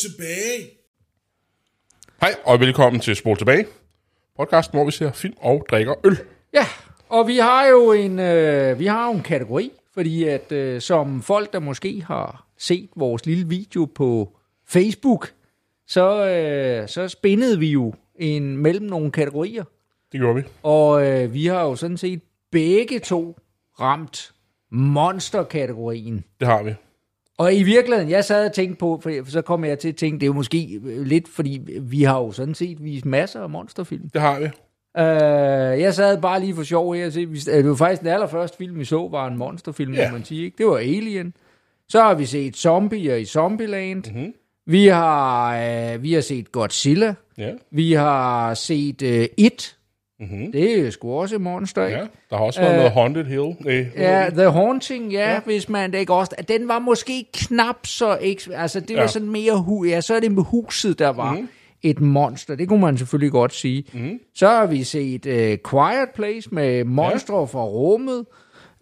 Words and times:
Tilbage. 0.00 0.70
Hej, 2.20 2.34
og 2.44 2.60
velkommen 2.60 3.00
til 3.00 3.16
Spol 3.16 3.36
Tilbage. 3.36 3.66
Podcasten, 4.36 4.76
hvor 4.76 4.84
vi 4.84 4.90
ser 4.90 5.12
film 5.12 5.34
og 5.36 5.66
drikker 5.70 5.94
øl. 6.04 6.18
Ja, 6.52 6.64
og 7.08 7.26
vi 7.26 7.36
har 7.36 7.66
jo 7.66 7.92
en, 7.92 8.18
øh, 8.18 8.78
vi 8.78 8.86
har 8.86 9.06
jo 9.06 9.12
en 9.12 9.22
kategori, 9.22 9.72
fordi 9.94 10.24
at 10.24 10.52
øh, 10.52 10.80
som 10.80 11.22
folk, 11.22 11.52
der 11.52 11.58
måske 11.58 12.02
har 12.02 12.46
set 12.58 12.88
vores 12.96 13.26
lille 13.26 13.48
video 13.48 13.84
på 13.84 14.36
Facebook, 14.66 15.32
så, 15.86 16.26
øh, 16.26 16.88
så 16.88 17.08
spændede 17.08 17.58
vi 17.58 17.70
jo 17.70 17.94
en 18.18 18.56
mellem 18.56 18.86
nogle 18.86 19.10
kategorier. 19.10 19.64
Det 20.12 20.20
gjorde 20.20 20.34
vi. 20.34 20.42
Og 20.62 21.06
øh, 21.06 21.34
vi 21.34 21.46
har 21.46 21.62
jo 21.62 21.76
sådan 21.76 21.96
set 21.96 22.20
begge 22.50 22.98
to 22.98 23.38
ramt 23.80 24.32
monsterkategorien. 24.70 26.24
Det 26.40 26.48
har 26.48 26.62
vi. 26.62 26.74
Og 27.40 27.54
i 27.54 27.62
virkeligheden, 27.62 28.10
jeg 28.10 28.24
sad 28.24 28.46
og 28.46 28.52
tænkte 28.52 28.76
på, 28.78 29.00
for 29.02 29.30
så 29.30 29.42
kom 29.42 29.64
jeg 29.64 29.78
til 29.78 29.88
at 29.88 29.96
tænke, 29.96 30.14
det 30.14 30.22
er 30.22 30.26
jo 30.26 30.32
måske 30.32 30.80
øh, 30.84 31.02
lidt, 31.06 31.28
fordi 31.28 31.60
vi 31.80 32.02
har 32.02 32.18
jo 32.18 32.32
sådan 32.32 32.54
set 32.54 32.84
vist 32.84 33.06
masser 33.06 33.40
af 33.42 33.50
monsterfilm. 33.50 34.08
Det 34.12 34.20
har 34.20 34.38
vi. 34.40 34.44
Uh, 34.94 35.80
jeg 35.80 35.94
sad 35.94 36.20
bare 36.20 36.40
lige 36.40 36.54
for 36.54 36.62
sjov 36.62 36.94
her 36.94 37.06
og 37.06 37.12
se, 37.12 37.26
vi- 37.26 37.38
det 37.38 37.68
var 37.68 37.74
faktisk 37.74 38.00
den 38.02 38.08
allerførste 38.10 38.56
film, 38.56 38.78
vi 38.78 38.84
så, 38.84 39.08
var 39.10 39.26
en 39.26 39.38
monsterfilm, 39.38 39.92
Ja. 39.94 40.10
må 40.10 40.16
man 40.16 40.24
sige. 40.24 40.44
Ikke? 40.44 40.56
Det 40.58 40.66
var 40.66 40.76
Alien. 40.76 41.34
Så 41.88 42.00
har 42.02 42.14
vi 42.14 42.24
set 42.26 42.56
Zombier 42.56 43.14
i 43.16 43.24
Zombieland. 43.24 44.04
Mm-hmm. 44.14 44.32
Vi, 44.66 44.86
har, 44.86 45.58
uh, 45.94 46.02
vi 46.02 46.12
har 46.12 46.20
set 46.20 46.52
Godzilla. 46.52 47.14
Ja. 47.38 47.50
Vi 47.70 47.92
har 47.92 48.54
set 48.54 49.02
uh, 49.02 49.24
It. 49.44 49.76
Mm-hmm. 50.20 50.52
Det 50.52 50.80
er 50.86 50.90
sgu 50.90 51.12
også 51.12 51.34
et 51.34 51.40
monster, 51.40 51.86
ikke? 51.86 51.98
ja. 51.98 52.04
Der 52.30 52.36
har 52.36 52.44
også 52.44 52.60
været 52.60 52.72
Øh, 52.72 52.76
noget 52.78 52.92
Haunted 52.92 53.24
Hill. 53.24 53.56
Øh, 53.66 53.86
Ja, 53.96 54.30
The 54.30 54.50
Haunting, 54.50 55.12
ja, 55.12 55.32
ja, 55.32 55.40
hvis 55.44 55.68
man 55.68 55.94
ikke 55.94 56.14
også... 56.14 56.34
Den 56.48 56.68
var 56.68 56.78
måske 56.78 57.26
knap 57.34 57.76
så... 57.86 58.16
Ikke, 58.16 58.42
altså, 58.56 58.80
det 58.80 58.96
var 58.96 59.02
Ja. 59.02 59.08
sådan 59.08 59.28
mere... 59.30 59.56
Hu, 59.62 59.84
ja, 59.84 60.00
så 60.00 60.14
er 60.14 60.20
det 60.20 60.32
med 60.32 60.42
huset, 60.42 60.98
der 60.98 61.08
var 61.08 61.32
mm. 61.34 61.48
et 61.82 62.00
monster. 62.00 62.54
Det 62.54 62.68
kunne 62.68 62.80
man 62.80 62.98
selvfølgelig 62.98 63.32
godt 63.32 63.54
sige. 63.54 63.84
Mm. 63.92 64.20
Så 64.34 64.48
har 64.48 64.66
vi 64.66 64.82
set 64.84 65.26
uh, 65.26 65.70
Quiet 65.70 66.08
Place 66.14 66.48
med 66.54 66.84
monstre 66.84 67.38
ja. 67.38 67.44
fra 67.44 67.64
rummet. 67.64 68.24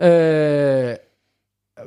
Uh, 0.03 0.97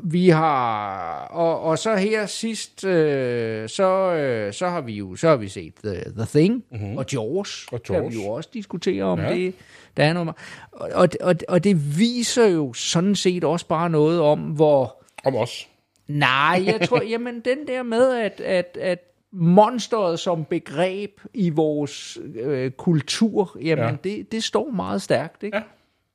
vi 0.03 0.29
har... 0.29 1.27
Og, 1.31 1.61
og 1.61 1.77
så 1.79 1.95
her 1.95 2.25
sidst, 2.25 2.85
øh, 2.85 3.69
så, 3.69 4.13
øh, 4.13 4.53
så 4.53 4.67
har 4.69 4.81
vi 4.81 4.93
jo 4.93 5.15
så 5.15 5.27
har 5.29 5.35
vi 5.35 5.47
set 5.47 5.73
The, 5.83 5.93
The 5.93 6.25
Thing 6.25 6.63
mm-hmm. 6.71 6.97
og 6.97 7.05
Jaws. 7.13 7.67
Og 7.71 7.81
Jaws. 7.89 8.13
vi 8.15 8.23
jo 8.23 8.29
også 8.29 8.49
diskutere 8.53 9.03
om 9.03 9.19
Ja. 9.19 9.33
det. 9.33 9.53
Der 9.97 10.03
er 10.03 10.13
noget, 10.13 10.29
og, 10.71 10.89
og, 10.93 11.09
og, 11.21 11.35
og 11.47 11.63
det 11.63 11.99
viser 11.99 12.45
jo 12.47 12.73
sådan 12.73 13.15
set 13.15 13.43
også 13.43 13.67
bare 13.67 13.89
noget 13.89 14.21
om, 14.21 14.39
hvor... 14.39 15.03
Om 15.25 15.35
os. 15.35 15.67
Nej, 16.07 16.63
jeg 16.65 16.81
tror, 16.87 17.01
jamen 17.11 17.39
den 17.39 17.67
der 17.67 17.83
med, 17.83 18.13
at, 18.17 18.41
at, 18.41 18.77
at 18.81 18.99
monsteret 19.33 20.19
som 20.19 20.45
begreb 20.45 21.19
i 21.33 21.49
vores 21.49 22.17
øh, 22.35 22.71
kultur, 22.71 23.57
jamen 23.61 23.83
Ja. 23.83 23.89
ja. 23.89 23.95
det, 24.03 24.31
det 24.31 24.43
står 24.43 24.69
meget 24.71 25.01
stærkt, 25.01 25.43
ikke? 25.43 25.57
Ja. 25.57 25.63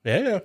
Ja, 0.04 0.30
ja. 0.32 0.38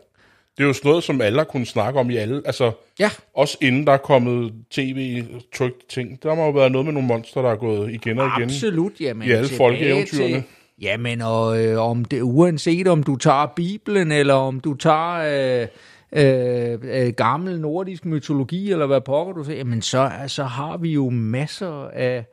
Det 0.58 0.64
er 0.64 0.68
jo 0.68 0.74
sådan 0.74 0.90
noget, 0.90 1.04
som 1.04 1.22
alle 1.22 1.38
har 1.38 1.44
kunnet 1.46 1.68
snakke 1.68 2.00
om 2.00 2.10
i 2.10 2.16
alle. 2.18 2.42
Altså, 2.46 2.72
Ja. 3.00 3.10
også 3.36 3.58
inden 3.62 3.88
der 3.88 3.94
er 3.94 3.98
kommet 3.98 4.54
tv 4.72 5.24
trykt 5.56 5.90
ting. 5.90 6.24
Der 6.24 6.36
må 6.36 6.46
jo 6.46 6.52
være 6.52 6.70
noget 6.70 6.86
med 6.86 6.94
nogle 6.94 7.08
monster, 7.08 7.42
der 7.42 7.50
er 7.52 7.56
gået 7.56 7.92
igen 7.94 8.20
og 8.20 8.28
igen. 8.38 8.44
Absolut, 8.50 8.92
jamen. 9.00 9.28
I 9.28 9.32
alle 9.32 9.50
folkeeventyrene. 9.58 10.34
til- 10.34 10.44
Jamen, 10.82 11.22
og 11.22 11.66
øh, 11.66 11.80
om 11.82 12.06
det, 12.06 12.22
uanset 12.22 12.88
om 12.88 13.04
du 13.04 13.16
tager 13.16 13.46
Bibelen, 13.56 14.12
eller 14.12 14.34
om 14.34 14.60
du 14.60 14.74
tager 14.74 15.62
øh, 15.64 15.68
øh, 16.14 16.80
øh, 17.08 17.14
gammel 17.14 17.60
nordisk 17.60 18.06
mytologi, 18.06 18.72
eller 18.72 18.86
hvad 18.86 19.02
pokker 19.02 19.34
du 19.34 19.44
siger, 19.44 19.58
jamen 19.58 19.82
så, 19.82 20.12
så 20.28 20.44
har 20.44 20.78
vi 20.78 20.92
jo 20.94 21.10
masser 21.10 21.88
af, 21.94 22.26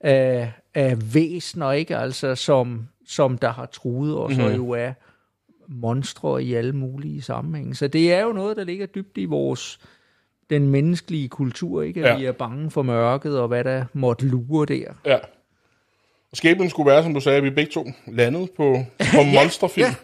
af, 0.00 0.52
af 0.74 1.14
væsener, 1.14 1.72
ikke? 1.72 1.96
Altså, 1.96 2.34
som, 2.34 2.88
som 3.06 3.38
der 3.38 3.52
har 3.52 3.66
truet 3.66 4.16
os, 4.18 4.30
mm-hmm. 4.36 4.44
og 4.52 4.56
jo 4.56 4.70
er 4.70 4.92
monstre 5.70 6.42
i 6.44 6.54
alle 6.54 6.72
mulige 6.72 7.22
sammenhænge. 7.22 7.74
Så 7.74 7.88
det 7.88 8.12
er 8.12 8.20
jo 8.22 8.32
noget, 8.32 8.56
der 8.56 8.64
ligger 8.64 8.86
dybt 8.86 9.18
i 9.18 9.24
vores 9.24 9.78
den 10.50 10.68
menneskelige 10.68 11.28
kultur, 11.28 11.82
ikke? 11.82 12.00
At 12.00 12.06
Ja. 12.06 12.12
ja. 12.12 12.18
vi 12.18 12.24
er 12.24 12.32
bange 12.32 12.70
for 12.70 12.82
mørket, 12.82 13.38
og 13.40 13.48
hvad 13.48 13.64
der 13.64 13.84
måtte 13.92 14.26
lure 14.26 14.66
der. 14.66 14.92
Ja. 15.06 15.16
Og 16.30 16.36
skæbnen 16.36 16.70
skulle 16.70 16.90
være, 16.90 17.02
som 17.02 17.14
du 17.14 17.20
sagde, 17.20 17.38
at 17.38 17.44
vi 17.44 17.50
begge 17.50 17.72
to 17.72 17.86
landede 18.06 18.48
på, 18.56 18.76
på 19.16 19.22
monsterfilm. 19.34 19.86
ja. 19.86 19.94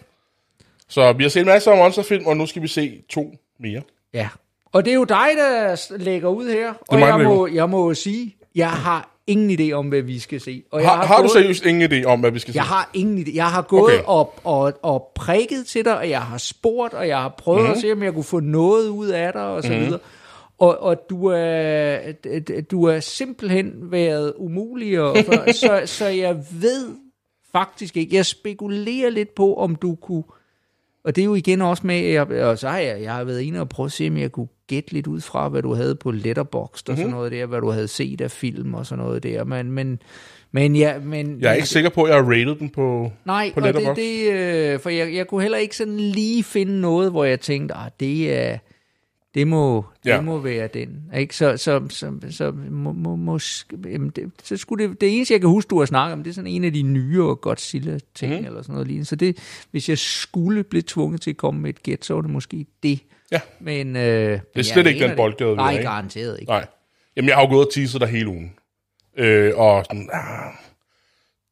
Så 0.89 1.13
vi 1.13 1.23
har 1.25 1.29
set 1.31 1.47
masser 1.47 1.71
af 1.71 1.77
monsterfilm, 1.79 2.27
og 2.27 2.37
nu 2.37 2.47
skal 2.47 2.63
vi 2.63 2.69
se 2.69 3.03
to 3.09 3.35
mere. 3.59 3.83
Ja. 4.15 4.29
Og 4.73 4.85
det 4.85 4.91
er 4.91 4.95
jo 4.95 5.05
dig, 5.05 5.27
der 5.37 5.97
lægger 5.97 6.29
ud 6.29 6.49
her. 6.49 6.75
Og 6.89 6.99
mig, 6.99 7.07
jeg 7.09 7.21
må, 7.21 7.47
jeg 7.47 7.71
må 7.71 7.95
sige, 7.95 8.37
jeg 8.55 8.71
har 8.71 9.16
ingen 9.27 9.61
idé 9.61 9.73
om, 9.73 9.89
hvad 9.89 10.03
vi 10.03 10.19
skal 10.19 10.41
se. 10.41 10.63
Og 10.71 10.81
jeg 10.81 10.91
Har, 10.91 11.07
har 11.07 11.17
du 11.17 11.23
gået, 11.23 11.31
seriøst 11.31 11.67
ingen 11.67 11.93
idé 11.93 12.05
om, 12.05 12.21
hvad 12.21 12.31
vi 12.31 12.39
skal 12.39 12.55
se? 12.55 12.57
Jeg 12.57 12.65
har 12.65 12.91
ingen 12.95 13.19
idé. 13.19 13.35
Jeg 13.35 13.47
har 13.51 13.63
gået 13.63 13.83
Okay. 13.95 14.03
okay. 14.07 14.41
og, 14.45 14.73
og, 14.83 15.13
prikket 15.15 15.67
til 15.67 15.85
dig, 15.85 15.99
og 15.99 16.11
jeg 16.11 16.23
har 16.23 16.39
spurgt, 16.39 16.95
og 16.95 17.09
jeg 17.09 17.19
har 17.19 17.35
prøvet 17.39 17.61
Mhm. 17.63 17.69
mm. 17.69 17.73
at 17.75 17.81
se, 17.81 17.93
om 17.93 18.03
jeg 18.03 18.13
kunne 18.15 18.25
få 18.25 18.41
noget 18.41 18.89
ud 18.89 19.07
af 19.09 19.33
dig, 19.33 19.43
og 19.43 19.63
så 19.63 19.73
mm. 19.73 19.79
videre. 19.79 19.99
Og, 20.59 20.83
og 20.83 20.97
du, 21.11 21.27
er, 21.27 21.99
du 22.71 22.85
er 22.85 23.01
simpelthen 23.01 23.73
været 23.91 24.33
umulig, 24.37 25.01
og, 25.01 25.17
for, 25.27 25.53
så, 25.53 25.83
så 25.87 26.07
jeg 26.07 26.37
ved 26.61 26.89
faktisk 27.53 27.97
ikke. 27.97 28.17
Jeg 28.17 28.27
spekulerer 28.27 29.11
lidt 29.11 29.35
på, 29.35 29.55
om 29.55 29.77
du 29.77 29.95
kunne... 29.95 30.25
Og 31.05 31.17
det 31.17 31.23
er 31.23 31.27
jo 31.27 31.35
igen 31.35 31.63
også 31.63 31.87
med, 31.87 32.01
jeg, 32.01 32.31
og 32.31 32.59
så 32.59 32.69
har 32.69 32.79
jeg, 32.79 33.03
jeg 33.03 33.15
har 33.15 33.25
været 33.25 33.41
inde 33.41 33.61
og 33.61 33.69
prøve 33.69 33.85
at 33.85 33.93
se, 33.93 34.09
om 34.09 34.17
jeg 34.17 34.33
kunne 34.33 34.49
gætte 34.67 34.93
lidt 34.93 35.07
ud 35.07 35.21
fra, 35.21 35.49
hvad 35.49 35.63
du 35.63 35.75
havde 35.75 35.95
på 35.95 36.11
Letterboxd 36.11 36.89
og 36.89 36.93
Mhm. 36.93 36.99
sådan 37.03 37.11
noget 37.11 37.33
der, 37.33 37.47
hvad 37.47 37.61
du 37.61 37.71
havde 37.71 37.89
set 37.89 38.21
af 38.21 38.31
film 38.31 38.75
og 38.75 38.87
sådan 38.87 39.05
noget 39.05 39.23
der. 39.23 39.45
Men, 39.45 39.71
men, 39.73 39.99
men, 40.53 40.77
ja, 40.77 40.99
men 40.99 41.41
Jeg 41.41 41.51
er 41.51 41.55
ikke 41.55 41.69
sikker 41.69 41.91
på, 41.91 42.03
at 42.03 42.09
jeg 42.15 42.23
har 42.25 42.31
rated 42.31 42.55
den 42.57 42.69
på, 42.71 43.13
Nej, 43.25 43.51
på 43.55 43.61
og 43.61 43.67
det, 43.67 43.75
Letterboxd. 43.75 44.01
det 44.03 44.33
øh, 44.73 44.81
for 44.81 44.91
jeg, 44.91 45.15
jeg 45.15 45.27
kunne 45.27 45.43
heller 45.43 45.59
ikke 45.59 45.77
sådan 45.77 45.97
lige 46.01 46.43
finde 46.45 46.81
noget, 46.81 47.11
hvor 47.11 47.25
jeg 47.25 47.41
tænkte, 47.41 47.75
ah, 47.75 47.91
det 48.01 48.35
er, 48.39 48.59
det 49.35 49.49
må, 49.49 49.85
det 50.05 50.11
Ja. 50.11 50.21
må 50.21 50.39
være 50.39 50.69
den. 50.75 50.89
Ikke? 51.17 51.37
Så, 51.37 51.57
så, 51.57 51.81
så, 51.89 52.13
så, 52.31 52.53
må, 52.71 52.93
må, 52.93 53.17
måske, 53.17 53.77
jamen 53.85 54.11
det, 54.11 54.31
så 54.45 54.57
skulle 54.57 54.89
det, 54.89 55.01
det 55.01 55.17
eneste, 55.17 55.35
jeg 55.35 55.41
kan 55.41 55.51
huske, 55.51 55.69
du 55.69 55.79
har 55.79 55.87
snakket 55.87 56.13
om, 56.13 56.23
det 56.23 56.31
er 56.31 56.35
sådan 56.35 56.51
en 56.51 56.65
af 56.65 56.73
de 56.73 56.83
nyere 56.83 57.35
Godzilla-ting, 57.37 58.33
Mhm. 58.33 58.41
mm. 58.41 58.47
eller 58.47 58.63
sådan 58.63 58.73
noget 58.73 58.87
lignende. 58.87 59.07
Så 59.07 59.17
det, 59.17 59.39
hvis 59.71 59.89
jeg 59.89 59.99
skulle 59.99 60.63
blive 60.65 60.83
tvunget 60.87 61.21
til 61.21 61.31
at 61.31 61.37
komme 61.37 61.61
med 61.61 61.71
et 61.71 61.83
gæt, 61.83 62.05
så 62.05 62.15
var 62.15 62.21
det 62.21 62.31
måske 62.31 62.67
det. 62.83 63.01
Ja. 63.33 63.41
Men, 63.61 63.97
øh, 63.97 64.03
det 64.03 64.41
er 64.55 64.63
slet 64.63 64.87
ikke 64.87 65.09
den 65.09 65.17
boldgade, 65.17 65.51
vi 65.51 65.57
Nej, 65.57 65.71
i. 65.71 65.83
garanteret 65.83 66.41
ikke. 66.41 66.53
Nej. 66.53 66.67
Jamen, 67.17 67.29
jeg 67.29 67.37
har 67.37 67.43
jo 67.43 67.49
gået 67.49 67.67
og 67.67 67.73
teaset 67.73 68.01
dig 68.01 68.09
hele 68.09 68.29
ugen. 68.29 68.55
Øh, 69.17 69.53
og 69.57 69.85
sådan, 69.85 70.11
ah, 70.13 70.53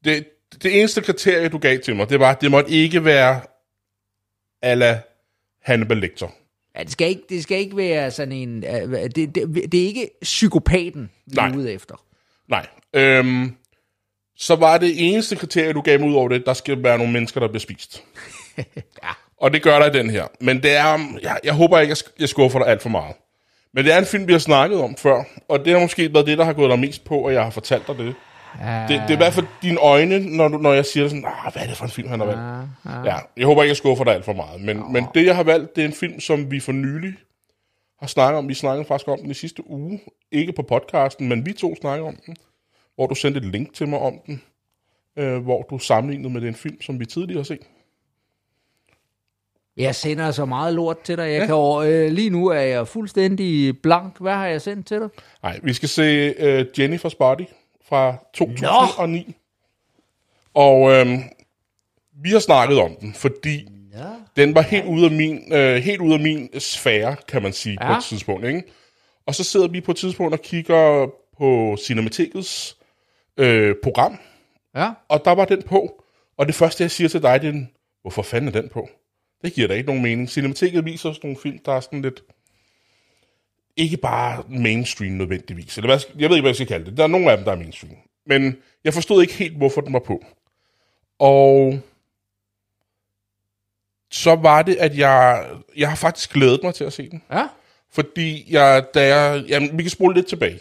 det, 0.05 0.27
det 0.63 0.79
eneste 0.79 1.01
kriterie, 1.01 1.49
du 1.49 1.59
gav 1.59 1.79
til 1.79 1.97
mig, 1.97 2.11
det 2.11 2.21
var, 2.21 2.31
at 2.31 2.41
det 2.41 2.51
måtte 2.51 2.71
ikke 2.71 3.05
være 3.05 3.41
ala 4.63 5.01
Hannibal 5.63 5.97
Lecter. 5.97 6.29
Ja, 6.77 6.83
det, 6.83 6.93
skal 6.93 7.09
ikke, 7.09 7.23
det 7.29 7.43
skal 7.43 7.59
ikke 7.59 7.77
være 7.77 8.11
sådan 8.11 8.33
en... 8.33 8.65
Uh, 8.65 8.93
det, 8.93 9.17
det, 9.17 9.73
det 9.73 9.83
er 9.83 9.87
ikke 9.87 10.11
psykopaten, 10.23 11.11
vi 11.27 11.35
Nej. 11.35 11.49
er 11.49 11.57
ude 11.57 11.73
efter. 11.73 12.05
Nej. 12.49 12.67
Øhm, 12.95 13.57
så 14.37 14.57
var 14.57 14.79
det 14.79 15.13
eneste 15.13 15.37
kriterie, 15.37 15.73
du 15.73 15.81
gav 15.81 16.01
mig 16.01 16.09
ud 16.09 16.15
over 16.15 16.29
det, 16.29 16.47
der 16.47 16.55
skal 16.55 16.83
være 16.83 16.99
nogle 16.99 17.13
mennesker, 17.13 17.41
der 17.41 17.49
bliver 17.49 17.61
spist. 17.61 18.05
Ja. 19.03 19.11
Og 19.37 19.53
det 19.53 19.63
gør 19.63 19.79
der 19.79 19.87
i 19.87 19.99
den 19.99 20.11
her. 20.11 20.25
Men 20.41 20.63
det 20.63 20.77
er, 20.77 20.99
jeg, 21.23 21.39
jeg 21.45 21.53
håber 21.55 21.79
ikke, 21.79 21.91
jeg 21.91 21.97
sk- 21.97 22.17
jeg 22.21 22.29
skuffer 22.29 22.59
dig 22.59 22.69
alt 22.69 22.83
for 22.83 22.89
meget. 22.89 23.15
Men 23.75 23.85
det 23.85 23.93
er 23.93 23.99
en 23.99 24.05
film, 24.07 24.27
vi 24.27 24.33
har 24.33 24.39
snakket 24.41 24.81
om 24.81 24.97
før, 24.97 25.23
og 25.49 25.65
det 25.65 25.73
har 25.73 25.81
måske 25.81 26.15
været 26.15 26.27
det, 26.27 26.39
der 26.39 26.45
har 26.45 26.53
gået 26.53 26.71
dig 26.71 26.79
mest 26.79 27.05
på, 27.05 27.19
og 27.19 27.33
jeg 27.33 27.43
har 27.43 27.51
fortalt 27.51 27.87
dig 27.87 27.99
det. 27.99 28.15
Ja, 28.61 28.85
Det, 28.89 28.89
det 28.89 29.11
er 29.11 29.15
i 29.15 29.17
hvert 29.17 29.33
fald 29.33 29.47
dine 29.63 29.79
øjne, 29.81 30.37
når, 30.37 30.49
du, 30.49 30.59
når 30.59 30.73
jeg 30.73 30.85
siger 30.87 31.09
sådan, 31.09 31.25
ah, 31.27 31.53
hvad 31.53 31.63
er 31.63 31.67
det 31.67 31.77
for 31.77 31.85
en 31.85 31.91
film, 31.91 32.09
han 32.09 32.21
har 32.21 32.27
valgt? 32.27 32.41
Ja, 33.07 33.17
jeg 33.37 33.47
håber 33.47 33.63
ikke, 33.63 33.71
jeg 33.71 33.77
skuffer 33.77 34.05
dig 34.05 34.15
alt 34.15 34.25
for 34.25 34.33
meget. 34.33 34.61
Men, 34.61 34.93
men 34.93 35.07
det, 35.15 35.27
jeg 35.27 35.37
har 35.37 35.43
valgt, 35.43 35.77
det 35.77 35.83
er 35.85 35.89
en 35.89 35.95
film, 35.95 36.21
som 36.21 36.51
vi 36.51 36.61
for 36.61 36.73
nylig 36.73 37.13
har 38.01 38.07
snakket 38.07 38.39
om. 38.39 38.49
Vi 38.49 38.55
snakkede 38.55 38.85
faktisk 38.85 39.09
om 39.09 39.19
den 39.19 39.31
i 39.31 39.35
sidste 39.35 39.71
uge. 39.71 40.01
Ikke 40.33 40.53
på 40.53 40.63
podcasten, 40.63 41.29
men 41.29 41.47
vi 41.47 41.53
to 41.53 41.77
snakkede 41.81 42.09
om 42.09 42.17
den. 42.27 42.37
Hvor 42.95 43.07
du 43.07 43.15
sendte 43.15 43.39
et 43.39 43.47
link 43.47 43.75
til 43.75 43.89
mig 43.89 43.99
om 43.99 44.15
den. 44.27 44.43
Øh, 45.19 45.37
hvor 45.43 45.63
du 45.71 45.79
sammenlignede 45.79 46.31
med 46.33 46.41
den 46.41 46.55
film, 46.55 46.83
som 46.83 47.01
vi 47.01 47.07
tidligere 47.07 47.39
har 47.39 47.45
set. 47.45 47.63
Jeg 49.77 49.95
sender 49.95 50.31
så 50.31 50.45
meget 50.45 50.75
lort 50.75 51.01
til 51.01 51.17
dig. 51.19 51.23
Jeg 51.23 51.41
ja. 51.41 51.47
kan, 51.47 51.55
over- 51.55 51.83
øh, 51.83 52.11
lige 52.11 52.31
nu 52.31 52.47
er 52.47 52.61
jeg 52.61 52.89
fuldstændig 52.89 53.83
blank. 53.83 54.21
Hvad 54.21 54.33
har 54.35 54.47
jeg 54.47 54.63
sendt 54.63 54.87
til 54.87 55.01
dig? 55.01 55.09
Nej, 55.43 55.61
vi 55.63 55.73
skal 55.73 55.89
se 55.89 56.03
øh, 56.39 56.67
Jennifer's 56.79 57.17
Body 57.19 57.45
fra 57.89 58.17
2009. 58.35 59.37
Og 60.55 60.93
øh, 60.93 61.07
vi 62.23 62.31
har 62.31 62.39
snakket 62.39 62.79
om 62.81 62.95
den, 63.01 63.15
fordi 63.15 63.69
Ja. 63.99 64.05
den 64.37 64.55
var 64.55 64.61
helt 64.63 64.85
ude 64.87 65.05
af 65.05 65.11
min, 65.11 65.53
øh, 65.53 65.77
helt 65.77 66.01
ude 66.01 66.15
af 66.15 66.21
min 66.21 66.61
sfære, 66.61 67.17
kan 67.29 67.43
man 67.43 67.53
sige, 67.53 67.79
ja. 67.81 67.93
på 67.93 67.99
et 67.99 68.05
tidspunkt. 68.05 68.47
Ikke? 68.47 68.63
Og 69.27 69.35
så 69.35 69.45
sidder 69.45 69.69
vi 69.69 69.81
på 69.81 69.91
et 69.91 69.97
tidspunkt 69.97 70.33
og 70.35 70.41
kigger 70.41 71.07
på 71.39 71.77
Cinematikets 71.85 72.77
øh, 73.37 73.75
program, 73.83 74.19
Ja. 74.77 74.91
og 75.09 75.25
der 75.25 75.31
var 75.35 75.45
den 75.45 75.63
på. 75.63 76.03
Og 76.37 76.47
det 76.47 76.55
første, 76.55 76.83
jeg 76.83 76.91
siger 76.91 77.09
til 77.09 77.23
dig, 77.23 77.43
det 77.43 77.49
er, 77.55 77.61
hvorfor 78.03 78.23
fanden 78.23 78.49
er 78.57 78.61
den 78.61 78.69
på? 78.69 78.89
Det 79.45 79.53
giver 79.53 79.69
da 79.69 79.75
ikke 79.75 79.87
nogen 79.87 80.03
mening. 80.03 80.29
Cinematikket 80.31 80.85
viser 80.85 81.13
sådan 81.13 81.21
nogle 81.23 81.41
film, 81.43 81.59
der 81.59 81.73
er 81.73 81.81
sådan 81.81 82.03
lidt... 82.03 82.23
ikke 83.77 83.97
bare 83.97 84.45
mainstream 84.49 85.13
nødvendigvis. 85.13 85.77
Eller 85.79 85.89
hvad, 85.89 86.01
jeg 86.19 86.29
ved 86.29 86.37
ikke, 86.37 86.43
hvad 86.43 86.51
jeg 86.51 86.57
skal 86.57 86.67
kalde 86.67 86.87
det. 86.87 86.97
Der 86.97 87.03
er 87.03 87.09
nogle 87.09 87.31
af 87.31 87.37
dem, 87.37 87.45
der 87.45 87.53
er 87.53 87.57
mainstream. 87.57 87.97
Men 88.27 88.57
jeg 88.85 88.95
forstod 88.95 89.23
ikke 89.23 89.35
helt, 89.35 89.57
hvorfor 89.57 89.81
den 89.81 89.93
var 89.93 89.99
på. 89.99 90.25
Og 91.19 91.79
så 94.11 94.35
var 94.35 94.63
det, 94.63 94.77
at 94.77 94.99
jeg, 94.99 95.51
jeg 95.77 95.89
har 95.89 95.97
faktisk 95.97 96.33
glædet 96.33 96.61
mig 96.63 96.75
til 96.75 96.85
at 96.85 96.93
se 96.93 97.11
den. 97.11 97.23
Ja. 97.31 97.49
Fordi 97.91 98.47
jeg, 98.53 98.85
da 98.95 99.17
jeg, 99.17 99.45
jamen, 99.49 99.79
vi 99.79 99.83
kan 99.83 99.91
spole 99.91 100.15
lidt 100.15 100.27
tilbage. 100.27 100.61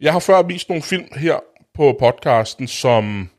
Jeg 0.00 0.12
har 0.12 0.20
før 0.20 0.42
vist 0.42 0.68
nogle 0.68 0.82
film 0.82 1.08
her 1.16 1.40
på 1.74 1.96
podcasten, 2.00 2.66
som 2.66 3.30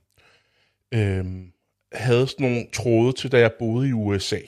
øhm, 0.91 1.51
havde 1.93 2.27
sådan 2.27 2.47
nogle 2.47 2.67
tråde 2.73 3.13
til, 3.13 3.31
da 3.31 3.39
jeg 3.39 3.51
boede 3.59 3.89
i 3.89 3.93
USA. 3.93 4.39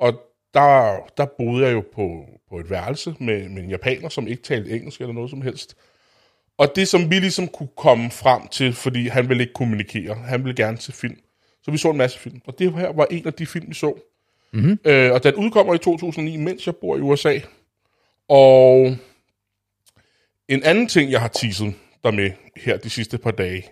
Og 0.00 0.20
der, 0.54 0.96
der 1.16 1.26
boede 1.38 1.66
jeg 1.66 1.72
jo 1.72 1.84
på, 1.94 2.24
på 2.50 2.58
et 2.58 2.70
værelse 2.70 3.14
med, 3.20 3.48
med 3.48 3.62
en 3.62 3.70
japaner, 3.70 4.08
som 4.08 4.28
ikke 4.28 4.42
talte 4.42 4.70
engelsk 4.70 5.00
eller 5.00 5.14
noget 5.14 5.30
som 5.30 5.42
helst. 5.42 5.76
Og 6.58 6.72
det, 6.76 6.88
som 6.88 7.10
vi 7.10 7.18
ligesom 7.18 7.48
kunne 7.48 7.68
komme 7.76 8.10
frem 8.10 8.48
til, 8.48 8.72
fordi 8.72 9.08
han 9.08 9.28
ville 9.28 9.42
ikke 9.42 9.52
kommunikere, 9.52 10.14
han 10.14 10.44
ville 10.44 10.56
gerne 10.56 10.78
se 10.78 10.92
film. 10.92 11.18
Så 11.62 11.70
vi 11.70 11.78
så 11.78 11.90
en 11.90 11.96
masse 11.96 12.18
film. 12.18 12.40
Og 12.46 12.58
det 12.58 12.72
her 12.72 12.92
var 12.92 13.06
en 13.10 13.26
af 13.26 13.32
de 13.32 13.46
film, 13.46 13.68
vi 13.68 13.74
så. 13.74 13.94
Mm-hmm. 14.52 14.78
Øh, 14.84 15.12
og 15.12 15.24
den 15.24 15.34
udkommer 15.34 15.74
i 15.74 15.78
2009, 15.78 16.36
mens 16.36 16.66
jeg 16.66 16.76
bor 16.76 16.96
i 16.96 17.00
USA. 17.00 17.38
Og 18.28 18.96
en 20.48 20.62
anden 20.62 20.88
ting, 20.88 21.10
jeg 21.10 21.20
har 21.20 21.28
teaset 21.28 21.74
der 22.04 22.10
med 22.10 22.30
her 22.56 22.76
de 22.76 22.90
sidste 22.90 23.18
par 23.18 23.30
dage. 23.30 23.64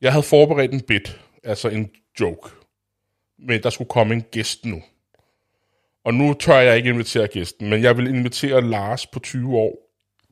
Jeg 0.00 0.12
havde 0.12 0.22
forberedt 0.22 0.72
en 0.72 0.80
bit, 0.80 1.20
altså 1.44 1.68
en 1.68 1.90
joke. 2.20 2.50
Men 3.38 3.62
der 3.62 3.70
skulle 3.70 3.88
komme 3.88 4.14
en 4.14 4.22
gæst 4.22 4.64
nu. 4.64 4.82
Og 6.04 6.14
nu 6.14 6.34
tør 6.34 6.58
jeg 6.58 6.76
ikke 6.76 6.88
invitere 6.88 7.26
gæsten, 7.26 7.70
men 7.70 7.82
jeg 7.82 7.96
vil 7.96 8.06
invitere 8.06 8.60
Lars 8.70 9.06
på 9.06 9.18
20 9.18 9.56
år 9.56 9.78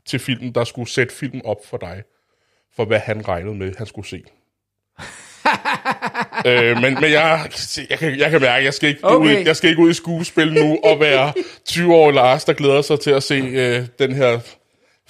til 0.07 0.19
filmen, 0.19 0.55
der 0.55 0.65
skulle 0.65 0.91
sætte 0.91 1.15
filmen 1.15 1.43
op 1.45 1.67
for 1.67 1.77
dig, 1.77 2.03
for 2.77 2.85
hvad 2.85 2.99
han 2.99 3.29
regnede 3.29 3.55
med, 3.55 3.73
han 3.79 3.87
skulle 3.87 4.09
se. 4.09 4.23
øh, 6.47 6.77
men 6.83 6.95
men 6.95 7.13
jeg, 7.13 7.51
jeg, 7.91 7.99
kan, 7.99 8.19
jeg 8.19 8.31
kan 8.31 8.41
mærke, 8.41 8.65
jeg 8.65 8.75
skal, 8.75 8.89
ikke 8.89 9.05
okay. 9.05 9.41
ud, 9.41 9.45
jeg 9.47 9.57
skal 9.57 9.71
ikke 9.71 9.83
ud 9.83 9.91
i 9.91 9.95
skuespil 9.95 10.53
nu 10.53 10.79
og 10.85 11.01
være 11.01 11.33
20 11.65 11.95
år 11.95 12.11
Lars, 12.11 12.45
der 12.45 12.53
glæder 12.53 12.83
sig 12.83 13.01
til 13.01 13.11
at 13.11 13.23
se 13.23 13.35
øh, 13.35 13.87
den 13.99 14.15
her 14.15 14.41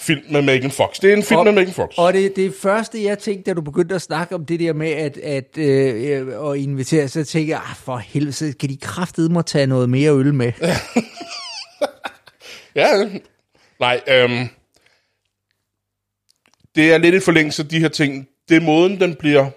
film 0.02 0.22
med 0.30 0.42
Megan 0.42 0.70
Fox. 0.70 1.00
Det 1.00 1.12
er 1.12 1.16
en 1.16 1.22
film 1.22 1.38
og, 1.38 1.44
med 1.44 1.52
Megan 1.52 1.72
Fox. 1.72 1.98
Og 1.98 2.12
det, 2.12 2.36
det 2.36 2.54
første, 2.62 3.04
jeg 3.04 3.18
tænkte, 3.18 3.50
da 3.50 3.54
du 3.54 3.60
begyndte 3.60 3.94
at 3.94 4.02
snakke 4.02 4.34
om 4.34 4.46
det 4.46 4.60
der 4.60 4.72
med 4.72 4.90
at, 4.90 5.18
at, 5.18 5.58
øh, 5.58 6.50
at 6.50 6.58
invitere, 6.58 7.08
så 7.08 7.24
tænkte 7.24 7.50
jeg, 7.50 7.60
ah, 7.70 7.76
for 7.76 7.96
helvede, 7.96 8.52
kan 8.52 8.68
de 8.68 8.76
kraftedeme 8.76 9.32
mig 9.32 9.46
tage 9.46 9.66
noget 9.66 9.90
mere 9.90 10.12
øl 10.12 10.34
med. 10.34 10.52
ja, 12.74 12.86
nej, 13.80 14.00
øhm, 14.08 14.48
det 16.74 16.92
er 16.92 16.98
lidt 16.98 17.14
i 17.14 17.20
forlængelse 17.20 17.62
af 17.62 17.68
de 17.68 17.80
her 17.80 17.88
ting. 17.88 18.28
Det 18.48 18.56
er 18.56 18.60
måden, 18.60 19.00
den 19.00 19.14
bliver 19.14 19.50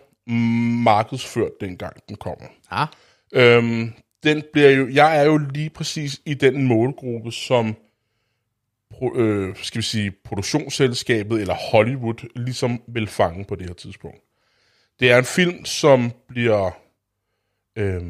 markedsført, 0.84 1.52
dengang 1.62 1.94
den 2.10 2.16
kommer. 2.16 2.46
Ja. 2.72 2.86
Øhm, 3.34 3.94
den 4.24 4.44
bliver 4.54 4.70
jo, 4.70 4.88
jeg 4.94 5.18
er 5.18 5.24
jo 5.24 5.38
lige 5.38 5.70
præcis 5.70 6.22
i 6.26 6.34
den 6.34 6.64
målgruppe, 6.64 7.32
som 7.32 7.76
pro, 8.92 9.16
øh, 9.16 9.56
skal 9.56 9.78
vi 9.78 9.84
sige, 9.84 10.12
produktionsselskabet 10.24 11.42
eller 11.42 11.54
Hollywood 11.72 12.28
ligesom 12.36 12.82
vil 12.88 13.08
fange 13.08 13.46
på 13.46 13.56
det 13.56 13.66
her 13.68 13.74
tidspunkt. 13.74 14.22
Det 15.00 15.12
er 15.12 15.18
en 15.18 15.26
film, 15.26 15.66
som 15.66 16.12
bliver 16.28 16.72
øh, 17.76 18.02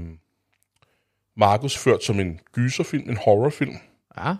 markedsført 1.37 2.03
som 2.03 2.19
en 2.19 2.39
gyserfilm, 2.51 3.09
en 3.09 3.17
horrorfilm, 3.17 3.75
Ja. 4.17 4.35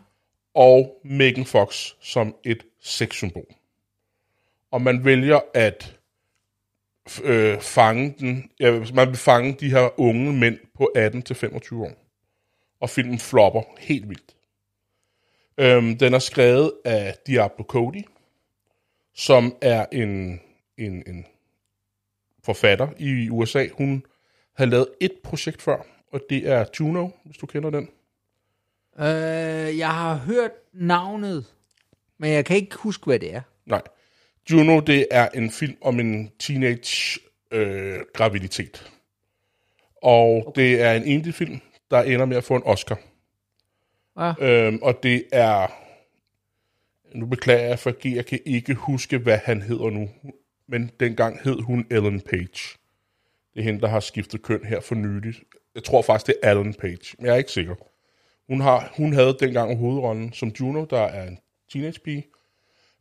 og 0.54 1.02
Megan 1.04 1.46
Fox 1.46 1.92
som 2.02 2.36
et 2.44 2.64
sexsymbol. 2.82 3.46
Og 4.72 4.82
man 4.82 5.06
vælger 5.06 5.40
at 5.54 5.96
øh, 7.24 7.62
fange 7.62 8.16
den, 8.20 8.52
ja, 8.60 8.84
man 8.94 9.08
vil 9.08 9.18
fange 9.18 9.54
de 9.60 9.70
her 9.70 10.00
unge 10.00 10.34
mænd 10.34 10.58
på 10.78 10.92
18-25 10.98 11.76
år. 11.76 11.92
Og 12.80 12.90
filmen 12.90 13.20
flopper 13.20 13.62
helt 13.80 14.10
vildt. 14.10 14.35
Øhm, 15.58 15.98
den 15.98 16.14
er 16.14 16.20
skrevet 16.20 16.72
af 16.86 17.16
Diablo 17.28 17.64
Cody, 17.64 18.06
som 19.14 19.56
er 19.62 19.86
en, 19.92 20.42
en, 20.78 21.04
en 21.08 21.26
forfatter 22.44 22.88
i 22.98 23.30
USA. 23.30 23.68
Hun 23.74 24.06
har 24.54 24.66
lavet 24.66 24.88
et 25.02 25.14
projekt 25.24 25.62
før, 25.62 25.86
og 26.12 26.22
det 26.30 26.50
er 26.50 26.66
Juno, 26.80 27.10
hvis 27.24 27.38
du 27.38 27.46
kender 27.46 27.70
den. 27.70 27.90
Øh, 29.00 29.78
jeg 29.78 29.94
har 29.94 30.16
hørt 30.16 30.52
navnet, 30.74 31.46
men 32.18 32.32
jeg 32.32 32.46
kan 32.46 32.56
ikke 32.56 32.76
huske, 32.76 33.06
hvad 33.06 33.20
det 33.20 33.36
er. 33.36 33.42
Nej. 33.66 33.82
Juno, 34.52 34.80
det 34.80 35.08
er 35.12 35.30
en 35.34 35.52
film 35.52 35.78
om 35.82 36.00
en 36.00 36.32
teenage 36.40 37.20
øh, 37.52 38.00
graviditet. 38.14 38.92
Og 40.02 40.48
okay. 40.48 40.62
det 40.62 40.82
er 40.82 40.94
en 40.94 41.04
indie-film, 41.04 41.60
der 41.92 42.02
ender 42.02 42.26
med 42.26 42.38
at 42.38 42.44
få 42.44 42.56
en 42.56 42.64
Oscar. 42.66 43.00
Ja. 44.20 44.34
Øhm, 44.40 44.80
og 44.82 45.04
det 45.04 45.24
er... 45.32 45.68
Nu 47.16 47.26
beklager 47.26 47.68
jeg, 47.68 47.80
for 47.80 47.94
jeg 48.08 48.26
kan 48.26 48.40
ikke 48.46 48.74
huske, 48.74 49.18
hvad 49.18 49.38
han 49.38 49.62
hedder 49.62 49.90
nu. 49.90 50.10
Men 50.68 50.92
dengang 51.00 51.40
hed 51.44 51.62
hun 51.62 51.86
Ellen 51.92 52.22
Page. 52.22 52.78
Det 53.54 53.60
er 53.60 53.64
hende, 53.64 53.82
der 53.82 53.88
har 53.88 54.00
skiftet 54.00 54.42
køn 54.42 54.66
her 54.66 54.80
for 54.80 54.96
nyligt. 54.96 55.44
Jeg 55.76 55.84
tror 55.84 56.02
faktisk, 56.02 56.28
det 56.28 56.36
er 56.44 56.52
Ellen 56.52 56.74
Page, 56.74 57.16
men 57.18 57.26
jeg 57.26 57.34
er 57.34 57.38
ikke 57.38 57.52
sikker. 57.52 57.76
Hun, 58.48 58.62
har, 58.62 58.94
hun 58.98 59.14
havde 59.14 59.38
dengang 59.40 59.78
hovedrollen 59.78 60.34
som 60.34 60.50
Juno, 60.60 60.86
der 60.86 61.02
er 61.02 61.28
en 61.28 61.40
teenage 61.72 62.00
pige. 62.00 62.26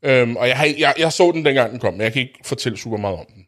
Øhm, 0.03 0.37
og 0.37 0.49
jeg, 0.49 0.59
har, 0.59 0.67
jeg, 0.79 0.95
jeg 0.99 1.13
så 1.13 1.33
den 1.33 1.45
dengang 1.45 1.71
den 1.71 1.79
kom, 1.81 1.95
men 1.95 2.01
jeg 2.01 2.13
kan 2.13 2.23
ikke 2.23 2.39
fortælle 2.45 2.79
super 2.79 2.97
meget 2.97 3.19
om 3.19 3.27
den. 3.35 3.47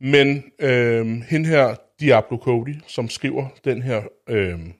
Men 0.00 0.44
øhm, 0.58 1.22
hende 1.22 1.48
her, 1.48 1.74
Diablo 2.00 2.36
Cody, 2.36 2.74
som 2.86 3.08
skriver 3.08 3.48
den 3.64 3.82
her 3.82 4.02
øhm, 4.28 4.72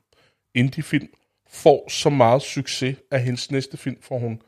indie-film, 0.55 1.09
får 1.55 1.91
så 1.91 2.11
meget 2.11 2.43
succes, 2.43 2.97
at 3.11 3.23
hendes 3.23 3.51
næste 3.51 3.77
film 3.77 3.97
får 4.03 4.19
hun 4.19 4.43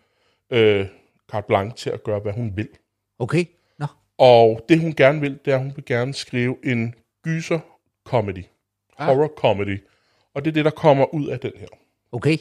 øh, 0.50 0.86
carte 1.32 1.46
blanche 1.46 1.76
til 1.76 1.90
at 1.90 2.02
gøre, 2.02 2.20
hvad 2.20 2.32
hun 2.32 2.52
vil. 2.56 2.68
Okay, 3.18 3.44
nå. 3.78 3.86
Og 4.18 4.64
det 4.68 4.80
hun 4.80 4.94
gerne 4.94 5.20
vil, 5.20 5.38
det 5.44 5.50
er, 5.50 5.56
at 5.56 5.62
hun 5.62 5.72
vil 5.76 5.84
gerne 5.84 6.14
skrive 6.14 6.56
en 6.64 6.94
gyser 7.24 7.58
comedy. 8.04 8.44
Ah. 8.98 9.06
Horror 9.06 9.32
comedy. 9.36 9.82
Og 10.34 10.44
det 10.44 10.50
er 10.50 10.54
det, 10.54 10.64
der 10.64 10.70
kommer 10.70 11.14
ud 11.14 11.26
af 11.26 11.40
den 11.40 11.52
her. 11.58 11.66
Okay. 12.12 12.36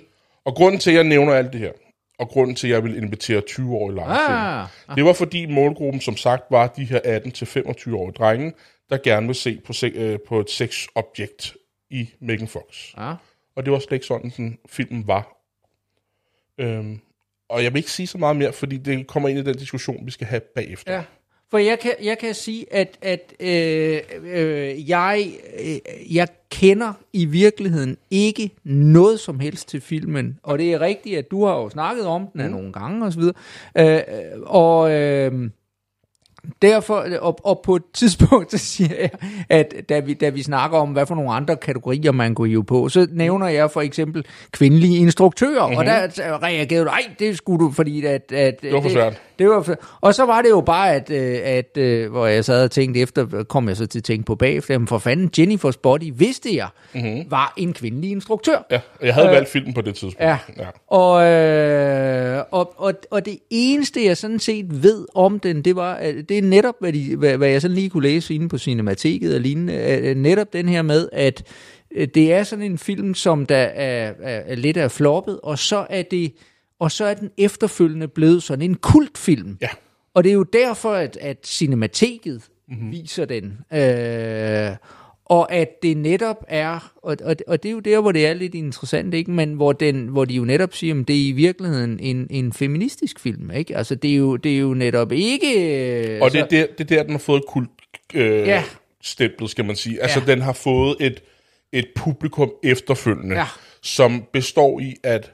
Og 0.45 0.55
grunden 0.55 0.79
til, 0.79 0.89
at 0.89 0.95
jeg 0.95 1.03
nævner 1.03 1.33
alt 1.33 1.53
det 1.53 1.59
her, 1.59 1.71
og 2.19 2.27
grunden 2.27 2.55
til, 2.55 2.67
at 2.67 2.73
jeg 2.73 2.83
vil 2.83 2.97
invitere 2.97 3.41
20-årige 3.49 3.95
Lars 3.95 4.29
Ah, 4.29 4.69
ah. 4.89 4.95
det 4.95 5.05
var 5.05 5.13
fordi 5.13 5.45
målgruppen, 5.45 6.01
som 6.01 6.17
sagt, 6.17 6.43
var 6.51 6.67
de 6.67 6.85
her 6.85 6.99
18-25-årige 6.99 8.13
drenge, 8.13 8.53
der 8.89 8.97
gerne 8.97 9.25
vil 9.25 9.35
se 9.35 9.61
på, 9.65 9.73
se, 9.73 9.87
øh, 9.87 10.19
på 10.27 10.39
et 10.39 10.49
sexobjekt 10.49 11.55
i 11.89 12.09
Megan 12.19 12.47
Fox. 12.47 12.93
Ja. 12.97 13.13
Og 13.55 13.65
det 13.65 13.73
var 13.73 13.79
slet 13.79 13.95
ikke 13.95 14.05
sådan, 14.05 14.31
den 14.37 14.57
filmen 14.69 15.07
var. 15.07 15.37
Øhm, 16.57 16.99
og 17.49 17.63
jeg 17.63 17.73
vil 17.73 17.77
ikke 17.77 17.91
sige 17.91 18.07
så 18.07 18.17
meget 18.17 18.35
mere, 18.35 18.53
fordi 18.53 18.77
det 18.77 19.07
kommer 19.07 19.29
ind 19.29 19.39
i 19.39 19.43
den 19.43 19.55
diskussion, 19.55 20.05
vi 20.05 20.11
skal 20.11 20.27
have 20.27 20.41
bagefter. 20.55 20.93
Ja. 20.93 21.03
For 21.51 21.57
jeg 21.57 21.79
kan, 21.79 21.91
jeg 22.03 22.17
kan 22.17 22.33
sige, 22.33 22.73
at, 22.73 22.97
at 23.01 23.33
øh, 23.39 23.99
øh, 24.23 24.89
jeg, 24.89 25.31
øh, 25.59 26.15
jeg 26.15 26.27
kender 26.49 26.93
i 27.13 27.25
virkeligheden 27.25 27.97
ikke 28.11 28.49
noget 28.63 29.19
som 29.19 29.39
helst 29.39 29.67
til 29.67 29.81
filmen. 29.81 30.39
Og 30.43 30.57
det 30.57 30.73
er 30.73 30.81
rigtigt, 30.81 31.17
at 31.17 31.31
du 31.31 31.45
har 31.45 31.55
jo 31.55 31.69
snakket 31.69 32.05
om 32.05 32.27
den 32.33 32.45
mm. 32.45 32.51
nogle 32.51 32.73
gange 32.73 33.05
osv. 33.05 33.21
Øh, 33.77 34.01
og... 34.43 34.91
Øh, 34.91 35.49
derfor, 36.61 37.05
og, 37.21 37.39
og 37.43 37.61
på 37.65 37.75
et 37.75 37.83
tidspunkt, 37.93 38.51
så 38.51 38.57
siger 38.57 38.95
jeg, 38.99 39.09
at 39.49 39.73
da 39.89 39.99
vi, 39.99 40.13
da 40.13 40.29
vi 40.29 40.43
snakker 40.43 40.77
om, 40.77 40.89
hvad 40.89 41.05
for 41.05 41.15
nogle 41.15 41.31
andre 41.31 41.55
kategorier 41.55 42.11
man 42.11 42.33
går 42.33 42.45
hive 42.45 42.63
på, 42.63 42.89
så 42.89 43.07
nævner 43.11 43.47
jeg 43.47 43.71
for 43.71 43.81
eksempel 43.81 44.25
kvindelige 44.51 44.97
instruktører, 44.97 45.65
mm-hmm. 45.65 45.77
og 45.77 45.85
der 45.85 46.07
reagerede 46.43 46.85
du, 46.85 46.89
ej, 46.89 47.01
det 47.19 47.37
skulle 47.37 47.65
du, 47.65 47.71
fordi 47.71 48.05
at... 48.05 48.31
at 48.31 48.61
Det 48.61 48.73
var 48.73 48.81
for 48.81 48.89
svært. 48.89 49.21
Det 49.39 49.49
var 49.49 49.77
og 50.01 50.15
så 50.15 50.25
var 50.25 50.41
det 50.41 50.49
jo 50.49 50.61
bare, 50.61 50.93
at, 50.93 51.09
øh, 51.11 51.39
at 51.43 51.77
øh, 51.77 52.11
hvor 52.11 52.27
jeg 52.27 52.45
sad 52.45 52.63
og 52.63 52.71
tænkte 52.71 52.99
efter, 52.99 53.43
kom 53.43 53.67
jeg 53.67 53.77
så 53.77 53.87
til 53.87 53.99
at 53.99 54.03
tænke 54.03 54.25
på 54.25 54.35
bagefter, 54.35 54.73
jamen 54.73 54.87
for 54.87 54.97
fanden, 54.97 55.31
Jennifer's 55.37 55.79
Body, 55.83 56.11
vidste 56.15 56.55
jeg, 56.55 56.67
mm-hmm. 56.93 57.25
var 57.29 57.53
en 57.57 57.73
kvindelig 57.73 58.11
instruktør. 58.11 58.65
Ja, 58.71 58.79
jeg 59.01 59.13
havde 59.13 59.27
øh, 59.27 59.33
valgt 59.33 59.49
filmen 59.49 59.73
på 59.73 59.81
det 59.81 59.95
tidspunkt. 59.95 60.19
Ja. 60.19 60.37
ja. 60.57 60.65
Og, 60.87 61.25
øh, 61.25 62.43
og, 62.51 62.73
og, 62.77 62.93
og 63.11 63.25
det 63.25 63.39
eneste, 63.49 64.05
jeg 64.05 64.17
sådan 64.17 64.39
set 64.39 64.83
ved 64.83 65.05
om 65.15 65.39
den, 65.39 65.61
det 65.61 65.75
var, 65.75 65.93
at 65.93 66.15
det 66.29 66.37
er 66.37 66.41
netop, 66.41 66.75
hvad, 66.79 66.93
de, 66.93 67.15
hvad, 67.15 67.37
hvad 67.37 67.49
jeg 67.49 67.61
sådan 67.61 67.75
lige 67.75 67.89
kunne 67.89 68.03
læse 68.03 68.35
inde 68.35 68.49
på 68.49 68.57
Cinemateket 68.57 69.35
og 69.35 69.41
lignende, 69.41 70.13
netop 70.15 70.53
den 70.53 70.69
her 70.69 70.81
med, 70.81 71.09
at 71.11 71.43
øh, 71.95 72.07
det 72.15 72.33
er 72.33 72.43
sådan 72.43 72.65
en 72.65 72.77
film, 72.77 73.13
som 73.13 73.45
der 73.45 73.57
er, 73.57 74.13
er, 74.23 74.41
er 74.45 74.55
lidt 74.55 74.77
af 74.77 74.91
floppet, 74.91 75.39
og 75.43 75.59
så 75.59 75.85
er 75.89 76.01
det 76.01 76.33
og 76.79 76.91
så 76.91 77.05
er 77.05 77.13
den 77.13 77.31
efterfølgende 77.37 78.07
blevet 78.07 78.43
sådan 78.43 78.61
en 78.61 78.75
kultfilm. 78.75 79.57
Ja. 79.61 79.69
Og 80.13 80.23
det 80.23 80.29
er 80.29 80.33
jo 80.33 80.43
derfor, 80.43 80.91
at, 80.93 81.17
at 81.21 81.47
Cinemateket 81.47 82.41
mm-hmm. 82.67 82.91
viser 82.91 83.25
den. 83.25 83.57
Øh, 83.73 84.75
og 85.25 85.51
at 85.53 85.83
det 85.83 85.97
netop 85.97 86.45
er, 86.47 86.93
og, 87.03 87.17
og, 87.23 87.35
og 87.47 87.63
det 87.63 87.69
er 87.69 87.73
jo 87.73 87.79
der, 87.79 88.01
hvor 88.01 88.11
det 88.11 88.27
er 88.27 88.33
lidt 88.33 88.55
interessant, 88.55 89.13
ikke? 89.13 89.31
men 89.31 89.53
hvor, 89.53 89.71
den, 89.71 90.07
hvor 90.07 90.25
de 90.25 90.33
jo 90.33 90.45
netop 90.45 90.73
siger, 90.73 90.99
at 91.01 91.07
det 91.07 91.15
er 91.15 91.27
i 91.27 91.31
virkeligheden 91.31 91.99
en, 91.99 92.27
en 92.29 92.53
feministisk 92.53 93.19
film. 93.19 93.51
Ikke? 93.51 93.77
Altså, 93.77 93.95
det 93.95 94.11
er, 94.11 94.15
jo, 94.15 94.35
det 94.35 94.55
er 94.55 94.59
jo 94.59 94.73
netop 94.73 95.11
ikke... 95.11 96.19
Og 96.21 96.31
det 96.31 96.39
er, 96.41 96.45
der, 96.45 96.67
det 96.77 96.91
er 96.91 96.95
der, 96.95 97.03
den 97.03 97.11
har 97.11 97.17
fået 97.19 97.43
kult 97.47 97.69
øh, 98.13 98.47
Ja. 98.47 98.63
stemplet, 99.03 99.49
skal 99.49 99.65
man 99.65 99.75
sige. 99.75 100.01
Altså, 100.01 100.19
Ja. 100.19 100.31
den 100.31 100.41
har 100.41 100.53
fået 100.53 100.95
et, 100.99 101.23
et 101.73 101.87
publikum 101.95 102.51
efterfølgende, 102.63 103.35
Ja. 103.35 103.45
som 103.81 104.23
består 104.33 104.79
i, 104.79 104.95
at, 105.03 105.31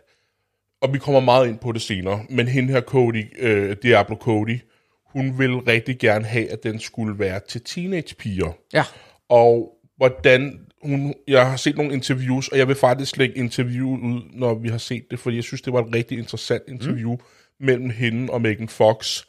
og 0.82 0.94
vi 0.94 1.00
kommer 1.00 1.20
meget 1.20 1.48
ind 1.48 1.60
på 1.60 1.72
det 1.72 1.82
senere, 1.82 2.26
men 2.30 2.48
hende 2.48 2.74
her 2.74 2.82
Cody, 2.82 3.26
øh, 3.40 3.76
Diablo 3.84 4.16
Cody, 4.16 4.60
hun 5.06 5.40
vil 5.40 5.56
rigtig 5.56 6.00
gerne 6.00 6.26
have, 6.26 6.50
at 6.52 6.64
den 6.64 6.80
skulle 6.80 7.20
være 7.20 7.40
til 7.50 7.62
teenagepiger. 7.62 8.52
Ja, 8.74 8.84
Og 9.30 9.78
hvordan 9.98 10.60
hun, 10.84 11.14
jeg 11.28 11.50
har 11.50 11.58
set 11.58 11.78
nogle 11.78 11.94
interviews, 11.94 12.48
og 12.48 12.58
jeg 12.58 12.68
vil 12.68 12.76
faktisk 12.76 13.18
lægge 13.18 13.38
interviewet 13.38 14.00
ud, 14.00 14.22
når 14.34 14.54
vi 14.54 14.70
har 14.70 14.78
set 14.78 15.12
det, 15.12 15.20
fordi 15.20 15.36
jeg 15.36 15.44
synes, 15.44 15.62
det 15.62 15.74
var 15.74 15.82
et 15.82 15.96
rigtig 15.96 16.18
interessant 16.18 16.64
interview 16.68 17.12
mm. 17.12 17.20
mellem 17.60 17.90
hende 17.90 18.34
og 18.34 18.42
Megan 18.42 18.70
Fox, 18.70 19.24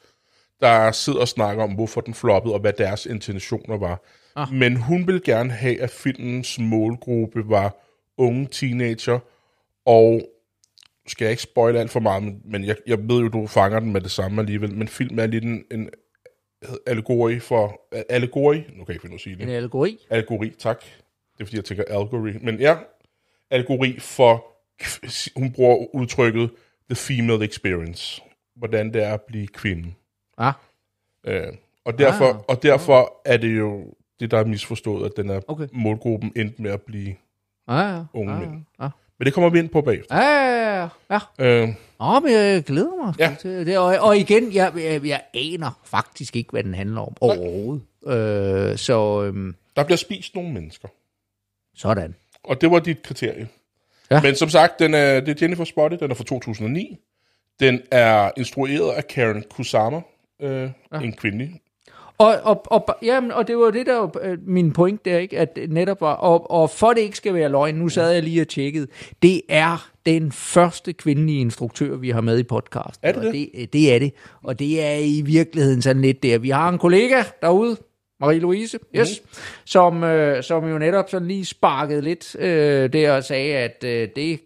der 0.60 0.92
sidder 0.92 1.20
og 1.20 1.28
snakker 1.28 1.64
om, 1.64 1.72
hvorfor 1.72 2.00
den 2.00 2.14
floppede, 2.14 2.54
og 2.54 2.60
hvad 2.60 2.72
deres 2.72 3.06
intentioner 3.06 3.78
var. 3.78 4.02
Ah. 4.36 4.52
Men 4.52 4.76
hun 4.76 5.06
vil 5.06 5.22
gerne 5.22 5.50
have, 5.50 5.80
at 5.80 5.90
filmens 5.90 6.58
målgruppe 6.58 7.48
var 7.48 7.76
unge 8.18 8.48
teenager, 8.50 9.18
og 9.86 10.22
skal 11.06 11.24
jeg 11.24 11.30
ikke 11.30 11.42
spoile 11.42 11.80
alt 11.80 11.90
for 11.90 12.00
meget, 12.00 12.22
men, 12.22 12.40
men 12.44 12.64
jeg, 12.64 12.76
jeg 12.86 12.98
ved 13.08 13.20
jo, 13.20 13.28
du 13.28 13.46
fanger 13.46 13.80
den 13.80 13.92
med 13.92 14.00
det 14.00 14.10
samme 14.10 14.40
alligevel, 14.40 14.74
men 14.74 14.88
film 14.88 15.18
er 15.18 15.26
lidt 15.26 15.44
en, 15.44 15.64
en 15.70 15.90
allegori 16.86 17.38
for... 17.38 17.80
Allegori? 18.08 18.56
Nu 18.58 18.62
kan 18.64 18.78
jeg 18.78 18.90
ikke 18.90 19.02
finde 19.02 19.14
at 19.14 19.20
sige 19.20 19.36
det. 19.36 19.42
en 19.42 19.48
allegori. 19.48 19.98
Algori, 20.10 20.50
tak. 20.58 20.80
Det 20.80 21.40
er 21.40 21.44
fordi, 21.44 21.56
jeg 21.56 21.64
tænker 21.64 21.84
algori. 21.84 22.32
Men 22.40 22.60
ja, 22.60 22.76
algori 23.50 23.98
for, 24.00 24.44
hun 25.36 25.52
bruger 25.52 25.94
udtrykket 25.94 26.50
the 26.90 26.96
female 26.96 27.44
experience. 27.44 28.22
Hvordan 28.56 28.94
det 28.94 29.02
er 29.02 29.14
at 29.14 29.22
blive 29.22 29.46
kvinde. 29.46 29.92
Ah, 30.38 30.52
Øh, 31.26 31.46
og, 31.84 31.98
derfor, 31.98 32.24
Ah. 32.28 32.40
og 32.48 32.62
derfor 32.62 33.22
er 33.24 33.36
det 33.36 33.58
jo 33.58 33.94
det, 34.20 34.30
der 34.30 34.38
er 34.38 34.44
misforstået, 34.44 35.06
at 35.06 35.12
den 35.16 35.30
er 35.30 35.40
Okay. 35.48 35.68
målgruppen 35.72 36.32
endte 36.36 36.62
med 36.62 36.70
at 36.70 36.82
blive... 36.82 37.14
ah, 37.68 37.96
ja, 37.96 38.04
Unge 38.20 38.32
ah, 38.32 38.40
mænd. 38.40 38.64
Ah, 38.78 38.90
Men 39.22 39.26
det 39.26 39.34
kommer 39.34 39.50
vi 39.50 39.58
ind 39.58 39.68
på 39.68 39.80
bagefter. 39.80 40.16
ja, 40.16 40.22
ja, 40.22 40.88
ja, 41.10 41.18
ja. 41.38 41.44
Øh, 41.62 41.68
Åh, 42.00 42.22
men 42.22 42.32
jeg 42.32 42.62
glæder 42.64 43.04
mig 43.04 43.14
Ja. 43.18 43.34
til 43.40 43.66
det. 43.66 43.78
Og, 43.78 43.96
og 44.00 44.16
igen, 44.16 44.52
jeg, 44.54 44.72
jeg, 44.76 45.04
jeg 45.06 45.22
aner 45.34 45.80
faktisk 45.84 46.36
ikke, 46.36 46.50
hvad 46.50 46.64
den 46.64 46.74
handler 46.74 47.00
om 47.00 47.16
overhovedet. 47.20 47.82
Øh, 48.06 48.78
så 48.78 49.22
øhm, 49.22 49.54
der 49.76 49.84
bliver 49.84 49.96
spist 49.96 50.34
nogle 50.34 50.52
mennesker. 50.52 50.88
sådan. 51.76 52.14
Og 52.44 52.60
det 52.60 52.70
var 52.70 52.78
dit 52.78 53.02
kriterie. 53.02 53.48
Ja. 54.10 54.20
Men 54.22 54.34
som 54.36 54.48
sagt, 54.48 54.78
den 54.78 54.94
er, 54.94 55.20
det 55.20 55.28
er 55.28 55.34
Jennifer 55.42 55.64
Spotted, 55.64 55.98
den 55.98 56.10
er 56.10 56.14
fra 56.14 56.24
2009. 56.24 56.98
Den 57.60 57.80
er 57.90 58.30
instrueret 58.36 58.90
af 58.92 59.06
Karen 59.08 59.44
Kusama, 59.50 60.00
øh, 60.40 60.70
ja. 60.92 60.98
en 61.00 61.12
kvindelig. 61.12 61.60
Og, 62.22 62.40
og, 62.42 62.62
og, 62.66 62.96
jamen, 63.02 63.32
og 63.32 63.48
det 63.48 63.58
var 63.58 63.70
det, 63.70 63.86
der 63.86 63.98
var 63.98 64.10
øh, 64.22 64.38
min 64.46 64.72
point 64.72 65.04
der, 65.04 65.18
ikke? 65.18 65.38
At 65.38 65.58
netop 65.68 66.00
var, 66.00 66.14
og, 66.14 66.50
og 66.50 66.70
for 66.70 66.92
det 66.92 67.00
ikke 67.00 67.16
skal 67.16 67.34
være 67.34 67.48
løgn, 67.48 67.74
nu 67.74 67.88
sad 67.88 68.12
jeg 68.12 68.22
lige 68.22 68.40
og 68.40 68.48
tjekkede, 68.48 68.86
det 69.22 69.42
er 69.48 69.90
den 70.06 70.32
første 70.32 70.92
kvindelige 70.92 71.40
instruktør, 71.40 71.96
vi 71.96 72.10
har 72.10 72.20
med 72.20 72.38
i 72.38 72.42
podcasten. 72.42 73.08
Er 73.08 73.12
det 73.12 73.26
og 73.26 73.32
det? 73.32 73.48
det? 73.54 73.72
Det 73.72 73.94
er 73.94 73.98
det, 73.98 74.12
og 74.42 74.58
det 74.58 74.82
er 74.82 74.94
i 74.94 75.22
virkeligheden 75.26 75.82
sådan 75.82 76.02
lidt 76.02 76.22
der. 76.22 76.38
Vi 76.38 76.50
har 76.50 76.68
en 76.68 76.78
kollega 76.78 77.22
derude, 77.42 77.76
Marie-Louise, 78.24 78.78
yes, 78.96 79.22
mm. 79.24 79.28
som, 79.64 80.04
øh, 80.04 80.42
som 80.42 80.68
jo 80.68 80.78
netop 80.78 81.10
sådan 81.10 81.28
lige 81.28 81.44
sparkede 81.44 82.02
lidt 82.02 82.36
øh, 82.38 82.92
der 82.92 83.12
og 83.12 83.24
sagde, 83.24 83.54
at 83.56 83.84
øh, 83.84 84.08
det, 84.16 84.40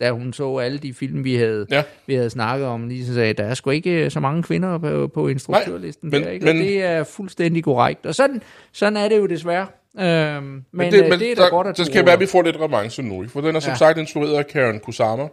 da 0.00 0.10
hun 0.10 0.32
så 0.32 0.58
alle 0.58 0.78
de 0.78 0.94
film, 0.94 1.24
vi 1.24 1.34
havde, 1.34 1.66
Ja. 1.70 1.82
vi 2.06 2.14
havde 2.14 2.30
snakket 2.30 2.66
om, 2.66 2.88
lige 2.88 3.06
så 3.06 3.14
sagde, 3.14 3.32
der 3.32 3.44
er 3.44 3.54
sgu 3.54 3.70
ikke 3.70 4.10
så 4.10 4.20
mange 4.20 4.42
kvinder 4.42 4.78
på, 4.78 5.08
på 5.08 5.28
instruktørlisten 5.28 6.10
men- 6.10 6.22
der, 6.22 6.30
ikke? 6.30 6.44
men- 6.46 6.56
og 6.56 6.62
det 6.64 6.82
er 6.82 7.04
fuldstændig 7.04 7.64
korrekt. 7.64 8.06
Og 8.06 8.14
sådan, 8.14 8.42
sådan 8.72 8.96
er 8.96 9.08
det 9.08 9.16
jo 9.18 9.26
desværre. 9.26 9.66
Øhm, 10.00 10.42
men, 10.44 10.64
men, 10.72 10.92
det, 10.92 11.00
det, 11.02 11.10
men 11.10 11.18
det 11.18 11.30
er 11.30 11.34
da 11.34 11.42
der, 11.42 11.50
godt, 11.50 11.66
at 11.66 11.76
så 11.76 11.84
skal 11.84 12.04
være, 12.04 12.14
at 12.14 12.20
vi 12.20 12.26
får 12.26 12.42
lidt 12.42 12.56
revanche 12.60 13.02
nu. 13.02 13.28
For 13.28 13.40
den 13.40 13.56
er 13.56 13.60
som 13.60 13.70
ja. 13.70 13.76
Sagt 13.76 13.98
instrueret 13.98 14.34
af 14.36 14.46
Karen 14.46 14.80
Kusama. 14.80 15.28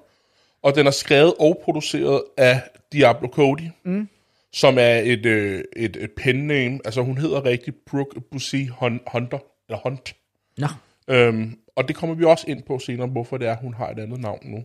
Og 0.63 0.75
den 0.75 0.88
er 0.88 0.91
skrevet 0.91 1.34
og 1.39 1.62
produceret 1.63 2.22
af 2.38 2.62
Diablo 2.93 3.27
Cody. 3.27 3.62
Mm. 3.86 4.08
Som 4.53 4.77
er 4.79 4.96
et, 5.03 5.25
øh, 5.25 5.63
et, 5.75 5.98
et 6.01 6.12
pen 6.12 6.36
name. 6.48 6.79
Altså 6.86 7.01
hun 7.01 7.17
hedder 7.17 7.46
rigtig 7.46 7.74
Brooke 7.91 8.22
Bussy 8.32 8.55
Hun- 8.79 9.00
Hunter. 9.12 9.39
Eller 9.70 9.79
Hunt. 9.84 10.15
Nå, 10.58 10.67
Øhm, 11.08 11.58
og 11.75 11.88
det 11.88 11.96
kommer 11.96 12.15
vi 12.15 12.24
også 12.25 12.46
ind 12.48 12.63
på 12.63 12.80
senere, 12.80 13.08
hvorfor 13.08 13.38
det 13.38 13.48
er, 13.48 13.56
hun 13.58 13.74
har 13.74 13.89
et 13.89 14.00
andet 14.00 14.20
navn 14.20 14.39
nu. 14.44 14.63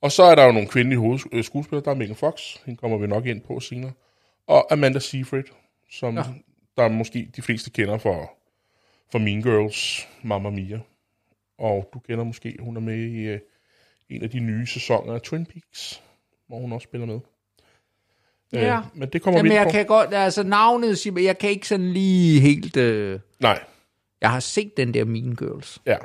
Og 0.00 0.12
så 0.12 0.22
er 0.22 0.34
der 0.34 0.44
jo 0.44 0.52
nogle 0.52 0.68
kvindelige 0.68 0.98
hoved- 0.98 1.28
øh. 1.32 1.44
Der 1.84 1.90
er 1.90 1.94
Megan 1.94 2.16
Fox, 2.16 2.56
hende 2.64 2.78
kommer 2.78 2.98
vi 2.98 3.06
nok 3.06 3.26
ind 3.26 3.40
på 3.40 3.60
senere. 3.60 3.92
Og 4.46 4.72
Amanda 4.72 4.98
Seyfried, 4.98 5.44
som 5.90 6.16
ja. 6.16 6.22
der 6.76 6.88
måske 6.88 7.30
de 7.36 7.42
fleste 7.42 7.70
kender 7.70 7.98
for, 7.98 8.32
for 9.12 9.18
Mean 9.18 9.42
Girls, 9.42 10.08
Mamma 10.22 10.50
Mia. 10.50 10.80
Og 11.58 11.90
du 11.94 11.98
kender 11.98 12.24
måske, 12.24 12.56
hun 12.60 12.76
er 12.76 12.80
med 12.80 12.96
i 12.96 13.18
øh, 13.18 13.40
en 14.10 14.22
af 14.22 14.30
de 14.30 14.38
nye 14.40 14.66
sæsoner 14.66 15.14
af 15.14 15.20
Twin 15.20 15.46
Peaks, 15.46 16.02
hvor 16.46 16.58
hun 16.58 16.72
også 16.72 16.84
spiller 16.84 17.06
med. 17.06 17.20
Ja. 18.52 18.76
Øh, 18.78 18.82
men 18.94 19.08
det 19.08 19.22
kommer 19.22 19.38
Jamen, 19.38 19.50
vi 19.50 19.54
ind 19.54 19.58
jeg 19.60 19.66
på. 19.66 19.70
kan 19.70 19.86
godt, 19.86 20.14
altså 20.14 20.42
navnet 20.42 20.98
siger, 20.98 21.14
men 21.14 21.24
jeg 21.24 21.38
kan 21.38 21.50
ikke 21.50 21.68
sådan 21.68 21.92
lige 21.92 22.40
helt, 22.40 22.76
øh, 22.76 23.20
Nej, 23.40 23.64
jeg 24.20 24.30
har 24.30 24.40
set 24.40 24.76
den 24.76 24.94
der 24.94 25.04
Mean 25.04 25.36
Girls, 25.36 25.78
ja. 25.86 25.96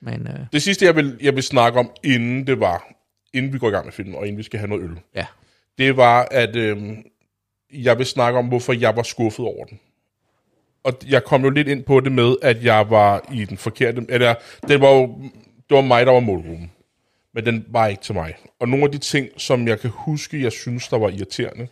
Men 0.00 0.26
øh, 0.26 0.38
Det 0.52 0.62
sidste, 0.62 0.84
jeg 0.84 0.96
vil, 0.96 1.18
jeg 1.20 1.34
vil 1.34 1.42
snakke 1.42 1.78
om, 1.78 1.90
inden 2.04 2.46
det 2.46 2.60
var, 2.60 2.92
inden 3.34 3.52
vi 3.52 3.58
går 3.58 3.68
i 3.68 3.70
gang 3.70 3.84
med 3.84 3.92
filmen, 3.92 4.14
og 4.14 4.26
inden 4.26 4.38
vi 4.38 4.42
skal 4.42 4.58
have 4.58 4.68
noget 4.68 4.82
øl, 4.82 5.00
ja. 5.14 5.26
det 5.78 5.96
var, 5.96 6.28
at 6.30 6.56
øhm, 6.56 7.04
jeg 7.72 7.98
vil 7.98 8.06
snakke 8.06 8.38
om, 8.38 8.48
hvorfor 8.48 8.72
jeg 8.72 8.96
var 8.96 9.02
skuffet 9.02 9.46
over 9.46 9.64
den. 9.64 9.80
Og 10.84 10.92
jeg 11.08 11.24
kom 11.24 11.42
jo 11.42 11.50
lidt 11.50 11.68
ind 11.68 11.84
på 11.84 12.00
det 12.00 12.12
med, 12.12 12.36
at 12.42 12.64
jeg 12.64 12.90
var 12.90 13.28
i 13.32 13.44
den 13.44 13.56
forkerte... 13.56 14.06
Eller, 14.08 14.34
det 14.68 14.80
var 14.80 14.90
jo 14.90 15.20
det 15.68 15.74
var 15.74 15.80
mig, 15.80 16.06
der 16.06 16.12
var 16.12 16.20
målgruppen. 16.20 16.72
Men 17.34 17.46
den 17.46 17.64
var 17.68 17.86
ikke 17.86 18.02
til 18.02 18.14
mig. 18.14 18.34
Og 18.60 18.68
nogle 18.68 18.84
af 18.84 18.92
de 18.92 18.98
ting, 18.98 19.28
som 19.36 19.68
jeg 19.68 19.80
kan 19.80 19.90
huske, 19.90 20.42
jeg 20.42 20.52
synes, 20.52 20.88
der 20.88 20.98
var 20.98 21.08
irriterende, 21.08 21.68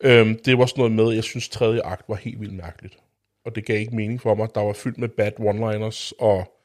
øhm, 0.00 0.38
det 0.44 0.58
var 0.58 0.66
sådan 0.66 0.80
noget 0.80 0.92
med, 0.92 1.08
at 1.10 1.16
jeg 1.16 1.24
synes, 1.24 1.48
tredje 1.48 1.80
akt 1.82 2.08
var 2.08 2.14
helt 2.14 2.40
vildt 2.40 2.54
mærkeligt. 2.54 2.98
Og 3.44 3.54
det 3.54 3.64
gav 3.64 3.80
ikke 3.80 3.96
mening 3.96 4.20
for 4.20 4.34
mig. 4.34 4.48
Der 4.54 4.60
var 4.60 4.72
fyldt 4.72 4.98
med 4.98 5.08
bad 5.08 5.32
one-liners, 5.40 6.12
og 6.18 6.61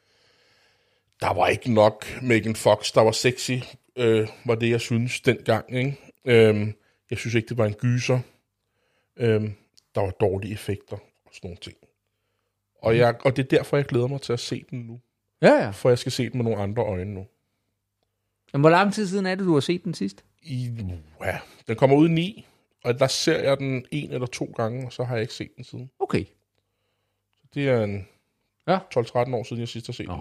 der 1.21 1.33
var 1.33 1.47
ikke 1.47 1.73
nok 1.73 2.05
Megan 2.21 2.55
Fox, 2.55 2.91
der 2.93 3.01
var 3.01 3.11
sexy, 3.11 3.51
øh, 3.95 4.27
var 4.45 4.55
det, 4.55 4.69
jeg 4.69 4.81
synes 4.81 5.21
dengang. 5.21 5.75
Ikke? 5.75 5.97
Øhm, 6.25 6.73
jeg 7.09 7.17
synes 7.17 7.33
ikke, 7.33 7.49
det 7.49 7.57
var 7.57 7.65
en 7.65 7.73
gyser. 7.73 8.19
Øhm, 9.17 9.53
der 9.95 10.01
var 10.01 10.11
dårlige 10.11 10.53
effekter 10.53 10.97
og 11.25 11.31
sådan 11.33 11.47
nogle 11.47 11.57
ting. 11.57 11.77
Og, 12.81 12.97
jeg, 12.97 13.15
og 13.25 13.35
det 13.35 13.43
er 13.43 13.57
derfor, 13.57 13.77
jeg 13.77 13.85
glæder 13.85 14.07
mig 14.07 14.21
til 14.21 14.33
at 14.33 14.39
se 14.39 14.65
den 14.69 14.79
nu. 14.79 14.99
Ja, 15.41 15.53
ja. 15.53 15.69
For 15.69 15.89
jeg 15.89 15.97
skal 15.97 16.11
se 16.11 16.29
den 16.29 16.37
med 16.37 16.43
nogle 16.43 16.61
andre 16.61 16.83
øjne 16.83 17.13
nu. 17.13 17.25
Men 18.53 18.61
hvor 18.61 18.69
lang 18.69 18.93
tid 18.93 19.07
siden 19.07 19.25
er 19.25 19.35
det, 19.35 19.45
du 19.45 19.53
har 19.53 19.59
set 19.59 19.83
den 19.83 19.93
sidst? 19.93 20.23
I, 20.41 20.71
ja, 21.23 21.39
den 21.67 21.75
kommer 21.75 21.95
ud 21.95 22.09
i 22.09 22.11
9, 22.11 22.45
og 22.83 22.99
der 22.99 23.07
ser 23.07 23.39
jeg 23.39 23.57
den 23.57 23.85
en 23.91 24.11
eller 24.11 24.27
to 24.27 24.45
gange, 24.45 24.85
og 24.85 24.93
så 24.93 25.03
har 25.03 25.15
jeg 25.15 25.21
ikke 25.21 25.33
set 25.33 25.55
den 25.55 25.63
siden. 25.63 25.89
Okay. 25.99 26.25
Det 27.53 27.69
er 27.69 27.83
en 27.83 28.07
Ja. 28.67 28.77
12-13 28.77 29.35
år 29.35 29.43
siden, 29.43 29.59
jeg 29.59 29.67
sidst 29.67 29.87
har 29.87 29.93
set 29.93 30.07
den. 30.07 30.15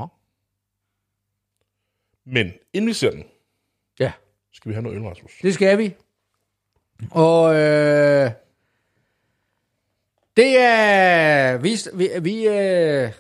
Men 2.27 2.53
inden 2.73 2.89
vi 2.89 2.93
ser 2.93 3.11
den, 3.11 3.25
Ja, 4.01 4.13
skal 4.53 4.69
vi 4.69 4.75
have 4.75 4.83
noget 4.83 4.97
øl, 4.97 5.03
Rasmus. 5.03 5.33
det 5.43 5.55
skal 5.55 5.79
vi. 5.79 5.95
Og 7.11 7.55
øh, 7.55 8.31
det 10.37 10.59
er, 10.59 11.57
vi, 11.57 11.77
vi, 11.95 12.09
vi, 12.23 12.47
øh, 12.49 13.11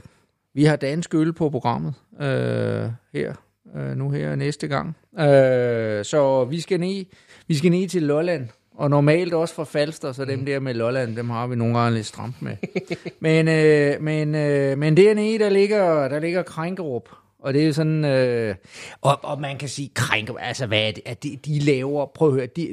vi 0.54 0.64
har 0.64 0.76
dansk 0.76 1.14
øl 1.14 1.32
på 1.32 1.50
programmet 1.50 1.94
øh, 2.20 2.90
her, 3.12 3.34
øh, 3.76 3.96
nu 3.96 4.10
her 4.10 4.34
næste 4.36 4.68
gang. 4.68 4.96
Øh, 5.18 6.04
så 6.04 6.44
vi 6.50 6.60
skal 6.60 6.80
ned, 6.80 7.04
vi 7.46 7.54
skal 7.54 7.70
ned 7.70 7.88
til 7.88 8.02
Lolland, 8.02 8.48
og 8.74 8.90
normalt 8.90 9.34
også 9.34 9.54
fra 9.54 9.64
Falster, 9.64 10.12
så 10.12 10.24
dem 10.24 10.44
der 10.46 10.60
med 10.60 10.74
Lolland, 10.74 11.16
dem 11.16 11.30
har 11.30 11.46
vi 11.46 11.56
nogle 11.56 11.78
gange 11.78 11.94
lidt 11.94 12.06
stramt 12.06 12.42
med. 12.42 12.56
men, 13.20 13.48
øh, 13.48 14.02
men, 14.02 14.34
øh, 14.34 14.78
men 14.78 14.96
dernede, 14.96 15.38
der 15.38 15.48
ligger, 15.48 16.08
der 16.08 16.18
ligger 16.20 16.42
Krænkerup, 16.42 17.08
og 17.46 17.54
det 17.54 17.68
er 17.68 17.72
sådan, 17.72 18.04
øh, 18.04 18.54
og, 19.00 19.18
og 19.22 19.40
man 19.40 19.58
kan 19.58 19.68
sige, 19.68 19.90
Krænkerup, 19.94 20.38
altså 20.40 20.66
hvad 20.66 20.88
er 20.88 20.90
det, 20.90 21.02
at 21.06 21.22
de, 21.22 21.38
de 21.46 21.58
laver, 21.58 22.06
prøv 22.06 22.28
at 22.28 22.34
høre, 22.34 22.46
de, 22.46 22.68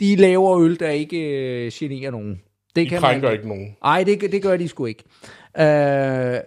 de 0.00 0.16
laver 0.16 0.60
øl, 0.60 0.80
der 0.80 0.90
ikke 0.90 1.18
øh, 1.18 1.70
generer 1.74 2.10
nogen. 2.10 2.40
Det 2.76 2.90
De 2.90 2.96
krænker 2.96 3.30
ikke 3.30 3.48
nogen. 3.48 3.76
Nej, 3.82 4.04
det, 4.04 4.20
det 4.20 4.42
gør 4.42 4.56
de 4.56 4.68
sgu 4.68 4.86
ikke. 4.86 5.04
Øh, 5.58 6.40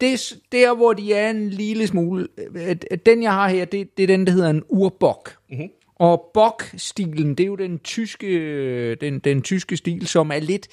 det, 0.00 0.36
der, 0.52 0.76
hvor 0.76 0.92
de 0.92 1.14
er 1.14 1.30
en 1.30 1.50
lille 1.50 1.86
smule... 1.86 2.28
øh, 2.54 2.76
Den, 3.06 3.22
jeg 3.22 3.32
har 3.32 3.48
her, 3.48 3.64
det, 3.64 3.96
det 3.96 4.02
er 4.02 4.06
den, 4.06 4.26
der 4.26 4.32
hedder 4.32 4.50
en 4.50 4.62
urbok. 4.68 5.36
Mm-hmm. 5.50 5.68
Og 5.98 6.30
Bock-stilen, 6.34 7.34
det 7.34 7.44
er 7.44 7.46
jo 7.46 7.56
den 7.56 7.78
tyske, 7.78 8.94
den, 8.94 9.18
den 9.18 9.42
tyske 9.42 9.76
stil, 9.76 10.06
som 10.06 10.30
er 10.30 10.38
lidt... 10.38 10.68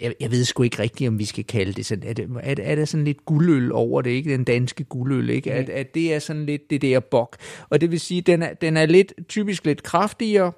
Jeg, 0.00 0.14
jeg 0.20 0.30
ved 0.30 0.44
sgu 0.44 0.62
ikke 0.62 0.78
rigtigt, 0.78 1.08
om 1.08 1.18
vi 1.18 1.24
skal 1.24 1.44
kalde 1.44 1.72
det 1.72 1.86
sådan. 1.86 2.08
Er, 2.08 2.12
det, 2.12 2.28
er, 2.42 2.54
er 2.62 2.74
der 2.74 2.84
sådan 2.84 3.04
lidt 3.04 3.24
guldøl 3.24 3.72
over 3.72 4.02
det, 4.02 4.10
ikke? 4.10 4.32
Den 4.32 4.44
danske 4.44 4.84
guldøl, 4.84 5.30
ikke? 5.30 5.50
Mm. 5.50 5.56
At, 5.56 5.68
at 5.68 5.94
det 5.94 6.14
er 6.14 6.18
sådan 6.18 6.46
lidt 6.46 6.70
det 6.70 6.82
der 6.82 7.00
Bock. 7.00 7.36
Og 7.70 7.80
det 7.80 7.90
vil 7.90 8.00
sige, 8.00 8.20
den 8.20 8.42
er, 8.42 8.54
den 8.54 8.76
er 8.76 8.86
lidt, 8.86 9.12
typisk 9.28 9.64
lidt 9.66 9.82
kraftigere, 9.82 10.52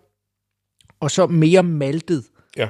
og 1.00 1.10
så 1.10 1.26
mere 1.26 1.62
maltet 1.62 2.24
Ja. 2.56 2.68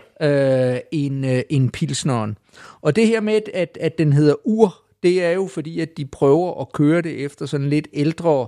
øh, 0.75 0.81
end, 0.93 1.27
øh, 1.27 1.43
end 1.51 1.71
pilsneren. 1.71 2.39
Og 2.81 2.97
det 2.97 3.07
her 3.07 3.21
med, 3.21 3.41
at, 3.55 3.79
at 3.81 3.99
den 3.99 4.13
hedder 4.13 4.35
ur, 4.45 4.85
det 5.03 5.25
er 5.25 5.31
jo 5.31 5.47
fordi, 5.47 5.81
at 5.81 5.97
de 5.97 6.07
prøver 6.07 6.61
at 6.61 6.73
køre 6.73 7.03
det 7.03 7.25
efter 7.25 7.47
sådan 7.47 7.69
lidt 7.69 7.89
ældre, 7.93 8.47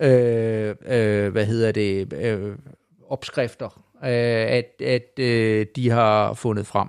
øh, 0.00 0.74
øh, 0.86 1.32
hvad 1.32 1.46
hedder 1.46 1.72
det, 1.72 2.12
øh, 2.12 2.56
opskrifter, 3.08 3.82
øh, 4.04 4.10
at, 4.10 4.82
at 4.82 5.18
øh, 5.18 5.66
de 5.76 5.90
har 5.90 6.34
fundet 6.34 6.66
frem. 6.66 6.88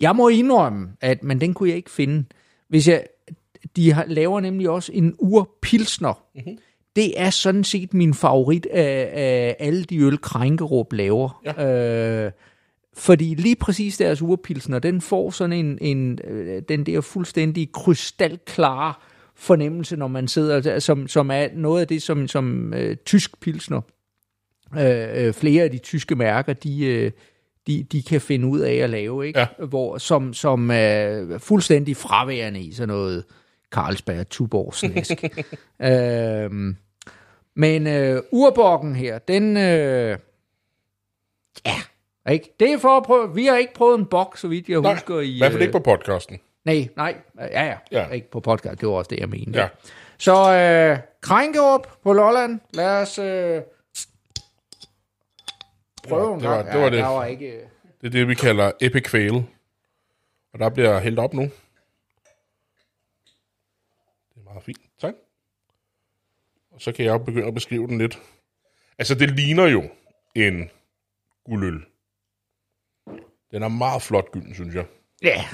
Jeg 0.00 0.16
må 0.16 0.28
indrømme, 0.28 0.88
at 1.00 1.22
men 1.22 1.40
den 1.40 1.54
kunne 1.54 1.68
jeg 1.68 1.76
ikke 1.76 1.90
finde. 1.90 2.24
Hvis 2.68 2.88
jeg, 2.88 3.04
de 3.76 3.92
har, 3.92 4.04
laver 4.08 4.40
nemlig 4.40 4.70
også 4.70 4.92
en 4.94 5.14
urpilsner. 5.18 6.24
Mm-hmm. 6.34 6.58
Det 6.96 7.20
er 7.20 7.30
sådan 7.30 7.64
set 7.64 7.94
min 7.94 8.14
favorit 8.14 8.66
af, 8.66 9.10
af 9.12 9.56
alle 9.58 9.84
de 9.84 9.98
øl, 9.98 10.18
Krænkerup 10.18 10.92
laver. 10.92 11.40
Ja. 11.44 12.26
Øh, 12.26 12.32
fordi 12.94 13.34
lige 13.34 13.56
præcis 13.56 13.96
deres 13.96 14.22
urpilsner, 14.22 14.78
den 14.78 15.00
får 15.00 15.30
sådan 15.30 15.52
en, 15.52 15.78
en 15.80 16.18
øh, 16.24 16.62
den 16.68 16.86
der 16.86 17.00
fuldstændig 17.00 17.72
krystalklare 17.72 18.94
fornemmelse, 19.42 19.96
når 19.96 20.08
man 20.08 20.28
sidder, 20.28 20.78
som, 20.78 21.08
som 21.08 21.30
er 21.30 21.48
noget 21.54 21.80
af 21.80 21.88
det, 21.88 22.02
som, 22.02 22.28
som 22.28 22.74
øh, 22.74 22.96
tysk 22.96 23.40
pilsner, 23.40 23.80
øh, 24.78 25.26
øh, 25.26 25.32
flere 25.32 25.64
af 25.64 25.70
de 25.70 25.78
tyske 25.78 26.14
mærker, 26.14 26.52
de, 26.52 26.84
øh, 26.84 27.10
de, 27.66 27.82
de 27.92 28.02
kan 28.02 28.20
finde 28.20 28.46
ud 28.46 28.60
af 28.60 28.74
at 28.74 28.90
lave, 28.90 29.26
ikke? 29.26 29.38
Ja. 29.38 29.46
Hvor, 29.68 29.98
som, 29.98 30.34
som 30.34 30.70
er 30.72 31.38
fuldstændig 31.38 31.96
fraværende 31.96 32.60
i 32.60 32.72
sådan 32.72 32.88
noget 32.88 33.24
Carlsberg, 33.70 34.28
Tuborg, 34.28 34.74
Snesk. 34.74 35.24
øhm, 35.90 36.76
men 37.54 37.86
øh, 37.86 38.22
urbokken 38.32 38.96
her, 38.96 39.18
den... 39.18 39.56
Øh, 39.56 40.18
ja, 41.66 41.76
ikke? 42.30 42.54
Det 42.60 42.72
er 42.72 42.78
for 42.78 42.96
at 42.96 43.02
prøve... 43.02 43.34
Vi 43.34 43.46
har 43.46 43.56
ikke 43.56 43.74
prøvet 43.74 43.98
en 43.98 44.06
bok, 44.06 44.38
så 44.38 44.48
vidt 44.48 44.68
jeg 44.68 44.80
Nej, 44.80 44.94
husker. 44.94 45.20
I, 45.20 45.38
hvert 45.38 45.52
fald 45.52 45.62
øh, 45.62 45.66
ikke 45.66 45.78
på 45.78 45.96
podcasten. 45.96 46.38
Nej, 46.64 46.88
nej. 46.96 47.20
Ja, 47.38 47.64
ja. 47.64 47.78
Ja. 47.90 48.08
Ikke 48.08 48.30
på 48.30 48.40
podcast. 48.40 48.80
Det 48.80 48.88
var 48.88 48.94
også 48.94 49.08
det, 49.08 49.18
jeg 49.18 49.28
mente. 49.28 49.58
Ja. 49.60 49.68
Så 50.18 50.32
øh, 50.54 50.98
Krænkerup 51.20 51.86
på 52.02 52.12
Lolland. 52.12 52.60
Lad 52.74 53.02
os 53.02 53.18
øh, 53.18 53.62
prøve 56.08 56.28
Ja, 56.28 56.34
en 56.34 56.40
det 56.40 56.48
var- 56.48 56.54
gang. 56.56 56.66
det 56.72 56.80
var 56.80 56.84
ja, 56.86 56.90
det. 56.96 57.02
Var 57.02 57.24
ikke... 57.24 57.60
Det 58.00 58.06
er 58.06 58.10
det, 58.10 58.28
vi 58.28 58.34
kalder 58.34 58.72
epic 58.80 59.08
fail. 59.10 59.34
Og 60.52 60.58
der 60.58 60.68
bliver 60.68 61.00
hældt 61.00 61.18
op 61.18 61.34
nu. 61.34 61.42
Det 61.42 61.50
er 64.36 64.42
meget 64.44 64.62
fint. 64.62 64.80
Tak. 65.00 65.14
Og 66.70 66.80
så 66.80 66.92
kan 66.92 67.04
jeg 67.04 67.12
jo 67.12 67.18
begynde 67.18 67.46
at 67.46 67.54
beskrive 67.54 67.86
den 67.86 67.98
lidt. 67.98 68.18
Altså, 68.98 69.14
det 69.14 69.30
ligner 69.30 69.66
jo 69.66 69.82
en 70.34 70.70
guldøl. 71.44 71.84
Den 73.50 73.62
er 73.62 73.68
meget 73.68 74.02
flot 74.02 74.30
gylden, 74.32 74.54
synes 74.54 74.74
jeg. 74.74 74.84
Ja. 75.22 75.44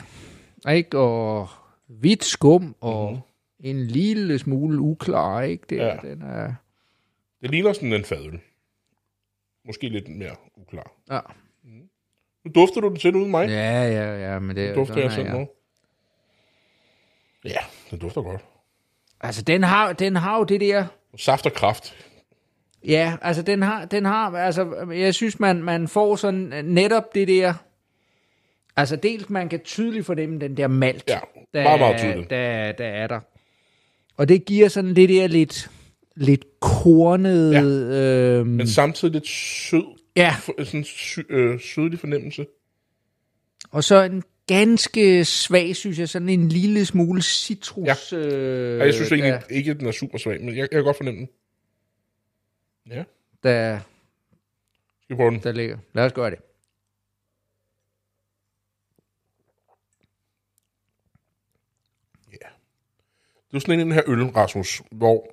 Ikke? 0.71 0.99
Og 0.99 1.49
hvidt 1.87 2.25
skum 2.25 2.75
og 2.81 3.13
Mhm. 3.13 3.21
en 3.61 3.87
lille 3.87 4.39
smule 4.39 4.81
uklar, 4.81 5.41
ikke? 5.43 5.65
Det, 5.71 5.77
Ja. 5.77 5.87
ja. 5.87 5.97
Den 6.11 6.23
er... 6.23 6.55
Det 7.43 7.51
ligner 7.51 7.73
sådan 7.73 7.93
en 7.93 8.05
fadøl. 8.05 8.41
Måske 9.67 9.89
lidt 9.89 10.09
mere 10.09 10.35
uklar. 10.57 10.93
Ja. 11.11 11.21
Nu 12.45 12.51
dufter 12.55 12.81
du 12.81 12.89
den 12.89 12.97
selv 13.01 13.17
uden 13.17 13.31
mig. 13.31 13.49
Ja, 13.49 13.83
ja, 13.89 14.33
ja, 14.33 14.39
men 14.39 14.57
det 14.57 14.65
er 14.69 14.75
dufter 14.75 14.95
sådan 14.95 15.05
jeg 15.05 15.13
selv 15.13 15.27
jeg. 15.27 15.39
nu. 15.39 15.49
Ja, 17.45 17.59
den 17.91 17.99
dufter 17.99 18.23
godt. 18.23 18.45
Altså, 19.21 19.43
den 19.43 19.63
har, 19.63 19.93
den 19.93 20.17
har 20.17 20.39
jo 20.39 20.45
det 20.45 20.61
der... 20.61 20.87
Saft 21.17 21.47
og 21.47 21.53
kraft. 21.53 21.97
Ja, 22.85 23.17
altså 23.23 23.43
den 23.43 23.63
har, 23.63 23.85
den 23.85 24.05
har, 24.05 24.31
altså 24.37 24.87
jeg 24.91 25.15
synes, 25.15 25.41
man, 25.41 25.63
man 25.63 25.89
får 25.89 26.17
sådan 26.17 26.65
netop 26.65 27.15
det 27.15 27.29
der, 27.29 27.55
altså 28.79 28.97
dels 28.97 29.31
man 29.31 29.49
kan 29.49 29.61
tydeligt 29.61 30.07
fornemme 30.07 30.39
den 30.39 30.57
der 30.57 30.67
malt, 30.69 31.05
Ja, 31.09 31.19
der, 31.55 31.63
meget, 31.63 31.81
meget 31.81 31.99
tydeligt. 32.01 32.31
Der, 32.31 32.73
der 32.73 32.85
er 32.87 33.07
der. 33.07 33.21
Og 34.17 34.29
det 34.29 34.45
giver 34.45 34.69
sådan 34.69 34.97
det 34.97 35.09
der 35.09 35.27
lidt, 35.27 35.71
lidt 36.17 36.45
kornet, 36.61 37.53
Ja. 37.53 37.63
øhm, 37.63 38.47
Men 38.49 38.67
samtidig 38.69 39.13
lidt 39.15 39.27
sød. 39.29 39.85
ja, 40.17 40.35
sådan 40.65 40.85
sy, 40.85 41.19
øh, 41.31 41.61
sødlig 41.61 41.99
fornemmelse. 41.99 42.47
og 43.71 43.85
så 43.85 44.03
en 44.03 44.23
ganske 44.47 45.25
svag, 45.25 45.77
synes 45.77 45.99
jeg, 45.99 46.09
sådan 46.09 46.29
en 46.29 46.49
lille 46.49 46.85
smule 46.85 47.23
citrus. 47.23 48.13
Ja. 48.13 48.19
Øh, 48.19 48.79
Ja, 48.79 48.85
jeg 48.85 48.95
synes 48.95 49.13
egentlig 49.13 49.33
der, 49.33 49.41
ikke, 49.51 49.71
at 49.71 49.79
den 49.81 49.87
er 49.87 49.93
super 49.93 50.19
svag, 50.19 50.41
men 50.41 50.49
jeg, 50.49 50.57
jeg 50.59 50.71
kan 50.71 50.85
godt 50.85 50.97
fornemme 50.97 51.21
den. 51.21 51.29
Ja, 52.91 53.05
der, 53.43 53.79
skal 55.03 55.09
vi 55.09 55.15
prøve 55.17 55.31
den? 55.31 55.41
der 55.43 55.53
ligger. 55.53 55.79
Lad 55.95 56.05
os 56.05 56.13
gøre 56.13 56.31
det. 56.31 56.39
Det 63.51 63.57
er 63.57 63.61
sådan 63.61 63.75
en 63.75 63.81
af 63.81 63.85
den 63.85 63.95
her 63.95 64.03
øl, 64.07 64.31
Rasmus, 64.31 64.83
hvor 64.91 65.31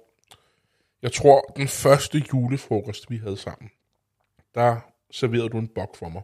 jeg 1.01 1.12
tror, 1.12 1.54
den 1.58 1.67
første 1.67 2.23
julefrokost, 2.34 3.10
vi 3.10 3.17
havde 3.17 3.38
sammen, 3.38 3.71
der 4.56 4.80
serverede 5.12 5.49
du 5.49 5.58
en 5.58 5.67
bok 5.67 5.95
for 5.95 6.10
mig 6.10 6.21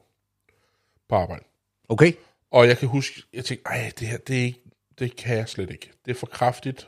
på 1.09 1.15
arbejde. 1.15 1.43
Okay. 1.89 2.13
Og 2.51 2.67
jeg 2.67 2.77
kan 2.77 2.87
huske, 2.87 3.23
jeg 3.33 3.45
tænkte, 3.45 3.65
ej, 3.65 3.91
det 3.99 4.07
her, 4.07 4.17
det, 4.17 4.39
er 4.39 4.43
ikke, 4.43 4.61
det 4.99 5.15
kan 5.15 5.37
jeg 5.37 5.49
slet 5.49 5.69
ikke. 5.69 5.91
Det 6.05 6.11
er 6.11 6.15
for 6.15 6.27
kraftigt 6.27 6.87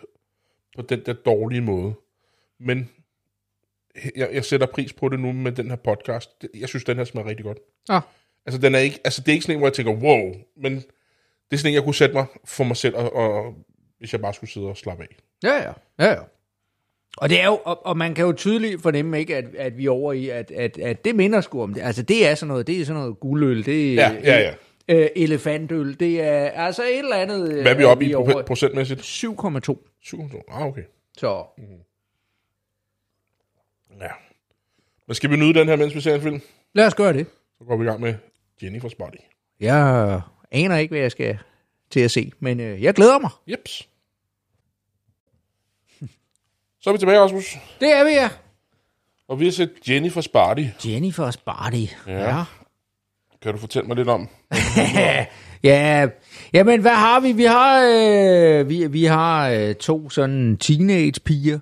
på 0.76 0.82
den 0.82 1.06
der 1.06 1.14
dårlige 1.14 1.62
måde. 1.62 1.94
Men 2.60 2.90
jeg, 4.16 4.30
jeg 4.34 4.46
sætter 4.46 4.68
pris 4.68 4.94
på 4.94 5.10
det 5.10 5.20
nu 5.20 5.32
med 5.32 5.52
den 5.52 5.70
her 5.70 5.76
podcast. 5.76 6.30
Jeg 6.56 6.70
synes, 6.70 6.84
den 6.84 6.98
her 6.98 7.04
smager 7.04 7.28
rigtig 7.28 7.46
godt. 7.46 7.58
Ah. 7.90 8.02
Altså, 8.46 8.62
den 8.62 8.76
er 8.76 8.80
ikke, 8.80 9.00
altså, 9.04 9.22
det 9.22 9.28
er 9.28 9.34
ikke 9.34 9.44
sådan 9.44 9.56
en, 9.56 9.60
hvor 9.60 9.68
jeg 9.68 9.74
tænker, 9.74 9.94
wow, 9.94 10.34
men 10.58 10.76
det 10.76 10.86
er 11.52 11.58
sådan 11.58 11.72
en, 11.72 11.76
jeg 11.76 11.84
kunne 11.84 11.96
sætte 11.96 12.16
mig 12.16 12.26
for 12.46 12.64
mig 12.64 12.78
selv, 12.78 12.96
og, 12.96 13.14
og 13.14 13.56
hvis 14.04 14.14
jeg 14.14 14.22
bare 14.22 14.34
skulle 14.34 14.50
sidde 14.50 14.68
og 14.68 14.78
slappe 14.78 15.04
af. 15.04 15.16
Ja, 15.44 15.54
ja. 15.56 15.72
ja, 16.00 16.12
ja. 16.12 16.20
Og, 17.18 17.30
det 17.30 17.42
er 17.42 17.46
jo, 17.46 17.60
og, 17.66 17.86
og 17.86 17.98
man 17.98 18.16
kan 18.16 18.26
jo 18.26 18.34
tydeligt 18.34 18.82
fornemme, 18.82 19.20
ikke, 19.20 19.36
at, 19.38 19.56
at 19.56 19.78
vi 19.78 19.86
er 19.86 19.90
over 19.92 20.14
i, 20.14 20.30
at, 20.30 20.52
at, 20.52 20.78
at 20.78 21.06
det 21.06 21.16
minder 21.16 21.42
sgu 21.42 21.64
om 21.64 21.74
det. 21.74 21.82
Altså, 21.82 22.04
det 22.04 22.28
er 22.28 22.36
sådan 22.36 22.48
noget, 22.48 22.68
det 22.68 22.82
er 22.82 22.86
sådan 22.86 23.02
noget 23.02 23.20
guldøl, 23.20 23.66
det 23.66 23.94
er 23.94 23.96
Ja, 23.96 24.14
ja, 24.24 24.40
ja. 24.40 24.54
Øh, 24.96 25.10
elefantøl, 25.16 26.00
det 26.00 26.22
er 26.22 26.50
altså 26.50 26.84
et 26.84 27.00
eller 27.00 27.16
andet... 27.16 27.62
Hvad 27.62 27.72
er 27.72 27.78
vi 27.78 27.84
oppe 27.84 28.06
i 28.06 28.14
over 28.14 28.32
pro- 28.32 28.42
procentmæssigt? 28.46 29.02
7,2. 29.02 29.06
7,2. 30.06 30.42
Ah, 30.48 30.68
okay. 30.68 30.84
Så 31.18 31.44
Ja. 34.02 34.10
Men 35.08 35.16
skal 35.16 35.30
vi 35.30 35.36
nyde 35.36 35.54
den 35.54 35.68
her, 35.68 35.76
mens 35.76 35.96
vi 35.96 36.02
ser 36.02 36.16
en 36.16 36.22
film? 36.22 36.42
lad 36.74 36.86
os 36.88 36.96
gøre 36.96 37.14
det. 37.14 37.28
Så 37.58 37.64
går 37.64 37.78
vi 37.78 37.84
i 37.84 37.88
gang 37.88 38.02
med 38.02 38.14
Jennifer's 38.64 38.96
Body. 39.00 39.18
Jeg 39.60 40.22
aner 40.52 40.78
ikke, 40.78 40.92
hvad 40.92 41.02
jeg 41.02 41.12
skal 41.12 41.38
til 41.90 42.00
at 42.00 42.12
se, 42.12 42.32
men 42.40 42.60
øh, 42.60 42.84
jeg 42.84 42.94
glæder 42.94 43.20
mig. 43.20 43.30
Jeps. 43.48 43.90
Så 46.84 46.90
er 46.90 46.94
vi 46.94 46.98
tilbage, 47.00 47.20
Rasmus. 47.20 47.58
Det 47.80 47.94
er 47.98 48.04
vi, 48.04 48.10
ja. 48.10 48.30
Og 49.28 49.40
vi 49.40 49.46
har 49.46 49.52
set 49.52 49.72
Jennifer's 49.90 50.28
Body. 50.34 50.66
Jennifer's 50.84 51.44
Body. 51.46 51.88
Ja. 52.08 52.44
Kan 53.42 53.52
du 53.54 53.58
fortælle 53.58 53.88
mig 53.88 53.98
lidt 53.98 54.10
om? 54.10 54.30
Ja, 55.64 56.08
jamen 56.54 56.82
hvad 56.82 56.92
har 56.92 57.20
vi? 57.20 57.32
Vi 57.32 57.44
har, 57.44 57.82
øh, 57.96 58.70
vi, 58.70 58.88
vi 58.88 59.04
har 59.04 59.50
øh, 59.50 59.76
to 59.76 60.10
sådan 60.10 60.58
teenage-piger, 60.58 61.60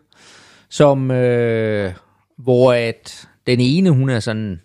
som, 0.70 1.12
øh, 1.12 1.94
hvor 2.38 2.74
at 2.74 3.28
den 3.48 3.60
ene, 3.60 3.90
hun 3.90 4.10
er 4.10 4.20
sådan 4.20 4.62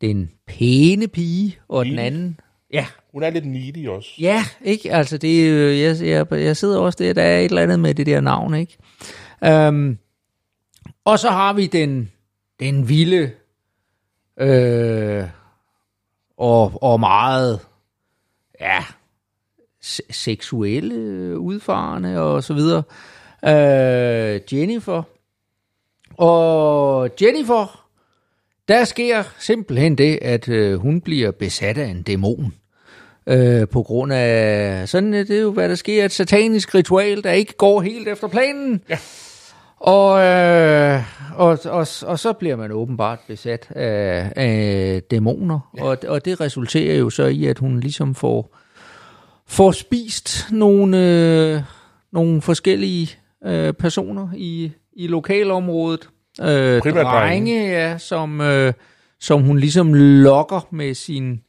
den 0.00 0.30
pæne 0.46 1.08
pige, 1.08 1.58
og 1.68 1.84
den 1.84 1.92
Pige? 1.92 2.02
anden, 2.06 2.40
ja, 2.72 2.86
Hun 3.12 3.22
er 3.22 3.30
lidt 3.30 3.46
needy 3.46 3.88
også. 3.88 4.08
ja, 4.18 4.44
ikke? 4.64 4.92
Altså 4.92 5.18
det, 5.18 5.46
jeg, 5.80 6.06
jeg, 6.08 6.26
jeg 6.32 6.56
sidder 6.56 6.78
også 6.78 6.96
der, 7.04 7.12
der 7.12 7.22
er 7.22 7.38
et 7.38 7.44
eller 7.44 7.62
andet 7.62 7.80
med 7.80 7.94
det 7.94 8.06
der 8.06 8.20
navn, 8.20 8.54
ikke? 8.54 8.76
Um, 9.42 9.98
og 11.04 11.18
så 11.18 11.30
har 11.30 11.52
vi 11.52 11.66
den, 11.66 12.12
den 12.60 12.88
vilde, 12.88 13.30
øh, 14.40 15.24
og, 16.36 16.82
og 16.82 17.00
meget, 17.00 17.60
ja, 18.60 18.84
se- 19.80 20.02
seksuelle 20.10 20.94
udfarende 21.38 22.20
og 22.20 22.44
så 22.44 22.54
videre. 22.54 22.82
Øh, 23.44 24.40
Jennifer. 24.52 25.02
Og 26.16 27.10
Jennifer, 27.22 27.86
der 28.68 28.84
sker 28.84 29.22
simpelthen 29.38 29.98
det, 29.98 30.18
at 30.22 30.48
øh, 30.48 30.78
hun 30.80 31.00
bliver 31.00 31.30
besat 31.30 31.78
af 31.78 31.86
en 31.86 32.02
dæmon. 32.02 32.54
Øh, 33.26 33.68
på 33.68 33.82
grund 33.82 34.12
af, 34.12 34.88
sådan 34.88 35.14
øh, 35.14 35.28
det 35.28 35.36
er 35.36 35.40
jo, 35.40 35.50
hvad 35.52 35.68
der 35.68 35.74
sker, 35.74 36.04
et 36.04 36.12
satanisk 36.12 36.74
ritual, 36.74 37.24
der 37.24 37.32
ikke 37.32 37.56
går 37.56 37.80
helt 37.80 38.08
efter 38.08 38.28
planen. 38.28 38.82
Ja. 38.88 38.98
Og, 39.80 40.20
øh, 40.20 41.02
og, 41.34 41.58
og, 41.64 41.86
og 42.02 42.18
så 42.18 42.32
bliver 42.38 42.56
man 42.56 42.72
åbenbart 42.72 43.18
besat 43.28 43.66
af, 43.70 44.32
af 44.36 45.02
dæmoner, 45.10 45.70
ja. 45.76 45.84
og, 45.84 45.98
og 46.08 46.24
det 46.24 46.40
resulterer 46.40 46.96
jo 46.96 47.10
så 47.10 47.24
i, 47.26 47.46
at 47.46 47.58
hun 47.58 47.80
ligesom 47.80 48.14
får, 48.14 48.56
får 49.46 49.72
spist 49.72 50.46
nogle, 50.50 50.98
øh, 50.98 51.60
nogle 52.12 52.42
forskellige 52.42 53.10
øh, 53.44 53.72
personer 53.72 54.28
i, 54.36 54.72
i 54.92 55.06
lokalområdet. 55.06 56.08
Øh, 56.40 56.80
Primært 56.80 57.06
drenge, 57.06 57.66
ja, 57.66 57.98
som, 57.98 58.40
øh, 58.40 58.72
som 59.20 59.42
hun 59.42 59.58
ligesom 59.58 59.94
lokker 59.94 60.68
med 60.70 60.94
sin, 60.94 61.40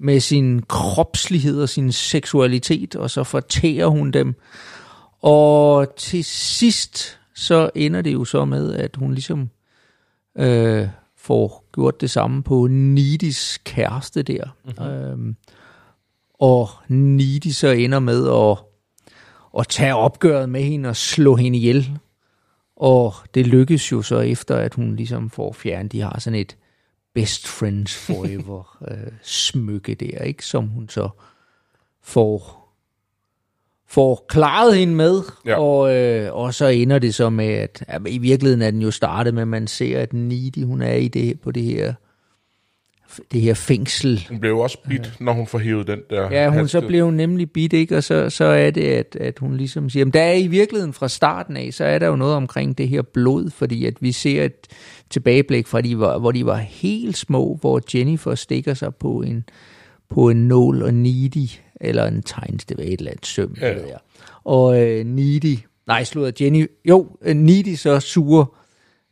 med 0.00 0.20
sin 0.20 0.62
kropslighed 0.62 1.62
og 1.62 1.68
sin 1.68 1.92
seksualitet, 1.92 2.96
og 2.96 3.10
så 3.10 3.24
fortærer 3.24 3.86
hun 3.86 4.10
dem. 4.10 4.34
Og 5.22 5.96
til 5.96 6.24
sidst 6.24 7.18
så 7.42 7.70
ender 7.74 8.02
det 8.02 8.12
jo 8.12 8.24
så 8.24 8.44
med, 8.44 8.74
at 8.74 8.96
hun 8.96 9.14
ligesom 9.14 9.50
øh, 10.38 10.88
får 11.16 11.64
gjort 11.74 12.00
det 12.00 12.10
samme 12.10 12.42
på 12.42 12.66
Nidis 12.66 13.60
kæreste 13.64 14.22
der. 14.22 14.44
Mm-hmm. 14.64 14.84
Øhm, 14.84 15.36
og 16.34 16.68
Nidi 16.88 17.52
så 17.52 17.68
ender 17.68 17.98
med 17.98 18.28
at, 18.28 18.58
at 19.58 19.68
tage 19.68 19.94
opgøret 19.94 20.48
med 20.48 20.62
hende 20.62 20.88
og 20.88 20.96
slå 20.96 21.36
hende 21.36 21.58
ihjel. 21.58 21.98
Og 22.76 23.14
det 23.34 23.46
lykkes 23.46 23.92
jo 23.92 24.02
så 24.02 24.18
efter, 24.18 24.56
at 24.56 24.74
hun 24.74 24.96
ligesom 24.96 25.30
får 25.30 25.52
fjernet, 25.52 25.92
de 25.92 26.00
har 26.00 26.20
sådan 26.20 26.38
et 26.38 26.56
best 27.14 27.48
friends 27.48 27.94
forever 27.94 28.78
øh, 28.90 29.12
smykke 29.22 29.94
der, 29.94 30.18
ikke? 30.18 30.46
som 30.46 30.66
hun 30.68 30.88
så 30.88 31.08
får 32.02 32.61
får 33.92 34.24
klaret 34.28 34.76
hende 34.76 34.94
med, 34.94 35.22
ja. 35.46 35.60
og, 35.60 35.94
øh, 35.96 36.34
og 36.34 36.54
så 36.54 36.66
ender 36.66 36.98
det 36.98 37.14
så 37.14 37.30
med, 37.30 37.48
at 37.48 37.84
ja, 37.88 37.98
i 38.06 38.18
virkeligheden 38.18 38.62
er 38.62 38.70
den 38.70 38.82
jo 38.82 38.90
startet 38.90 39.34
med, 39.34 39.42
at 39.42 39.48
man 39.48 39.66
ser, 39.66 40.00
at 40.00 40.12
Nidi, 40.12 40.62
hun 40.62 40.82
er 40.82 40.94
i 40.94 41.08
det, 41.08 41.40
på 41.40 41.50
det 41.50 41.62
her 41.62 41.94
det 43.32 43.40
her 43.40 43.54
fængsel. 43.54 44.26
Hun 44.28 44.40
blev 44.40 44.58
også 44.58 44.78
bit, 44.88 45.00
ja. 45.00 45.24
når 45.24 45.32
hun 45.32 45.46
får 45.46 45.58
hævet 45.58 45.86
den 45.86 46.00
der 46.10 46.30
Ja, 46.30 46.48
hun 46.48 46.68
så 46.68 46.80
blev 46.80 47.04
hun 47.04 47.14
nemlig 47.14 47.50
bit, 47.50 47.72
ikke? 47.72 47.96
og 47.96 48.04
så, 48.04 48.30
så 48.30 48.44
er 48.44 48.70
det, 48.70 48.86
at, 48.86 49.16
at 49.20 49.38
hun 49.38 49.56
ligesom 49.56 49.90
siger, 49.90 50.04
men 50.04 50.12
der 50.12 50.20
er 50.20 50.32
i 50.32 50.46
virkeligheden 50.46 50.92
fra 50.92 51.08
starten 51.08 51.56
af, 51.56 51.68
så 51.72 51.84
er 51.84 51.98
der 51.98 52.06
jo 52.06 52.16
noget 52.16 52.34
omkring 52.34 52.78
det 52.78 52.88
her 52.88 53.02
blod, 53.02 53.50
fordi 53.50 53.86
at 53.86 53.94
vi 54.00 54.12
ser 54.12 54.44
et 54.44 54.66
tilbageblik 55.10 55.66
fra, 55.66 55.80
de 55.80 55.98
var, 55.98 56.18
hvor 56.18 56.32
de 56.32 56.46
var 56.46 56.56
helt 56.56 57.16
små, 57.16 57.58
hvor 57.60 57.80
Jennifer 57.94 58.34
stikker 58.34 58.74
sig 58.74 58.94
på 58.94 59.22
en, 59.22 59.44
på 60.10 60.30
en 60.30 60.48
nål 60.48 60.82
og 60.82 60.94
Needy 60.94 61.48
eller 61.82 62.06
en 62.06 62.22
var 62.76 62.84
et 62.84 62.92
eller 62.92 63.10
andet 63.10 63.26
søm, 63.26 63.56
ja. 63.60 63.72
ved 63.72 63.86
jeg. 63.86 63.98
Og 64.44 64.82
øh, 64.82 65.04
Needy, 65.04 65.58
nej, 65.86 66.04
slået 66.04 66.40
Jenny, 66.40 66.70
jo, 66.84 67.16
øh, 67.22 67.36
Needy 67.36 67.74
så 67.74 68.00
sur, 68.00 68.54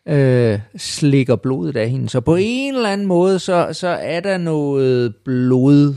øh, 0.07 0.61
slikker 0.77 1.37
blodet 1.37 1.77
af 1.77 1.91
hende. 1.91 2.09
Så 2.09 2.21
på 2.21 2.37
en 2.41 2.75
eller 2.75 2.89
anden 2.89 3.07
måde, 3.07 3.39
så, 3.39 3.69
så 3.73 3.89
er 3.89 4.21
der 4.21 4.39
noget 4.39 5.17
blod, 5.17 5.95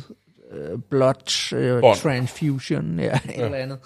øh, 0.51 0.79
blood 0.89 1.53
øh, 1.55 1.81
transfusion, 1.95 2.99
ja, 2.99 3.19
ja. 3.37 3.45
eller 3.45 3.57
andet, 3.57 3.77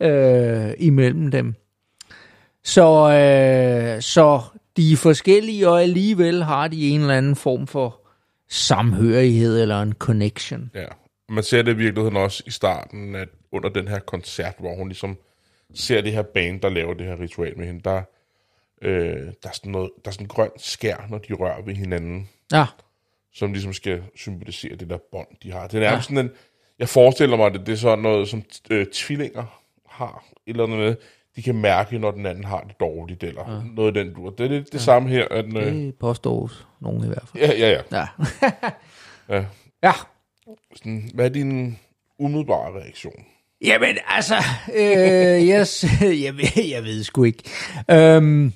øh, 0.00 0.74
imellem 0.78 1.30
dem. 1.30 1.54
Så, 2.64 3.10
øh, 3.10 4.02
så 4.02 4.40
de 4.76 4.92
er 4.92 4.96
forskellige, 4.96 5.68
og 5.68 5.82
alligevel 5.82 6.42
har 6.42 6.68
de 6.68 6.88
en 6.88 7.00
eller 7.00 7.14
anden 7.14 7.36
form 7.36 7.66
for 7.66 8.00
samhørighed 8.48 9.62
eller 9.62 9.82
en 9.82 9.92
connection. 9.92 10.70
Ja, 10.74 10.84
man 11.28 11.44
ser 11.44 11.62
det 11.62 11.72
i 11.72 11.76
virkeligheden 11.76 12.16
også 12.16 12.42
i 12.46 12.50
starten, 12.50 13.14
at 13.14 13.28
under 13.52 13.68
den 13.68 13.88
her 13.88 13.98
koncert, 13.98 14.54
hvor 14.58 14.74
hun 14.74 14.88
ligesom 14.88 15.18
ser 15.74 16.00
det 16.00 16.12
her 16.12 16.22
band, 16.22 16.60
der 16.60 16.68
laver 16.68 16.94
det 16.94 17.06
her 17.06 17.20
ritual 17.20 17.58
med 17.58 17.66
hende, 17.66 17.80
der, 17.84 18.02
øh, 18.82 19.26
der, 19.42 19.48
er 19.48 19.52
sådan 19.52 19.72
noget, 19.72 19.90
der 20.04 20.10
er 20.10 20.12
sådan 20.12 20.24
en 20.24 20.28
grøn 20.28 20.50
skær, 20.56 21.06
når 21.10 21.18
de 21.18 21.32
rører 21.32 21.62
ved 21.62 21.74
hinanden. 21.74 22.28
Ja. 22.52 22.66
Som 23.32 23.52
ligesom 23.52 23.72
skal 23.72 24.02
symbolisere 24.16 24.76
det 24.76 24.90
der 24.90 24.98
bånd, 25.12 25.28
de 25.42 25.52
har. 25.52 25.66
Det 25.66 25.76
er 25.76 25.80
nærmest 25.80 26.10
ja. 26.10 26.14
sådan 26.14 26.30
en, 26.30 26.32
jeg 26.78 26.88
forestiller 26.88 27.36
mig, 27.36 27.46
at 27.46 27.52
det 27.52 27.68
er 27.68 27.76
sådan 27.76 27.98
noget, 27.98 28.28
som 28.28 28.42
øh, 28.70 28.86
tvillinger 28.86 29.62
har, 29.88 30.24
eller 30.46 30.64
andet 30.64 30.78
med, 30.78 30.96
de 31.36 31.42
kan 31.42 31.54
mærke, 31.54 31.98
når 31.98 32.10
den 32.10 32.26
anden 32.26 32.44
har 32.44 32.60
det 32.60 32.80
dårligt, 32.80 33.24
eller 33.24 33.52
ja. 33.52 33.62
noget 33.74 33.96
af 33.96 34.04
den 34.04 34.14
du. 34.14 34.32
Det 34.38 34.44
er 34.44 34.48
det, 34.48 34.66
det 34.66 34.74
ja. 34.74 34.78
samme 34.78 35.08
her. 35.08 35.28
At, 35.30 35.44
øh, 35.44 35.74
det 35.74 35.94
påstås 35.94 36.66
nogen 36.80 37.04
i 37.04 37.06
hvert 37.06 37.24
fald. 37.32 37.42
Ja, 37.42 37.52
ja, 37.58 37.70
ja. 37.70 37.82
Ja. 37.98 38.06
ja. 39.28 39.44
ja. 39.88 39.92
Sådan, 40.76 41.10
hvad 41.14 41.24
er 41.24 41.28
din 41.28 41.78
umiddelbare 42.18 42.80
reaktion? 42.80 43.24
Jamen, 43.64 43.96
altså, 44.08 44.34
øh, 44.74 45.42
yes, 45.52 45.84
jeg, 46.24 46.36
ved, 46.36 46.64
jeg 46.70 46.84
ved 46.84 47.02
sgu 47.02 47.24
ikke. 47.24 47.42
Øhm, 47.90 48.52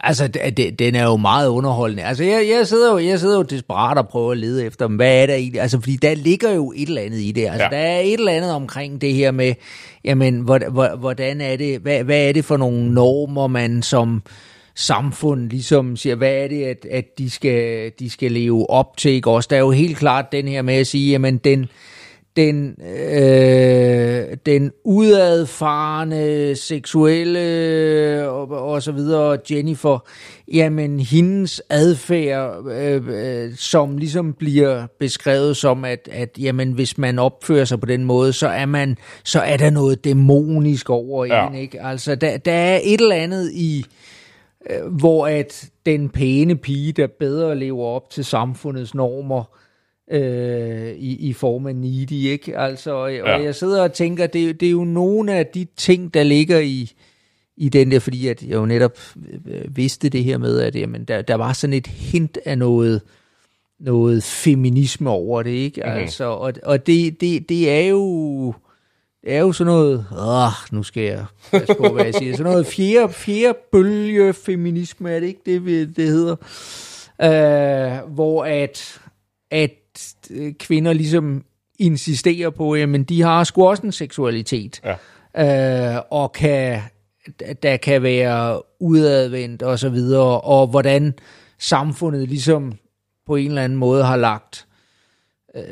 altså, 0.00 0.28
det, 0.28 0.78
den 0.78 0.94
er 0.94 1.04
jo 1.04 1.16
meget 1.16 1.48
underholdende. 1.48 2.04
Altså, 2.04 2.24
jeg, 2.24 2.48
jeg, 2.48 2.66
sidder 2.66 2.92
jo, 2.92 2.98
jeg 2.98 3.20
sidder 3.20 3.36
jo 3.36 3.42
desperat 3.42 3.98
og 3.98 4.08
prøver 4.08 4.32
at 4.32 4.38
lede 4.38 4.64
efter, 4.64 4.88
hvad 4.88 5.22
er 5.22 5.26
der 5.26 5.34
i 5.34 5.48
det? 5.48 5.58
Altså, 5.58 5.80
fordi 5.80 5.96
der 5.96 6.14
ligger 6.14 6.50
jo 6.50 6.72
et 6.76 6.88
eller 6.88 7.02
andet 7.02 7.20
i 7.20 7.32
det. 7.32 7.46
Altså, 7.46 7.62
ja. 7.62 7.68
der 7.68 7.76
er 7.76 8.00
et 8.00 8.12
eller 8.12 8.32
andet 8.32 8.52
omkring 8.52 9.00
det 9.00 9.14
her 9.14 9.30
med, 9.30 9.54
jamen, 10.04 10.40
hvordan 10.98 11.40
er 11.40 11.56
det, 11.56 11.80
hvad, 11.80 12.04
hvad 12.04 12.28
er 12.28 12.32
det 12.32 12.44
for 12.44 12.56
nogle 12.56 12.94
normer, 12.94 13.46
man 13.46 13.82
som 13.82 14.22
samfund 14.74 15.50
ligesom 15.50 15.96
siger, 15.96 16.14
hvad 16.14 16.32
er 16.32 16.48
det, 16.48 16.64
at, 16.64 16.86
at 16.90 17.18
de, 17.18 17.30
skal, 17.30 17.92
de 17.98 18.10
skal 18.10 18.32
leve 18.32 18.70
op 18.70 18.96
til, 18.96 19.10
ikke 19.10 19.30
også? 19.30 19.46
Der 19.50 19.56
er 19.56 19.60
jo 19.60 19.70
helt 19.70 19.96
klart 19.96 20.32
den 20.32 20.48
her 20.48 20.62
med 20.62 20.74
at 20.74 20.86
sige, 20.86 21.10
jamen 21.10 21.38
den, 21.38 21.68
den, 22.36 22.76
øh, 23.12 24.36
den 24.46 24.72
udadfarende, 24.84 26.56
seksuelle 26.56 28.30
og, 28.30 28.48
og 28.48 28.82
så 28.82 28.92
videre, 28.92 29.38
Jennifer, 29.50 29.98
jamen 30.52 31.00
hendes 31.00 31.62
adfærd, 31.70 32.66
øh, 32.66 33.02
øh, 33.08 33.54
som 33.56 33.98
ligesom 33.98 34.32
bliver 34.32 34.86
beskrevet 34.98 35.56
som, 35.56 35.84
at, 35.84 36.08
at 36.12 36.30
jamen, 36.38 36.72
hvis 36.72 36.98
man 36.98 37.18
opfører 37.18 37.64
sig 37.64 37.80
på 37.80 37.86
den 37.86 38.04
måde, 38.04 38.32
så 38.32 38.48
er, 38.48 38.66
man, 38.66 38.96
så 39.24 39.40
er 39.40 39.56
der 39.56 39.70
noget 39.70 40.04
dæmonisk 40.04 40.90
over 40.90 41.24
ja. 41.24 41.48
en, 41.48 41.54
ikke? 41.54 41.82
Altså, 41.82 42.14
der, 42.14 42.36
der 42.36 42.52
er 42.52 42.80
et 42.84 43.00
eller 43.00 43.16
andet 43.16 43.52
i, 43.52 43.78
øh, 43.78 43.84
hvor 44.90 45.26
at 45.26 45.70
den 45.86 46.08
pæne 46.08 46.56
pige, 46.56 46.92
der 46.92 47.06
bedre 47.06 47.58
lever 47.58 47.84
op 47.84 48.10
til 48.10 48.24
samfundets 48.24 48.94
normer, 48.94 49.44
øh, 50.10 50.92
i, 50.92 51.28
i 51.28 51.32
form 51.32 51.66
af 51.66 51.76
needy, 51.76 52.12
ikke? 52.12 52.58
Altså, 52.58 52.92
og 52.92 53.14
ja. 53.14 53.42
jeg 53.42 53.54
sidder 53.54 53.82
og 53.82 53.92
tænker, 53.92 54.26
det, 54.26 54.60
det 54.60 54.66
er 54.66 54.70
jo 54.70 54.84
nogle 54.84 55.34
af 55.34 55.46
de 55.46 55.66
ting, 55.76 56.14
der 56.14 56.22
ligger 56.22 56.58
i, 56.58 56.92
i 57.56 57.68
den 57.68 57.90
der, 57.90 57.98
fordi 57.98 58.26
at 58.26 58.42
jeg 58.42 58.54
jo 58.54 58.66
netop 58.66 58.98
øh, 59.46 59.76
vidste 59.76 60.08
det 60.08 60.24
her 60.24 60.38
med, 60.38 60.60
at 60.60 60.76
jamen, 60.76 61.04
der, 61.04 61.22
der 61.22 61.34
var 61.34 61.52
sådan 61.52 61.74
et 61.74 61.86
hint 61.86 62.38
af 62.44 62.58
noget, 62.58 63.02
noget 63.80 64.22
feminisme 64.22 65.10
over 65.10 65.42
det, 65.42 65.50
ikke? 65.50 65.82
Mm-hmm. 65.84 66.00
Altså, 66.00 66.24
og, 66.24 66.52
og 66.62 66.86
det, 66.86 67.20
det, 67.20 67.48
det 67.48 67.70
er 67.70 67.88
jo 67.88 68.54
det 69.24 69.34
er 69.34 69.40
jo 69.40 69.52
sådan 69.52 69.72
noget, 69.72 70.06
åh, 70.18 70.52
nu 70.72 70.82
skal 70.82 71.02
jeg 71.02 71.24
passe 71.50 71.74
på, 71.74 71.88
hvad 71.88 72.04
jeg 72.04 72.14
siger, 72.14 72.36
sådan 72.36 72.52
noget 72.52 72.66
fjerde, 72.66 73.12
fjerde 73.12 73.58
bølge 73.72 74.32
feminisme, 74.32 75.10
er 75.10 75.20
det 75.20 75.26
ikke 75.26 75.40
det, 75.46 75.96
det 75.96 76.06
hedder? 76.06 76.36
Uh, 77.22 78.14
hvor 78.14 78.44
at, 78.44 79.00
at 79.50 79.70
kvinder 80.58 80.92
ligesom 80.92 81.44
insisterer 81.78 82.50
på, 82.50 82.74
jamen 82.74 83.04
de 83.04 83.22
har 83.22 83.44
sgu 83.44 83.68
også 83.68 83.82
en 83.82 83.92
seksualitet, 83.92 84.80
ja. 85.34 85.98
uh, 85.98 86.02
og 86.10 86.32
kan, 86.32 86.80
der 87.62 87.76
kan 87.76 88.02
være 88.02 88.62
udadvendt 88.80 89.62
og 89.62 89.78
så 89.78 89.88
videre, 89.88 90.40
og 90.40 90.66
hvordan 90.66 91.14
samfundet 91.58 92.28
ligesom 92.28 92.72
på 93.26 93.36
en 93.36 93.48
eller 93.48 93.62
anden 93.62 93.78
måde 93.78 94.04
har 94.04 94.16
lagt 94.16 94.66
øh, 94.66 94.69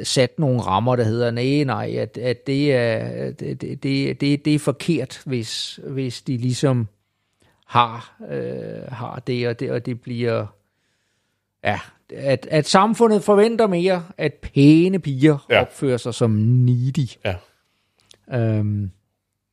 sat 0.03 0.39
nogle 0.39 0.61
rammer, 0.61 0.97
der 0.97 1.05
hedder, 1.05 1.31
nej, 1.31 1.65
nej, 1.65 1.95
at, 1.99 2.19
at 2.19 2.47
det, 2.47 2.75
er, 2.75 3.31
det, 3.31 3.63
det, 3.63 3.83
det, 4.21 4.45
det 4.45 4.55
er 4.55 4.59
forkert, 4.59 5.23
hvis, 5.27 5.81
hvis 5.87 6.23
de 6.23 6.37
ligesom 6.37 6.89
har, 7.67 8.17
øh, 8.31 8.93
har 8.93 9.23
det, 9.27 9.49
og 9.49 9.61
det, 9.61 9.71
og 9.71 9.87
det 9.87 10.01
bliver, 10.01 10.47
ja, 11.65 11.81
at, 12.15 12.49
at 12.51 12.67
samfundet 12.67 13.25
forventer 13.25 13.67
mere, 13.67 14.05
at 14.19 14.35
pæne 14.35 14.99
piger 14.99 15.47
ja. 15.51 15.61
opfører 15.61 15.97
sig 15.97 16.15
som 16.15 16.31
needy. 16.31 17.09
Ja. 17.25 17.35
Øhm, 18.33 18.91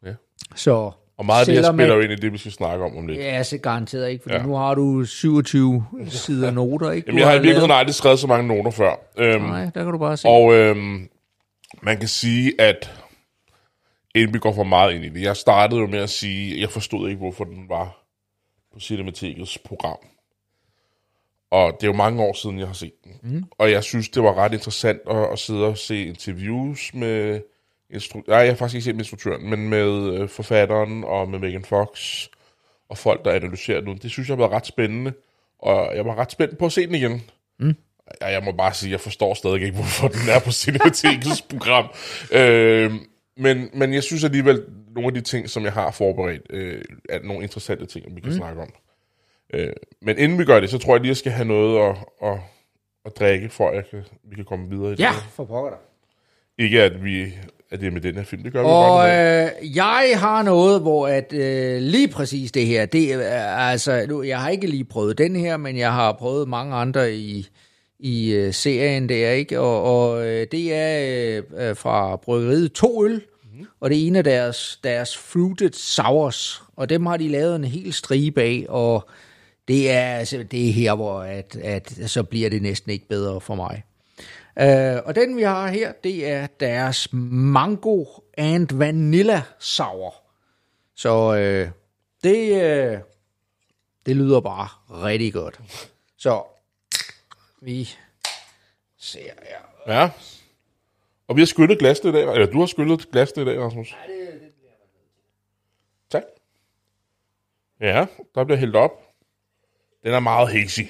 ja. 0.06 0.14
Så 0.56 0.92
og 1.17 1.25
meget 1.25 1.39
af 1.39 1.45
det 1.45 1.63
her 1.63 1.73
spiller 1.73 1.95
jo 1.95 2.01
ind 2.01 2.12
i 2.12 2.15
det, 2.15 2.34
vi 2.34 2.38
skal 2.38 2.51
snakke 2.51 2.86
om 2.86 2.97
om 2.97 3.08
lidt. 3.08 3.19
Ja, 3.19 3.43
så 3.43 3.58
garanteret 3.58 4.10
ikke, 4.10 4.23
for 4.23 4.30
ja. 4.30 4.43
nu 4.43 4.56
har 4.56 4.75
du 4.75 5.06
27 5.06 5.86
sider 6.08 6.51
noter, 6.62 6.91
ikke? 6.91 7.08
Jamen, 7.08 7.19
jeg 7.19 7.28
har 7.28 7.34
i 7.34 7.38
virkeligheden 7.38 7.71
aldrig 7.71 7.95
skrevet 7.95 8.19
så 8.19 8.28
mange 8.28 8.47
noter 8.47 8.71
før. 8.71 8.95
Øhm, 9.17 9.43
Nej, 9.43 9.63
der 9.63 9.84
kan 9.84 9.91
du 9.91 9.97
bare 9.97 10.17
se. 10.17 10.28
Og 10.28 10.54
øhm, 10.54 11.10
man 11.82 11.97
kan 11.97 12.08
sige, 12.08 12.62
at 12.62 12.91
inden 14.15 14.34
vi 14.34 14.39
går 14.39 14.54
for 14.54 14.63
meget 14.63 14.93
ind 14.93 15.06
i 15.06 15.10
det, 15.10 15.21
jeg 15.21 15.38
startede 15.38 15.82
jo 15.82 15.88
med 15.88 15.99
at 15.99 16.10
sige, 16.10 16.54
at 16.54 16.62
jeg 16.62 16.69
forstod 16.69 17.10
ikke, 17.10 17.19
hvorfor 17.19 17.43
den 17.43 17.69
var 17.69 18.06
på 18.73 18.80
Cinematikets 18.80 19.58
program. 19.58 19.97
Og 21.51 21.73
det 21.73 21.84
er 21.84 21.91
jo 21.91 21.97
mange 21.97 22.23
år 22.23 22.34
siden, 22.34 22.60
jeg 22.60 22.67
har 22.67 22.73
set 22.73 22.93
den. 23.04 23.12
Mm. 23.23 23.43
Og 23.58 23.71
jeg 23.71 23.84
synes, 23.84 24.10
det 24.10 24.23
var 24.23 24.34
ret 24.34 24.54
interessant 24.54 24.99
at, 25.10 25.32
at 25.32 25.39
sidde 25.39 25.65
og 25.65 25.78
se 25.78 26.06
interviews 26.06 26.93
med 26.93 27.41
instru- 27.93 28.24
Nej, 28.28 28.38
jeg 28.38 28.48
har 28.48 28.56
faktisk 28.56 28.76
ikke 28.76 28.84
set 28.86 28.95
med 28.95 29.02
instruktøren, 29.02 29.50
men 29.50 29.69
med 29.69 30.13
øh, 30.13 30.30
forfatteren 30.30 31.04
og 31.04 31.30
med 31.30 31.39
Megan 31.39 31.63
Fox 31.65 32.24
og 32.89 32.98
folk, 32.98 33.26
der 33.26 33.32
analyserer 33.32 33.82
den. 33.82 33.98
Det 33.98 34.12
synes 34.12 34.30
jeg 34.30 34.36
har 34.36 34.43
været 34.43 34.52
ret 34.52 34.65
spændende, 34.67 35.13
og 35.60 35.95
jeg 35.95 36.06
var 36.06 36.15
ret 36.15 36.32
spændt 36.32 36.58
på 36.58 36.65
at 36.65 36.71
se 36.71 36.88
den 36.88 36.95
igen. 36.95 37.21
Mm. 37.60 37.76
Ja, 38.21 38.28
jeg 38.28 38.43
må 38.43 38.52
bare 38.52 38.74
sige, 38.74 38.91
jeg 38.91 39.00
forstår 39.00 39.34
stadig 39.34 39.62
ikke, 39.62 39.76
hvorfor 39.76 40.08
den 40.08 40.30
er 40.36 40.39
på 40.39 40.52
Cinematikens 40.63 41.41
program. 41.41 41.86
Øh, 42.32 42.91
men, 43.38 43.69
men 43.74 43.93
jeg 43.93 44.04
synes 44.04 44.24
alligevel, 44.24 44.63
nogle 44.95 45.08
af 45.08 45.13
de 45.13 45.21
ting, 45.21 45.50
som 45.50 45.63
jeg 45.63 45.74
har 45.74 45.91
forberedt, 45.91 46.41
øh, 46.50 46.82
er 47.10 47.19
nogle 47.24 47.43
interessante 47.43 47.86
ting, 47.86 48.15
vi 48.15 48.21
kan 48.21 48.30
mm. 48.30 48.38
snakke 48.38 48.62
om. 48.62 48.74
Øh, 49.54 49.74
men 50.02 50.17
inden 50.17 50.39
vi 50.39 50.45
gør 50.45 50.60
det, 50.60 50.69
så 50.69 50.78
tror 50.78 50.93
jeg 50.95 51.02
lige, 51.02 51.10
jeg 51.10 51.17
skal 51.17 51.32
have 51.32 51.48
noget 51.48 51.89
at, 51.89 51.95
at, 52.30 52.38
at 53.06 53.17
drikke, 53.19 53.50
for 53.50 53.69
at 53.69 53.76
jeg 53.76 53.89
kan, 53.89 54.04
vi 54.24 54.36
kan 54.36 54.45
komme 54.45 54.69
videre 54.69 54.91
i 54.93 54.95
Ja, 55.00 55.10
det. 55.15 55.32
for 55.32 55.45
pokker 55.45 55.69
dig. 55.69 55.80
Ikke 56.58 56.82
at, 56.84 57.04
vi, 57.04 57.34
at 57.76 57.82
det 57.82 57.88
er 57.88 57.92
med 57.92 58.02
den 58.02 58.16
her 58.16 58.24
film, 58.24 58.44
det 58.44 58.54
gør 58.54 58.60
vi 58.60 58.66
Og 58.68 59.04
med. 59.04 59.44
øh, 59.44 59.76
jeg 59.76 60.14
har 60.16 60.44
noget, 60.44 60.82
hvor 60.82 61.08
at 61.08 61.34
øh, 61.34 61.82
lige 61.82 62.08
præcis 62.08 62.52
det 62.52 62.66
her, 62.66 62.86
det 62.86 63.14
er 63.14 63.48
altså, 63.48 64.06
nu, 64.10 64.24
jeg 64.24 64.42
har 64.42 64.50
ikke 64.50 64.68
lige 64.68 64.84
prøvet 64.84 65.18
den 65.18 65.36
her, 65.36 65.58
men 65.58 65.78
jeg 65.78 65.94
har 65.94 66.14
prøvet 66.14 66.48
mange 66.48 66.76
andre 66.76 67.14
i, 67.14 67.48
i 68.00 68.34
øh, 68.34 68.54
serien 68.54 69.10
der, 69.10 69.32
ikke? 69.32 69.60
Og, 69.60 69.84
og 69.84 70.28
øh, 70.28 70.48
det 70.52 70.74
er 70.74 71.00
øh, 71.58 71.70
øh, 71.70 71.76
fra 71.76 72.16
bryggeriet 72.16 72.74
to 72.74 73.06
øl, 73.06 73.14
mm-hmm. 73.14 73.68
og 73.80 73.90
det 73.90 74.04
er 74.04 74.08
en 74.08 74.16
af 74.16 74.24
deres, 74.24 74.80
deres 74.84 75.18
fruited 75.18 75.74
sours, 75.74 76.62
og 76.76 76.90
dem 76.90 77.06
har 77.06 77.18
de 77.18 77.28
lavet 77.28 77.56
en 77.56 77.64
hel 77.64 77.94
stribe 77.94 78.42
af, 78.42 78.66
og 78.70 79.10
det 79.68 79.92
er, 79.92 80.16
altså, 80.16 80.44
det 80.52 80.70
er 80.70 80.74
her, 80.74 80.96
hvor 80.96 81.20
at, 81.20 81.58
at, 81.64 82.00
så 82.06 82.24
bliver 82.24 82.50
det 82.50 82.62
næsten 82.62 82.92
ikke 82.92 83.08
bedre 83.08 83.42
for 83.42 83.56
mig. 83.56 83.84
Uh, 84.60 85.08
og 85.08 85.15
den 85.15 85.38
vi 85.38 85.41
har 85.41 85.68
her, 85.68 85.91
det 85.91 86.28
er 86.28 86.48
deres 86.48 87.08
mango 87.13 88.06
and 88.38 88.78
vanilla 88.78 89.41
sour. 89.60 90.15
Så 90.96 91.30
uh, 91.30 91.72
det, 92.24 92.52
uh, 92.52 93.00
det 94.06 94.15
lyder 94.15 94.39
bare 94.39 94.68
rigtig 95.04 95.34
godt. 95.34 95.62
Så 96.18 96.44
vi 97.62 97.89
ser 98.98 99.20
her. 99.20 99.94
Ja. 99.94 100.10
Og 101.28 101.36
vi 101.36 101.41
har 101.41 101.46
skyllet 101.46 101.80
glasene 101.80 102.10
i 102.10 102.13
dag, 102.13 102.34
eller 102.34 102.46
du 102.46 102.60
har 102.60 102.65
skyllet 102.65 103.12
glasene 103.12 103.44
i 103.44 103.46
dag, 103.46 103.60
Rasmus. 103.60 103.91
Ja, 103.91 104.13
det, 104.13 104.34
det 104.34 104.52
bliver 104.54 104.72
Tak. 106.10 106.24
Ja, 107.80 108.06
der 108.36 108.44
bliver 108.44 108.58
hældt 108.58 108.76
op. 108.76 108.91
Den 110.04 110.13
er 110.13 110.20
meget 110.20 110.52
hazy. 110.52 110.82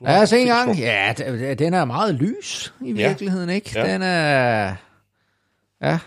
Du 0.00 0.04
Ja, 0.04 0.24
se 0.26 0.40
en 0.40 0.74
fin 0.74 0.84
Ja, 0.84 1.54
den 1.58 1.74
er 1.74 1.84
meget 1.84 2.14
lys 2.14 2.74
i 2.80 2.92
Ja. 2.92 3.08
virkeligheden, 3.08 3.50
ikke? 3.50 3.70
Ja. 3.74 3.92
Den 3.92 4.02
er... 4.02 4.74
Ja. 5.82 5.98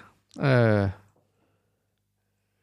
Øh, 0.83 0.89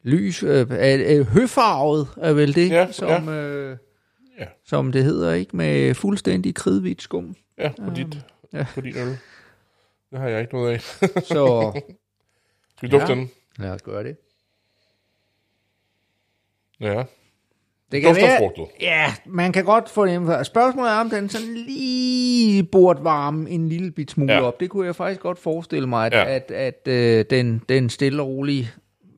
lys. 0.03 0.43
Øh, 0.43 0.67
øh, 0.71 1.27
høfarvet 1.27 2.09
er 2.17 2.33
vel 2.33 2.55
det, 2.55 2.71
Ja, 2.71 2.93
som, 2.93 3.29
Øh, 3.29 3.79
Ja. 4.39 4.47
som 4.65 4.93
det 4.93 5.05
hedder, 5.05 5.33
ikke? 5.33 5.57
Med 5.57 5.95
fuldstændig 5.95 6.55
kridhvidt 6.55 7.03
skum. 7.03 7.37
Ja, 7.59 7.73
på, 7.85 7.91
dit, 7.97 8.27
ja. 8.53 8.67
på 8.75 8.81
din 8.81 8.97
øl. 8.97 9.19
Det 10.11 10.19
har 10.19 10.29
jeg 10.29 10.41
ikke 10.41 10.55
noget 10.55 10.73
af. 10.75 10.81
Så 11.33 11.73
Skal 12.77 12.89
vi 12.89 12.93
dufte 12.93 13.13
Ja. 13.13 13.15
den? 13.15 13.31
lad 13.59 13.71
os 13.71 13.83
gøre 13.83 14.05
det. 14.05 14.17
Ja. 16.81 17.05
Det 17.93 18.05
Dufter 18.05 18.39
frugtet. 18.39 18.65
Ja, 18.81 19.15
man 19.27 19.53
kan 19.53 19.65
godt 19.65 19.91
få 19.91 20.07
det. 20.07 20.47
Spørgsmålet 20.47 20.91
er, 20.93 20.97
om 20.97 21.11
den 21.11 21.29
sådan 21.29 21.55
lige 21.55 22.63
burde 22.63 23.05
varme 23.05 23.51
en 23.51 23.69
lille 23.69 23.91
bit 23.91 24.11
smule 24.11 24.33
Ja. 24.33 24.41
op. 24.41 24.61
Det 24.61 24.71
kunne 24.71 24.87
jeg 24.87 24.97
faktisk 24.97 25.21
godt 25.21 25.39
forestille 25.39 25.89
mig, 25.89 26.07
at, 26.07 26.13
Ja. 26.13 26.35
at, 26.35 26.51
at 26.51 26.89
øh, 26.89 27.25
den, 27.31 27.63
den 27.69 27.91
stille 27.91 28.23
og 28.23 28.29
rolig 28.29 28.71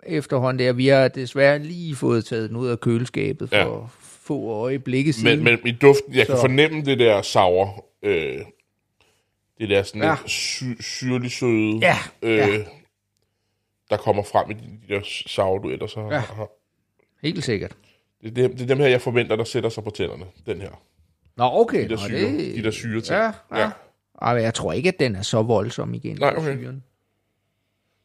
efterhånden 0.07 0.67
der. 0.67 0.73
Vi 0.73 0.87
har 0.89 1.09
desværre 1.09 1.59
lige 1.59 1.97
fået 1.97 2.25
taget 2.25 2.49
den 2.51 2.57
ud 2.57 2.69
af 2.69 2.81
køleskabet 2.81 3.49
for 3.49 3.57
Ja. 3.57 3.87
få 4.01 4.51
øjeblikke 4.53 5.13
siden. 5.13 5.45
Men, 5.45 5.59
men 5.65 5.75
i 5.75 5.79
duften, 5.79 6.15
jeg 6.15 6.27
kan 6.27 6.35
Så. 6.37 6.41
fornemme 6.41 6.83
det 6.85 6.99
der 6.99 7.23
sour. 7.23 7.85
Øh, 8.03 8.39
det 9.61 9.69
der 9.69 9.83
sådan 9.83 10.03
Ja. 10.03 10.15
lidt 10.23 10.31
sy- 10.31 10.81
syrlig 10.81 11.31
søde, 11.31 11.79
Ja, 11.81 11.97
øh, 12.23 12.37
ja. 12.37 12.47
der 13.91 13.97
kommer 13.97 14.23
frem 14.23 14.51
i 14.51 14.55
de, 14.55 14.61
de 14.89 14.95
der 14.95 15.01
sour, 15.05 15.59
du 15.59 15.69
ellers 15.71 15.95
har. 15.95 16.13
Ja. 16.15 16.23
Helt 17.23 17.45
sikkert. 17.45 17.73
Det, 18.23 18.29
er 18.29 18.33
dem, 18.49 18.53
det 18.53 18.63
er 18.63 18.67
dem 18.67 18.79
her, 18.79 18.87
jeg 18.87 19.01
forventer, 19.01 19.37
der 19.37 19.45
sætter 19.45 19.71
sig 19.71 19.85
på 19.85 19.91
tænderne. 19.91 20.25
Den 20.47 20.61
her. 20.61 20.71
Nå, 21.37 21.45
okay. 21.45 21.83
De 21.85 21.89
der 21.89 21.91
Nå, 21.91 21.97
syre, 21.97 22.21
det... 22.21 22.55
de 22.57 22.63
der 22.63 22.71
syre 22.71 23.01
ting. 23.01 23.17
Ja, 23.19 23.25
ja. 23.25 23.33
ja. 23.53 23.59
ja. 23.61 23.71
Ej, 24.23 24.31
jeg 24.33 24.55
tror 24.55 24.73
ikke, 24.73 24.89
at 24.89 24.99
den 25.01 25.17
er 25.17 25.23
så 25.23 25.43
voldsom 25.43 25.95
igen. 25.95 26.17
Nej, 26.21 26.35
okay. 26.37 26.57
syren. 26.59 26.83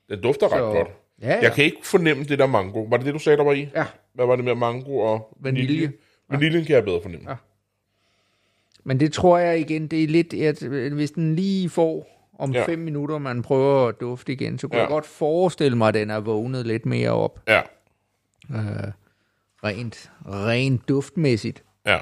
Den 0.09 0.21
dufter 0.21 0.45
ret 0.47 0.59
Så- 0.59 0.71
godt. 0.71 0.87
Ja, 1.21 1.27
ja. 1.27 1.39
Jeg 1.41 1.53
kan 1.53 1.63
ikke 1.65 1.77
fornemme 1.83 2.23
det 2.23 2.39
der 2.39 2.45
mango. 2.47 2.81
Var 2.83 2.97
det 2.97 3.05
det, 3.05 3.13
du 3.13 3.19
sagde, 3.19 3.37
der 3.37 3.43
var 3.43 3.51
i? 3.53 3.69
Ja. 3.75 3.85
Hvad 4.13 4.25
var 4.25 4.35
det 4.35 4.45
med 4.45 4.55
mango 4.55 4.97
og 4.97 5.37
Vanilje. 5.39 5.91
Vaniljen 6.29 6.65
kan 6.65 6.75
jeg 6.75 6.83
bedre 6.85 7.01
fornemme. 7.01 7.29
Ja. 7.29 7.35
Men 8.83 8.99
det 8.99 9.13
tror 9.13 9.37
jeg 9.37 9.59
igen, 9.59 9.87
det 9.87 10.03
er 10.03 10.07
lidt, 10.07 10.33
at 10.33 10.61
hvis 10.93 11.11
den 11.11 11.35
lige 11.35 11.69
får 11.69 12.07
om 12.39 12.51
Ja. 12.53 12.59
ja. 12.59 12.65
fem 12.65 12.79
minutter, 12.79 13.17
man 13.17 13.41
prøver 13.41 13.87
at 13.87 13.95
dufte 14.01 14.33
igen, 14.33 14.59
så 14.59 14.67
kunne 14.67 14.75
Ja. 14.75 14.81
ja. 14.81 14.87
jeg 14.87 14.89
godt 14.89 15.05
forestille 15.05 15.77
mig, 15.77 15.87
at 15.87 15.93
den 15.93 16.09
er 16.09 16.19
vågnet 16.19 16.65
lidt 16.67 16.85
mere 16.85 17.09
op. 17.11 17.39
Ja. 17.47 17.61
Øh, 18.51 18.91
rent, 19.63 20.11
rent 20.25 20.87
duftmæssigt. 20.89 21.63
Ja. 21.85 21.99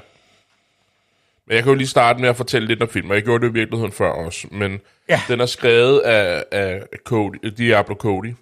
Men 1.46 1.54
jeg 1.56 1.62
kan 1.62 1.72
jo 1.72 1.76
lige 1.78 1.88
starte 1.88 2.20
med 2.20 2.28
at 2.28 2.36
fortælle 2.36 2.68
lidt 2.68 2.82
om 2.82 2.88
filmen. 2.88 3.12
Jeg 3.12 3.22
gjorde 3.22 3.44
det 3.46 3.50
i 3.50 3.54
virkeligheden 3.54 3.92
før 3.92 4.10
også. 4.10 4.48
Men 4.50 4.80
Ja. 5.08 5.20
den 5.28 5.40
er 5.40 5.46
skrevet 5.46 6.00
af, 6.00 6.44
af 6.52 6.82
Cody, 7.04 7.48
Diablo 7.58 7.94
Cody, 7.94 8.34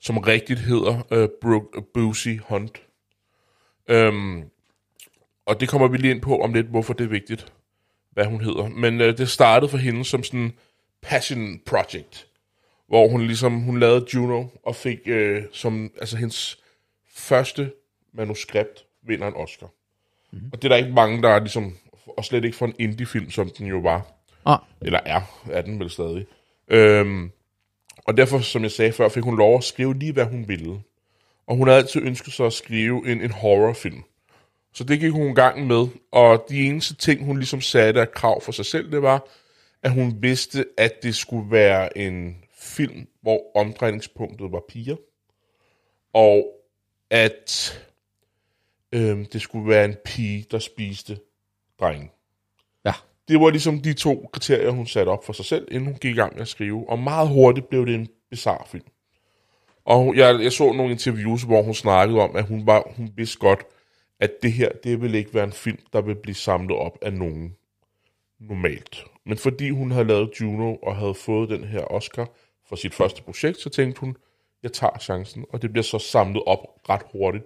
som 0.00 0.18
rigtigt 0.18 0.60
hedder 0.60 0.94
uh, 1.22 1.28
Brooke 1.40 1.82
Boosie 1.94 2.40
Hunt. 2.48 2.82
Um, 3.92 4.44
og 5.46 5.60
det 5.60 5.68
kommer 5.68 5.88
vi 5.88 5.96
lige 5.96 6.10
ind 6.10 6.22
på 6.22 6.40
om 6.40 6.54
lidt, 6.54 6.66
hvorfor 6.66 6.92
det 6.92 7.04
er 7.04 7.08
vigtigt, 7.08 7.52
hvad 8.12 8.24
hun 8.26 8.40
hedder. 8.40 8.68
Men 8.68 9.00
uh, 9.00 9.06
det 9.06 9.28
startede 9.28 9.70
for 9.70 9.78
hende 9.78 10.04
som 10.04 10.22
sådan 10.22 10.40
en 10.40 10.52
passion 11.02 11.60
project, 11.66 12.26
hvor 12.88 13.08
hun 13.08 13.26
ligesom, 13.26 13.60
hun 13.60 13.80
lavede 13.80 14.06
Juno 14.14 14.44
og 14.62 14.76
fik 14.76 14.98
uh, 15.10 15.42
som, 15.52 15.90
altså 16.00 16.16
hendes 16.16 16.58
første 17.14 17.72
manuskript 18.14 18.86
vinder 19.02 19.28
en 19.28 19.34
Oscar. 19.36 19.66
Mm-hmm. 20.32 20.50
Og 20.52 20.62
det 20.62 20.64
er 20.64 20.68
der 20.68 20.84
ikke 20.84 20.94
mange, 20.94 21.22
der 21.22 21.28
er 21.28 21.38
ligesom, 21.38 21.76
og 22.06 22.24
slet 22.24 22.44
ikke 22.44 22.56
for 22.56 22.66
en 22.66 22.74
indie-film, 22.78 23.30
som 23.30 23.50
den 23.58 23.66
jo 23.66 23.78
var. 23.78 24.06
Ah. 24.46 24.58
Eller 24.80 25.00
er, 25.06 25.20
er 25.50 25.62
den 25.62 25.80
vel 25.80 25.90
stadig. 25.90 26.26
Øhm, 26.68 27.30
og 28.06 28.16
derfor, 28.16 28.38
som 28.38 28.62
jeg 28.62 28.70
sagde 28.70 28.92
før, 28.92 29.08
fik 29.08 29.22
hun 29.22 29.36
lov 29.36 29.56
at 29.56 29.64
skrive 29.64 29.98
lige, 29.98 30.12
hvad 30.12 30.24
hun 30.24 30.48
ville. 30.48 30.80
Og 31.46 31.56
hun 31.56 31.68
havde 31.68 31.80
altid 31.80 32.02
ønsket 32.02 32.32
sig 32.32 32.46
at 32.46 32.52
skrive 32.52 33.12
en, 33.12 33.20
en 33.20 33.30
horrorfilm. 33.30 34.02
Så 34.72 34.84
det 34.84 35.00
gik 35.00 35.12
hun 35.12 35.30
i 35.30 35.34
gang 35.34 35.66
med, 35.66 35.86
og 36.12 36.46
de 36.48 36.66
eneste 36.66 36.94
ting, 36.94 37.24
hun 37.24 37.38
ligesom 37.38 37.60
satte 37.60 38.00
af 38.00 38.12
krav 38.12 38.40
for 38.40 38.52
sig 38.52 38.66
selv, 38.66 38.92
det 38.92 39.02
var, 39.02 39.28
at 39.82 39.90
hun 39.90 40.22
vidste, 40.22 40.64
at 40.78 41.02
det 41.02 41.14
skulle 41.14 41.50
være 41.50 41.98
en 41.98 42.36
film, 42.58 43.06
hvor 43.22 43.56
omdrejningspunktet 43.56 44.52
var 44.52 44.62
piger, 44.68 44.96
og 46.12 46.44
at 47.10 47.80
øhm, 48.94 49.24
det 49.24 49.42
skulle 49.42 49.68
være 49.68 49.84
en 49.84 49.96
pige, 50.04 50.46
der 50.50 50.58
spiste 50.58 51.18
drengen. 51.80 52.10
Ja. 52.84 52.92
Det 53.28 53.40
var 53.40 53.50
ligesom 53.50 53.80
de 53.80 53.92
to 53.92 54.30
kriterier, 54.32 54.70
hun 54.70 54.86
satte 54.86 55.10
op 55.10 55.24
for 55.24 55.32
sig 55.32 55.44
selv, 55.44 55.68
inden 55.70 55.84
hun 55.84 55.94
gik 55.94 56.10
i 56.10 56.18
gang 56.18 56.32
med 56.32 56.42
at 56.42 56.48
skrive. 56.48 56.88
Og 56.88 56.98
meget 56.98 57.28
hurtigt 57.28 57.68
blev 57.68 57.86
det 57.86 57.94
en 57.94 58.08
bizarre 58.30 58.64
film. 58.66 58.84
Og 59.84 60.16
jeg, 60.16 60.42
jeg 60.42 60.52
så 60.52 60.72
nogle 60.72 60.92
interviews, 60.92 61.42
hvor 61.42 61.62
hun 61.62 61.74
snakkede 61.74 62.20
om, 62.20 62.36
at 62.36 62.46
hun, 62.46 62.66
var, 62.66 62.82
hun 62.96 63.10
vidste 63.16 63.38
godt, 63.38 63.64
at 64.20 64.30
det 64.42 64.52
her, 64.52 64.68
det 64.84 65.02
vil 65.02 65.14
ikke 65.14 65.34
være 65.34 65.44
en 65.44 65.52
film, 65.52 65.78
der 65.92 66.00
vil 66.00 66.14
blive 66.14 66.34
samlet 66.34 66.76
op 66.76 66.98
af 67.02 67.12
nogen 67.12 67.56
normalt. 68.40 69.04
Men 69.26 69.38
fordi 69.38 69.70
hun 69.70 69.90
havde 69.90 70.06
lavet 70.06 70.30
Juno 70.40 70.74
og 70.74 70.96
havde 70.96 71.14
fået 71.14 71.50
den 71.50 71.64
her 71.64 71.92
Oscar 71.92 72.28
for 72.68 72.76
sit 72.76 72.94
første 72.94 73.22
projekt, 73.22 73.60
så 73.60 73.70
tænkte 73.70 74.00
hun, 74.00 74.16
jeg 74.62 74.72
tager 74.72 74.98
chancen, 74.98 75.44
og 75.52 75.62
det 75.62 75.72
bliver 75.72 75.82
så 75.82 75.98
samlet 75.98 76.42
op 76.46 76.58
ret 76.88 77.02
hurtigt. 77.12 77.44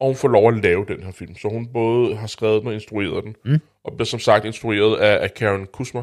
Og 0.00 0.06
hun 0.06 0.16
får 0.16 0.28
lov 0.28 0.48
at 0.48 0.62
lave 0.62 0.84
den 0.88 1.02
her 1.02 1.12
film. 1.12 1.36
Så 1.36 1.48
hun 1.48 1.66
både 1.66 2.16
har 2.16 2.26
skrevet 2.26 2.60
den 2.60 2.68
og 2.68 2.74
instrueret 2.74 3.24
den, 3.24 3.36
mm. 3.44 3.60
og 3.84 3.92
bliver 3.92 4.06
som 4.06 4.20
sagt 4.20 4.44
instrueret 4.44 4.96
af, 4.96 5.22
af 5.22 5.34
Karen 5.34 5.66
Kusma. 5.66 6.02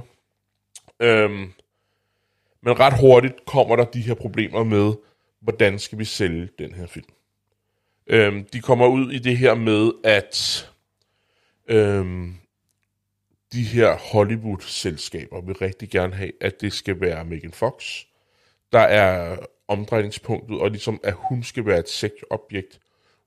Øhm, 1.00 1.54
men 2.62 2.80
ret 2.80 3.00
hurtigt 3.00 3.46
kommer 3.46 3.76
der 3.76 3.86
de 3.86 4.02
her 4.02 4.14
problemer 4.14 4.64
med, 4.64 4.94
hvordan 5.40 5.80
skal 5.80 6.00
vi 6.00 6.06
sælge 6.06 6.50
den 6.60 6.74
her 6.74 6.88
film. 6.88 7.06
Øhm, 8.08 8.46
de 8.54 8.62
kommer 8.62 8.88
ud 8.88 9.12
i 9.12 9.20
det 9.20 9.38
her 9.38 9.54
med, 9.56 9.92
at 10.04 10.70
øhm, 11.68 12.36
de 13.54 13.64
her 13.64 13.98
Hollywood-selskaber 13.98 15.42
vil 15.42 15.56
rigtig 15.56 15.90
gerne 15.90 16.16
have, 16.16 16.32
at 16.42 16.62
det 16.62 16.74
skal 16.74 17.02
være 17.02 17.26
Megan 17.26 17.52
Fox, 17.52 18.04
der 18.72 18.80
er 18.80 19.38
omdrejningspunktet, 19.68 20.62
og 20.62 20.72
ligesom 20.72 21.00
at 21.04 21.14
hun 21.18 21.44
skal 21.44 21.66
være 21.66 21.80
et 21.80 21.90
sexobjekt. 21.90 22.80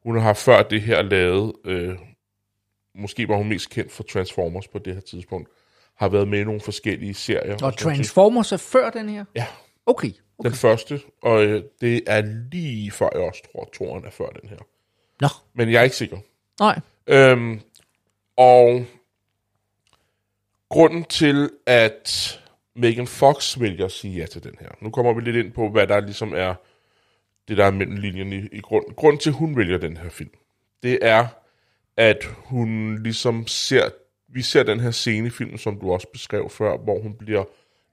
Hun 0.08 0.20
har 0.20 0.32
før 0.32 0.62
det 0.62 0.82
her 0.82 1.02
lavet, 1.02 1.52
øh, 1.64 1.98
måske 2.94 3.28
var 3.28 3.36
hun 3.36 3.48
mest 3.48 3.70
kendt 3.70 3.92
for 3.92 4.02
Transformers 4.02 4.68
på 4.68 4.78
det 4.78 4.94
her 4.94 5.00
tidspunkt, 5.00 5.48
har 5.94 6.08
været 6.08 6.28
med 6.28 6.40
i 6.40 6.44
nogle 6.44 6.60
forskellige 6.60 7.14
serier. 7.14 7.54
Og 7.54 7.60
noget. 7.60 7.76
Transformers 7.76 8.52
er 8.52 8.56
før 8.56 8.90
den 8.90 9.08
her? 9.08 9.24
Ja, 9.34 9.46
Okay. 9.86 10.12
Okay. 10.38 10.48
Den 10.50 10.56
første, 10.56 11.00
og 11.22 11.44
øh, 11.44 11.62
det 11.80 12.02
er 12.06 12.22
lige 12.52 12.90
før 12.90 13.08
jeg 13.12 13.22
også 13.22 13.42
tror, 13.52 13.62
at 13.62 13.68
toren 13.72 14.04
er 14.04 14.10
før 14.10 14.26
den 14.28 14.48
her. 14.48 14.56
Nå, 15.20 15.28
Men 15.54 15.72
jeg 15.72 15.78
er 15.78 15.82
ikke 15.82 15.96
sikker. 15.96 16.18
nej. 16.60 16.80
Øhm, 17.06 17.60
og 18.36 18.84
grunden 20.68 21.04
til, 21.04 21.50
at 21.66 22.40
Megan 22.74 23.06
Fox 23.06 23.60
vælger 23.60 23.84
at 23.84 23.92
sige 23.92 24.14
ja 24.20 24.26
til 24.26 24.44
den 24.44 24.54
her. 24.60 24.68
Nu 24.80 24.90
kommer 24.90 25.12
vi 25.12 25.20
lidt 25.20 25.36
ind 25.36 25.52
på, 25.52 25.68
hvad 25.68 25.86
der 25.86 26.00
ligesom 26.00 26.34
er 26.36 26.54
det, 27.48 27.56
der 27.56 27.64
er 27.64 27.70
mellem 27.70 27.96
linjerne 27.96 28.36
i, 28.36 28.48
i 28.52 28.60
grund. 28.60 28.94
Grunden 28.96 29.20
til, 29.20 29.30
at 29.30 29.36
hun 29.36 29.56
vælger 29.56 29.78
den 29.78 29.96
her 29.96 30.08
film, 30.08 30.30
det 30.82 30.98
er, 31.02 31.26
at 31.96 32.24
hun 32.24 33.02
ligesom 33.02 33.46
ser, 33.46 33.88
vi 34.28 34.42
ser 34.42 34.62
den 34.62 34.80
her 34.80 34.90
scene 34.90 35.26
i 35.26 35.30
filmen, 35.30 35.58
som 35.58 35.80
du 35.80 35.92
også 35.92 36.06
beskrev 36.12 36.50
før, 36.50 36.76
hvor 36.76 37.00
hun 37.00 37.14
bliver 37.14 37.44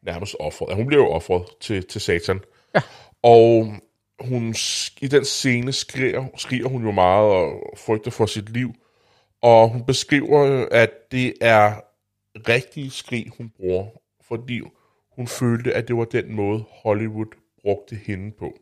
nærmest 0.02 0.36
offret. 0.40 0.70
Ja, 0.70 0.76
hun 0.76 0.88
bliver 0.88 1.04
jo 1.04 1.10
offret 1.10 1.46
til, 1.62 1.88
til 1.88 2.02
satan. 2.02 2.40
Ja. 2.76 2.82
Og 3.24 3.74
hun, 4.20 4.56
i 5.02 5.08
den 5.08 5.26
scene 5.26 5.72
skriger, 5.72 6.26
skriger 6.38 6.68
hun 6.68 6.84
jo 6.84 6.92
meget 6.92 7.32
og 7.32 7.74
frygter 7.78 8.12
for 8.12 8.26
sit 8.26 8.50
liv. 8.50 8.74
Og 9.42 9.70
hun 9.70 9.86
beskriver, 9.86 10.68
at 10.72 11.12
det 11.12 11.34
er 11.42 11.74
rigtige 12.48 12.92
skrig, 12.92 13.26
hun 13.38 13.50
bruger, 13.50 13.86
fordi 14.28 14.62
hun 15.16 15.28
følte, 15.28 15.74
at 15.74 15.88
det 15.88 15.98
var 15.98 16.06
den 16.06 16.36
måde, 16.36 16.64
Hollywood 16.84 17.36
brugte 17.62 17.96
hende 17.96 18.32
på. 18.32 18.54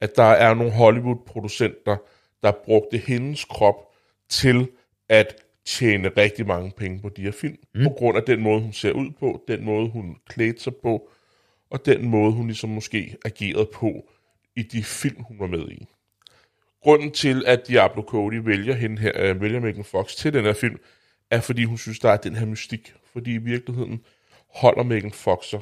At 0.00 0.16
der 0.16 0.22
er 0.22 0.54
nogle 0.54 0.72
Hollywood-producenter, 0.72 1.96
der 2.42 2.52
brugte 2.64 2.98
hendes 2.98 3.44
krop 3.44 3.74
til 4.28 4.68
at 5.08 5.36
tjene 5.64 6.08
rigtig 6.16 6.46
mange 6.46 6.72
penge 6.76 7.00
på 7.00 7.08
de 7.08 7.22
her 7.22 7.32
film, 7.32 7.56
mm. 7.74 7.84
på 7.84 7.90
grund 7.90 8.16
af 8.16 8.22
den 8.22 8.42
måde, 8.42 8.60
hun 8.60 8.72
ser 8.72 8.92
ud 8.92 9.10
på, 9.20 9.44
den 9.48 9.64
måde, 9.64 9.88
hun 9.88 10.16
klædte 10.28 10.62
sig 10.62 10.76
på, 10.76 11.10
og 11.70 11.86
den 11.86 12.08
måde, 12.08 12.32
hun 12.32 12.46
ligesom 12.46 12.70
måske 12.70 13.16
agerede 13.24 13.68
på 13.74 14.10
i 14.56 14.62
de 14.62 14.84
film, 14.84 15.22
hun 15.22 15.38
var 15.40 15.46
med 15.46 15.68
i. 15.68 15.86
Grunden 16.82 17.10
til, 17.10 17.44
at 17.46 17.68
Diablo 17.68 18.02
Cody 18.02 18.34
vælger, 18.34 18.74
hende 18.74 19.02
her, 19.02 19.12
øh, 19.14 19.40
vælger 19.40 19.60
Megan 19.60 19.84
Fox 19.84 20.14
til 20.14 20.32
den 20.32 20.44
her 20.44 20.52
film, 20.52 20.78
er 21.30 21.40
fordi 21.40 21.64
hun 21.64 21.78
synes, 21.78 21.98
der 21.98 22.10
er 22.10 22.16
den 22.16 22.36
her 22.36 22.46
mystik. 22.46 22.94
Fordi 23.12 23.34
i 23.34 23.38
virkeligheden 23.38 24.04
holder 24.54 24.82
Megan 24.82 25.12
Fox 25.12 25.44
sig 25.46 25.60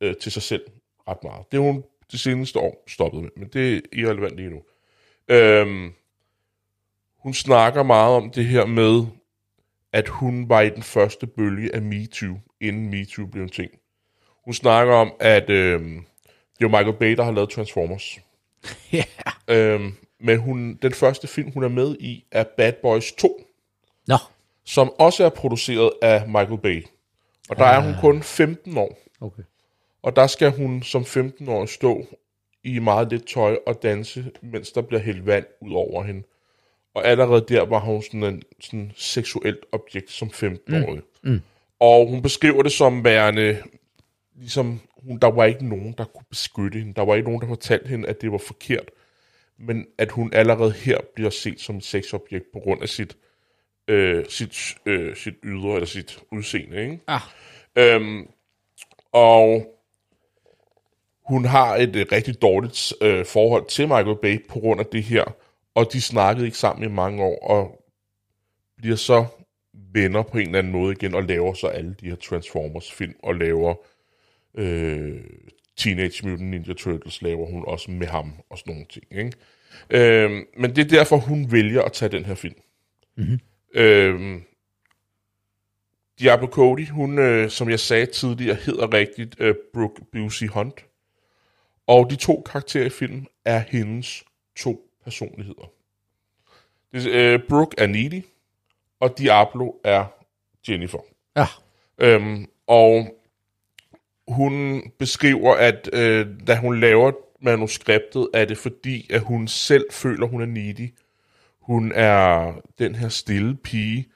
øh, 0.00 0.16
til 0.16 0.32
sig 0.32 0.42
selv 0.42 0.62
ret 1.08 1.24
meget. 1.24 1.52
Det 1.52 1.58
er 1.58 1.62
hun 1.62 1.84
det 2.12 2.20
seneste 2.20 2.58
år 2.58 2.84
stoppet 2.86 3.22
med, 3.22 3.30
men 3.36 3.48
det 3.48 3.76
er 3.76 3.80
irrelevant 3.92 4.36
lige 4.36 4.50
nu. 4.50 4.62
Øhm, 5.28 5.92
hun 7.18 7.34
snakker 7.34 7.82
meget 7.82 8.16
om 8.16 8.30
det 8.30 8.44
her 8.44 8.66
med, 8.66 9.06
at 9.92 10.08
hun 10.08 10.48
var 10.48 10.60
i 10.60 10.70
den 10.70 10.82
første 10.82 11.26
bølge 11.26 11.74
af 11.74 11.82
MeToo, 11.82 12.38
inden 12.60 12.90
MeToo 12.90 13.26
blev 13.26 13.42
en 13.42 13.48
ting. 13.48 13.70
Hun 14.44 14.54
snakker 14.54 14.94
om, 14.94 15.12
at 15.20 15.50
øh, 15.50 15.80
det 15.80 16.64
er 16.64 16.68
jo 16.68 16.68
Michael 16.68 16.96
Bay, 16.96 17.16
der 17.16 17.24
har 17.24 17.32
lavet 17.32 17.50
Transformers. 17.50 18.18
Ja. 18.92 19.04
Øhm, 19.48 19.94
men 20.20 20.38
hun, 20.38 20.78
den 20.82 20.92
første 20.92 21.26
film, 21.26 21.52
hun 21.52 21.64
er 21.64 21.68
med 21.68 21.96
i, 22.00 22.24
er 22.30 22.44
Bad 22.56 22.72
Boys 22.82 23.12
2, 23.12 23.46
Nå, 24.06 24.16
som 24.64 24.92
også 24.98 25.24
er 25.24 25.28
produceret 25.28 25.92
af 26.02 26.26
Michael 26.28 26.58
Bay. 26.58 26.86
Og 27.48 27.56
der 27.56 27.64
er 27.64 27.80
hun 27.80 27.94
kun 28.00 28.22
15 28.22 28.78
år. 28.78 28.98
okay. 29.20 29.42
Og 30.02 30.16
der 30.16 30.26
skal 30.26 30.50
hun 30.50 30.82
som 30.82 31.02
15-årig 31.02 31.68
stå 31.68 32.06
i 32.64 32.78
meget 32.78 33.10
lidt 33.10 33.26
tøj 33.26 33.58
og 33.66 33.82
danse, 33.82 34.30
mens 34.42 34.72
der 34.72 34.80
bliver 34.82 35.00
hældt 35.00 35.26
vand 35.26 35.44
ud 35.60 35.72
over 35.72 36.02
hende. 36.04 36.22
Og 36.94 37.06
allerede 37.06 37.44
der 37.48 37.62
var 37.62 37.78
hun 37.80 38.02
sådan 38.02 38.22
en 38.22 38.42
sådan 38.60 38.92
seksuelt 38.96 39.66
objekt 39.72 40.10
som 40.10 40.28
15-årig. 40.28 41.00
Mm. 41.22 41.30
Mm. 41.30 41.40
Og 41.80 42.06
hun 42.08 42.22
beskriver 42.22 42.62
det 42.62 42.72
som 42.72 43.04
værende, 43.04 43.62
ligesom, 44.36 44.80
hun, 44.96 45.18
der 45.18 45.30
var 45.30 45.44
ikke 45.44 45.68
nogen, 45.68 45.94
der 45.98 46.04
kunne 46.04 46.24
beskytte 46.30 46.78
hende. 46.78 46.94
Der 46.94 47.04
var 47.04 47.14
ikke 47.14 47.28
nogen, 47.28 47.40
der 47.40 47.48
fortalte 47.48 47.88
hende, 47.88 48.08
at 48.08 48.20
det 48.20 48.32
var 48.32 48.38
forkert. 48.38 48.90
Men 49.58 49.86
at 49.98 50.10
hun 50.10 50.32
allerede 50.32 50.72
her 50.72 50.98
bliver 51.14 51.30
set 51.30 51.60
som 51.60 51.76
et 51.76 51.84
sexobjekt 51.84 52.44
på 52.52 52.58
grund 52.58 52.82
af 52.82 52.88
sit, 52.88 53.16
øh, 53.88 54.24
sit, 54.28 54.76
øh, 54.86 55.16
sit 55.16 55.34
ydre, 55.44 55.74
eller 55.74 55.86
sit 55.86 56.18
udseende. 56.32 56.82
Ikke? 56.82 56.98
Ah, 57.06 57.20
Øhm, 57.76 58.28
og 59.12 59.66
hun 61.28 61.44
har 61.44 61.76
et 61.76 61.96
øh, 61.96 62.06
rigtig 62.12 62.42
dårligt 62.42 62.92
øh, 63.00 63.24
forhold 63.26 63.66
til 63.68 63.88
Michael 63.88 64.16
Bay 64.22 64.46
på 64.48 64.58
grund 64.58 64.80
af 64.80 64.86
det 64.86 65.02
her, 65.02 65.24
og 65.74 65.92
de 65.92 66.00
snakkede 66.00 66.46
ikke 66.46 66.58
sammen 66.58 66.90
i 66.90 66.94
mange 66.94 67.22
år, 67.22 67.48
og 67.50 67.84
bliver 68.76 68.96
så 68.96 69.26
venner 69.92 70.22
på 70.22 70.38
en 70.38 70.46
eller 70.46 70.58
anden 70.58 70.72
måde 70.72 70.92
igen, 70.92 71.14
og 71.14 71.22
laver 71.22 71.54
så 71.54 71.66
alle 71.66 71.94
de 72.00 72.08
her 72.08 72.16
Transformers-film, 72.16 73.14
og 73.22 73.34
laver 73.34 73.74
øh, 74.54 75.20
Teenage 75.76 76.28
Mutant 76.28 76.50
Ninja 76.50 76.72
Turtles, 76.74 77.22
laver 77.22 77.46
hun 77.46 77.64
også 77.66 77.90
med 77.90 78.06
ham, 78.06 78.32
og 78.50 78.58
sådan 78.58 78.72
nogle 78.72 78.86
ting. 78.90 79.04
Ikke? 79.10 79.32
Øh, 79.90 80.30
men 80.56 80.76
det 80.76 80.84
er 80.84 80.98
derfor, 80.98 81.16
hun 81.16 81.52
vælger 81.52 81.82
at 81.82 81.92
tage 81.92 82.08
den 82.08 82.24
her 82.24 82.34
film. 82.34 82.54
Mm-hmm. 83.16 83.38
Øh, 83.74 84.40
Diablo 86.20 86.46
Cody, 86.46 86.88
hun, 86.88 87.18
øh, 87.18 87.50
som 87.50 87.70
jeg 87.70 87.80
sagde 87.80 88.06
tidligere, 88.06 88.54
hedder 88.54 88.92
rigtigt 88.92 89.36
øh, 89.38 89.54
Brooke 89.74 90.02
Busey 90.12 90.48
Hunt. 90.48 90.84
Og 91.88 92.10
de 92.10 92.16
to 92.16 92.42
karakterer 92.46 92.84
i 92.86 92.90
filmen 92.90 93.26
er 93.44 93.58
hendes 93.58 94.24
to 94.56 94.90
personligheder. 95.04 95.72
Det, 96.92 97.06
øh, 97.06 97.40
Brooke 97.48 97.74
er 97.78 97.86
Needy, 97.86 98.24
og 99.00 99.18
Diablo 99.18 99.72
er 99.84 100.04
Jennifer. 100.68 100.98
ja. 101.36 101.46
Øhm, 102.00 102.46
og 102.66 103.14
hun 104.28 104.82
beskriver, 104.98 105.54
at 105.54 105.90
øh, 105.92 106.26
da 106.46 106.56
hun 106.56 106.80
laver 106.80 107.12
manuskriptet, 107.40 108.28
er 108.34 108.44
det 108.44 108.58
fordi, 108.58 109.06
at 109.12 109.20
hun 109.20 109.48
selv 109.48 109.84
føler, 109.92 110.26
hun 110.26 110.40
er 110.42 110.46
needy. 110.46 110.94
Hun 111.60 111.92
er 111.94 112.52
den 112.78 112.94
her 112.94 113.08
stille 113.08 113.56
pige, 113.56 114.06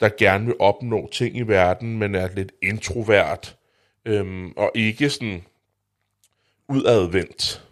der 0.00 0.08
gerne 0.18 0.46
vil 0.46 0.54
opnå 0.58 1.08
ting 1.12 1.36
i 1.36 1.42
verden, 1.42 1.98
men 1.98 2.14
er 2.14 2.28
lidt 2.34 2.52
introvert, 2.62 3.56
øhm, 4.04 4.52
og 4.56 4.72
ikke 4.74 5.10
sådan 5.10 5.42
udadvendt. 6.68 7.62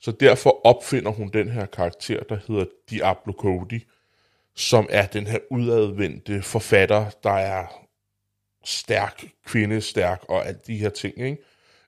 Så 0.00 0.12
derfor 0.12 0.66
opfinder 0.66 1.10
hun 1.10 1.28
den 1.28 1.48
her 1.48 1.66
karakter, 1.66 2.22
der 2.22 2.38
hedder 2.48 2.64
Diablo 2.90 3.32
Cody, 3.32 3.82
som 4.54 4.86
er 4.90 5.06
den 5.06 5.26
her 5.26 5.38
udadvendte 5.50 6.42
forfatter, 6.42 7.10
der 7.22 7.30
er 7.30 7.66
stærk, 8.64 9.24
kvindestærk 9.46 10.24
og 10.28 10.46
alt 10.46 10.66
de 10.66 10.76
her 10.76 10.88
ting, 10.90 11.18
ikke? 11.18 11.38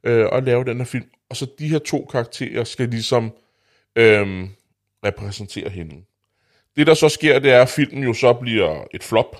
Øh, 0.04 0.26
og 0.26 0.42
lave 0.42 0.64
den 0.64 0.76
her 0.76 0.84
film. 0.84 1.10
Og 1.28 1.36
så 1.36 1.46
de 1.58 1.68
her 1.68 1.78
to 1.78 2.08
karakterer 2.10 2.64
skal 2.64 2.88
ligesom 2.88 3.32
øh, 3.96 4.48
repræsentere 5.04 5.68
hende. 5.68 6.04
Det, 6.76 6.86
der 6.86 6.94
så 6.94 7.08
sker, 7.08 7.38
det 7.38 7.52
er, 7.52 7.62
at 7.62 7.68
filmen 7.68 8.04
jo 8.04 8.12
så 8.12 8.32
bliver 8.32 8.84
et 8.94 9.02
flop, 9.02 9.36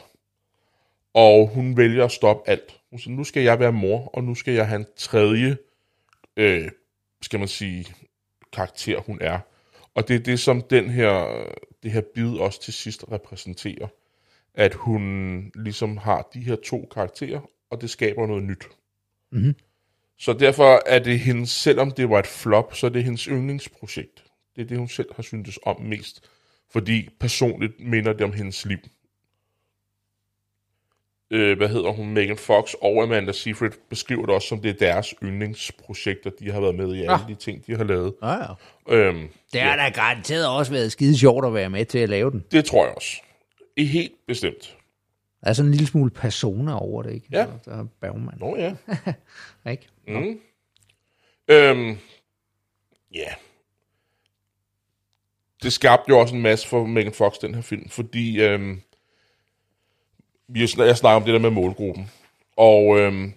og 1.14 1.48
hun 1.48 1.76
vælger 1.76 2.04
at 2.04 2.12
stoppe 2.12 2.50
alt. 2.50 2.80
Hun 2.90 2.98
siger, 2.98 3.16
nu 3.16 3.24
skal 3.24 3.42
jeg 3.42 3.60
være 3.60 3.72
mor, 3.72 4.10
og 4.14 4.24
nu 4.24 4.34
skal 4.34 4.54
jeg 4.54 4.68
have 4.68 4.80
en 4.80 4.86
tredje, 4.96 5.56
øh, 6.36 6.68
skal 7.22 7.38
man 7.38 7.48
sige, 7.48 7.94
karakter, 8.52 9.00
hun 9.00 9.18
er. 9.20 9.38
Og 9.94 10.08
det 10.08 10.16
er 10.16 10.20
det, 10.20 10.40
som 10.40 10.62
den 10.62 10.90
her, 10.90 11.44
det 11.82 11.90
her 11.90 12.02
bid 12.14 12.38
også 12.38 12.62
til 12.62 12.74
sidst 12.74 13.04
repræsenterer. 13.12 13.88
At 14.54 14.74
hun 14.74 15.42
ligesom 15.54 15.96
har 15.96 16.28
de 16.34 16.40
her 16.40 16.56
to 16.56 16.88
karakterer, 16.94 17.40
og 17.70 17.80
det 17.80 17.90
skaber 17.90 18.26
noget 18.26 18.42
nyt. 18.42 18.68
Mhm. 19.32 19.54
Så 20.18 20.32
derfor 20.32 20.82
er 20.86 20.98
det 20.98 21.20
hendes, 21.20 21.50
selvom 21.50 21.90
det 21.90 22.10
var 22.10 22.18
et 22.18 22.26
flop, 22.26 22.74
så 22.74 22.86
er 22.86 22.90
det 22.90 23.04
hendes 23.04 23.24
yndlingsprojekt. 23.24 24.24
Det 24.56 24.62
er 24.62 24.66
det, 24.66 24.78
hun 24.78 24.88
selv 24.88 25.14
har 25.14 25.22
syntes 25.22 25.58
om 25.62 25.80
mest. 25.80 26.30
Fordi 26.70 27.08
personligt 27.20 27.80
minder 27.80 28.12
det 28.12 28.22
om 28.22 28.32
hendes 28.32 28.64
liv. 28.64 28.78
Øh, 31.30 31.56
hvad 31.56 31.68
hedder 31.68 31.90
hun? 31.92 32.08
Megan 32.14 32.36
Fox 32.36 32.74
og 32.82 33.02
Amanda 33.02 33.32
Seyfried 33.32 33.70
beskriver 33.90 34.26
det 34.26 34.34
også 34.34 34.48
som 34.48 34.60
det 34.60 34.68
er 34.68 34.74
deres 34.74 35.14
yndlingsprojekter, 35.22 36.30
de 36.30 36.50
har 36.52 36.60
været 36.60 36.74
med 36.74 36.94
i 36.94 36.98
alle 37.00 37.12
Ah. 37.12 37.28
de 37.28 37.34
ting, 37.34 37.66
de 37.66 37.76
har 37.76 37.84
lavet. 37.84 38.14
Ja, 38.22 38.32
ja. 38.32 38.46
Øhm, 38.96 39.28
Det 39.52 39.60
har 39.60 39.76
da 39.76 39.88
garanteret 39.88 40.48
også 40.48 40.72
været 40.72 40.92
skide 40.92 41.18
sjovt 41.18 41.46
at 41.46 41.54
være 41.54 41.70
med 41.70 41.84
til 41.84 41.98
at 41.98 42.08
lave 42.08 42.30
den. 42.30 42.44
det 42.52 42.64
tror 42.64 42.84
jeg 42.86 42.94
også. 42.94 43.16
I 43.76 43.84
helt 43.84 44.12
bestemt. 44.26 44.76
Der 45.40 45.48
er 45.50 45.52
sådan 45.52 45.66
en 45.68 45.72
lille 45.74 45.86
smule 45.86 46.10
persona 46.10 46.78
over 46.80 47.02
det, 47.02 47.12
ikke? 47.14 47.26
Ja. 47.32 47.46
Der 47.64 47.78
er 47.80 47.84
Bergman, 48.00 48.34
Nå 48.40 48.56
ja. 48.56 48.74
ikke? 49.70 49.88
Mm. 50.08 50.38
Øhm, 51.48 51.96
ja. 53.14 53.28
Det 55.62 55.72
skabte 55.72 56.08
jo 56.08 56.18
også 56.18 56.34
en 56.34 56.42
masse 56.42 56.68
for 56.68 56.86
Megan 56.86 57.12
Fox, 57.12 57.34
den 57.38 57.54
her 57.54 57.62
film, 57.62 57.88
fordi 57.88 58.40
øhm, 58.42 58.80
vi 60.48 60.60
har, 60.60 60.84
jeg 60.84 60.96
snakker 60.96 61.16
om 61.16 61.24
det 61.24 61.34
der 61.34 61.40
med 61.40 61.50
målgruppen. 61.50 62.10
Og 62.56 62.98
øhm, 62.98 63.32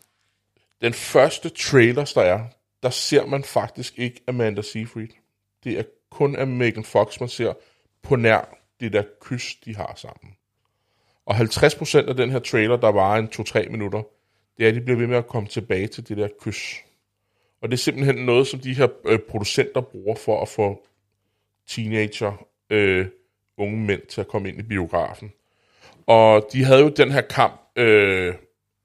den 0.81 0.93
første 0.93 1.49
trailer, 1.49 2.11
der 2.15 2.21
er, 2.21 2.45
der 2.83 2.89
ser 2.89 3.25
man 3.25 3.43
faktisk 3.43 3.99
ikke 3.99 4.21
Amanda 4.27 4.61
Seyfried. 4.61 5.07
Det 5.63 5.79
er 5.79 5.83
kun 6.09 6.35
af 6.35 6.47
Megan 6.47 6.83
Fox, 6.83 7.19
man 7.19 7.29
ser 7.29 7.53
på 8.01 8.15
nær 8.15 8.57
det 8.79 8.93
der 8.93 9.03
kys, 9.21 9.55
de 9.55 9.75
har 9.75 9.93
sammen. 9.95 10.35
Og 11.25 11.35
50% 11.35 12.09
af 12.09 12.15
den 12.15 12.29
her 12.29 12.39
trailer, 12.39 12.77
der 12.77 12.91
var 12.91 13.17
en 13.17 13.29
2-3 13.35 13.69
minutter, 13.69 14.03
det 14.57 14.65
er, 14.65 14.69
at 14.69 14.75
de 14.75 14.81
bliver 14.81 14.97
ved 14.97 15.07
med 15.07 15.17
at 15.17 15.27
komme 15.27 15.49
tilbage 15.49 15.87
til 15.87 16.07
det 16.07 16.17
der 16.17 16.27
kys. 16.39 16.75
Og 17.61 17.69
det 17.69 17.73
er 17.73 17.77
simpelthen 17.77 18.15
noget, 18.15 18.47
som 18.47 18.59
de 18.59 18.73
her 18.73 18.87
øh, 19.05 19.19
producenter 19.19 19.81
bruger 19.81 20.15
for 20.15 20.41
at 20.41 20.47
få 20.47 20.87
teenager, 21.67 22.45
øh, 22.69 23.07
unge 23.57 23.77
mænd 23.77 24.01
til 24.01 24.21
at 24.21 24.27
komme 24.27 24.49
ind 24.49 24.59
i 24.59 24.63
biografen. 24.63 25.33
Og 26.09 26.49
de 26.53 26.63
havde 26.63 26.81
jo 26.81 26.89
den 26.89 27.11
her 27.11 27.21
kamp, 27.21 27.61
øh, 27.75 28.33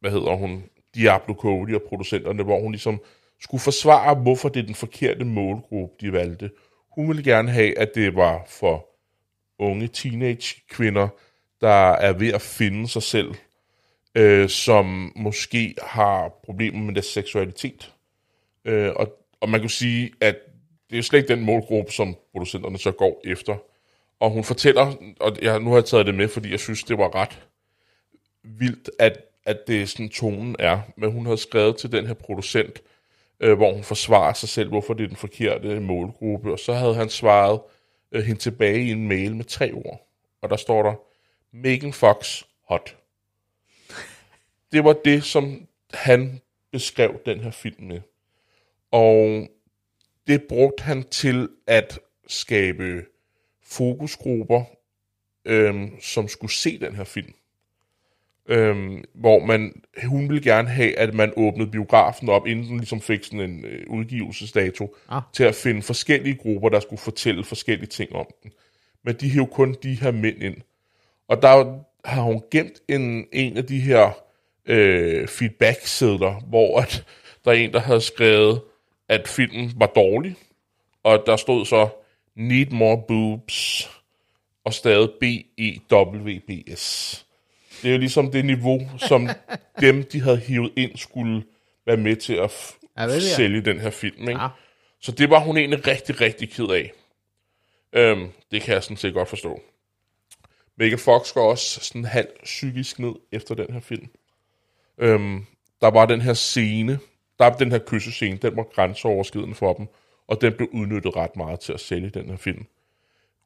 hvad 0.00 0.10
hedder 0.10 0.36
hun, 0.36 0.64
Diablo 0.94 1.34
Cody 1.34 1.74
og 1.74 1.82
producenterne, 1.88 2.42
hvor 2.42 2.60
hun 2.60 2.72
ligesom 2.72 3.00
skulle 3.40 3.60
forsvare, 3.60 4.14
hvorfor 4.14 4.48
det 4.48 4.60
er 4.60 4.66
den 4.66 4.74
forkerte 4.74 5.24
målgruppe, 5.24 5.94
de 6.00 6.12
valgte. 6.12 6.50
Hun 6.94 7.08
ville 7.08 7.22
gerne 7.22 7.50
have, 7.50 7.78
at 7.78 7.94
det 7.94 8.16
var 8.16 8.44
for 8.48 8.86
unge 9.58 9.88
teenage 9.88 10.62
kvinder, 10.70 11.08
der 11.60 11.92
er 11.92 12.12
ved 12.12 12.32
at 12.32 12.42
finde 12.42 12.88
sig 12.88 13.02
selv, 13.02 13.34
øh, 14.14 14.48
som 14.48 15.12
måske 15.16 15.74
har 15.82 16.40
problemer 16.44 16.82
med 16.82 16.94
deres 16.94 17.06
seksualitet. 17.06 17.92
Øh, 18.64 18.92
og, 18.96 19.18
og 19.40 19.48
man 19.48 19.60
kan 19.60 19.68
sige, 19.68 20.10
at 20.20 20.36
det 20.90 20.98
er 20.98 21.02
slet 21.02 21.18
ikke 21.18 21.34
den 21.34 21.44
målgruppe, 21.44 21.92
som 21.92 22.16
producenterne 22.32 22.78
så 22.78 22.92
går 22.92 23.20
efter. 23.24 23.56
Og 24.24 24.30
hun 24.30 24.44
fortæller, 24.44 24.94
og 25.20 25.36
jeg, 25.42 25.60
nu 25.60 25.70
har 25.70 25.76
jeg 25.76 25.84
taget 25.84 26.06
det 26.06 26.14
med, 26.14 26.28
fordi 26.28 26.50
jeg 26.50 26.60
synes, 26.60 26.84
det 26.84 26.98
var 26.98 27.14
ret 27.14 27.42
vildt, 28.42 28.90
at, 28.98 29.18
at 29.44 29.58
det 29.66 29.82
er 29.82 29.86
sådan 29.86 30.08
tonen 30.08 30.56
er. 30.58 30.80
Men 30.96 31.12
hun 31.12 31.26
har 31.26 31.36
skrevet 31.36 31.76
til 31.76 31.92
den 31.92 32.06
her 32.06 32.14
producent, 32.14 32.82
øh, 33.40 33.56
hvor 33.56 33.72
hun 33.72 33.82
forsvarer 33.82 34.32
sig 34.32 34.48
selv, 34.48 34.68
hvorfor 34.68 34.94
det 34.94 35.04
er 35.04 35.08
den 35.08 35.16
forkerte 35.16 35.80
målgruppe. 35.80 36.52
Og 36.52 36.58
så 36.58 36.72
havde 36.72 36.94
han 36.94 37.08
svaret 37.08 37.60
øh, 38.12 38.24
hende 38.24 38.40
tilbage 38.40 38.84
i 38.84 38.90
en 38.90 39.08
mail 39.08 39.36
med 39.36 39.44
tre 39.44 39.72
ord. 39.72 40.08
Og 40.42 40.50
der 40.50 40.56
står 40.56 40.82
der, 40.82 40.94
Megan 41.52 41.92
Fox 41.92 42.42
hot. 42.68 42.96
Det 44.72 44.84
var 44.84 44.92
det, 45.04 45.24
som 45.24 45.66
han 45.94 46.40
beskrev 46.72 47.20
den 47.26 47.40
her 47.40 47.50
film 47.50 47.84
med. 47.86 48.00
Og 48.90 49.48
det 50.26 50.42
brugte 50.48 50.82
han 50.82 51.02
til 51.02 51.48
at 51.66 51.98
skabe 52.26 53.04
fokusgrupper, 53.76 54.64
øhm, 55.44 55.90
som 56.00 56.28
skulle 56.28 56.52
se 56.52 56.78
den 56.78 56.96
her 56.96 57.04
film. 57.04 57.34
Øhm, 58.48 59.04
hvor 59.14 59.44
man, 59.44 59.82
hun 60.04 60.28
ville 60.28 60.42
gerne 60.42 60.68
have, 60.68 60.98
at 60.98 61.14
man 61.14 61.32
åbnede 61.36 61.70
biografen 61.70 62.28
op, 62.28 62.46
inden 62.46 62.64
den 62.64 62.76
ligesom 62.76 63.00
fik 63.00 63.24
sådan 63.24 63.40
en 63.40 63.64
øh, 63.64 63.84
udgivelsesdato, 63.88 64.96
ah. 65.08 65.22
til 65.32 65.44
at 65.44 65.54
finde 65.54 65.82
forskellige 65.82 66.36
grupper, 66.36 66.68
der 66.68 66.80
skulle 66.80 67.00
fortælle 67.00 67.44
forskellige 67.44 67.86
ting 67.86 68.12
om 68.12 68.26
den. 68.42 68.52
Men 69.04 69.14
de 69.14 69.30
hævde 69.30 69.50
kun 69.52 69.76
de 69.82 69.94
her 70.00 70.10
mænd 70.10 70.42
ind. 70.42 70.56
Og 71.28 71.42
der 71.42 71.78
har 72.04 72.22
hun 72.22 72.42
gemt 72.50 72.82
en, 72.88 73.26
en 73.32 73.56
af 73.56 73.64
de 73.64 73.80
her 73.80 74.10
øh, 74.66 75.28
feedback-sædler, 75.28 76.40
hvor 76.40 76.80
at 76.80 77.04
der 77.44 77.50
er 77.50 77.54
en, 77.54 77.72
der 77.72 77.80
havde 77.80 78.00
skrevet, 78.00 78.60
at 79.08 79.28
filmen 79.28 79.72
var 79.76 79.86
dårlig, 79.86 80.36
og 81.02 81.22
der 81.26 81.36
stod 81.36 81.66
så, 81.66 81.88
need 82.36 82.66
more 82.70 83.02
boobs, 83.08 83.90
og 84.64 84.74
stadig 84.74 85.08
B-E-W-B-S. 85.20 86.84
Det 87.82 87.88
er 87.88 87.92
jo 87.92 87.98
ligesom 87.98 88.30
det 88.30 88.44
niveau, 88.44 88.80
som 88.98 89.28
dem, 89.80 90.04
de 90.12 90.20
havde 90.20 90.36
hivet 90.38 90.72
ind, 90.76 90.96
skulle 90.96 91.44
være 91.86 91.96
med 91.96 92.16
til 92.16 92.34
at 92.34 92.50
f- 92.50 92.80
Ja, 92.98 93.06
sælge 93.36 93.60
den 93.60 93.80
her 93.80 93.90
film. 93.90 94.28
Ikke? 94.28 94.40
Ja. 94.42 94.48
Så 95.00 95.12
det 95.12 95.30
var 95.30 95.38
hun 95.38 95.56
egentlig 95.56 95.86
rigtig, 95.86 96.20
rigtig 96.20 96.50
ked 96.50 96.66
af. 96.68 96.92
Øhm, 97.92 98.28
det 98.50 98.62
kan 98.62 98.74
jeg 98.74 98.82
sådan 98.82 98.96
set 98.96 99.14
godt 99.14 99.28
forstå. 99.28 99.62
Megan 100.78 100.98
Fox 100.98 101.32
går 101.32 101.50
også 101.50 101.80
sådan 101.80 102.04
halv 102.04 102.28
psykisk 102.44 102.98
ned 102.98 103.12
efter 103.32 103.54
den 103.54 103.72
her 103.72 103.80
film. 103.80 104.06
Øhm, 104.98 105.46
der 105.80 105.90
var 105.90 106.06
den 106.06 106.20
her 106.20 106.34
scene, 106.34 106.98
der 107.38 107.44
er 107.44 107.56
den 107.56 107.70
her 107.72 107.78
kyssescene, 107.86 108.36
den 108.36 108.56
var 108.56 108.62
grænseoverskridende 108.62 109.54
for 109.54 109.72
dem, 109.72 109.86
og 110.28 110.40
den 110.40 110.52
blev 110.52 110.68
udnyttet 110.72 111.16
ret 111.16 111.36
meget 111.36 111.60
til 111.60 111.72
at 111.72 111.80
sælge 111.80 112.10
den 112.10 112.28
her 112.28 112.36
film. 112.36 112.66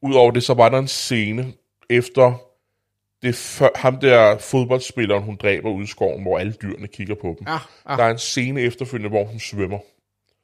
Udover 0.02 0.30
det, 0.30 0.42
så 0.42 0.54
var 0.54 0.68
der 0.68 0.78
en 0.78 0.88
scene 0.88 1.52
efter 1.90 2.34
det 3.22 3.34
før, 3.34 3.68
ham 3.74 4.00
der 4.00 4.38
fodboldspilleren, 4.38 5.22
hun 5.22 5.36
dræber 5.36 5.70
ude 5.70 5.84
i 5.84 5.86
skoven, 5.86 6.22
hvor 6.22 6.38
alle 6.38 6.52
dyrene 6.52 6.88
kigger 6.88 7.14
på 7.14 7.36
dem. 7.38 7.46
Ah, 7.46 7.60
ah. 7.86 7.98
Der 7.98 8.04
er 8.04 8.10
en 8.10 8.18
scene 8.18 8.60
efterfølgende, 8.60 9.08
hvor 9.10 9.24
hun 9.24 9.38
svømmer, 9.40 9.78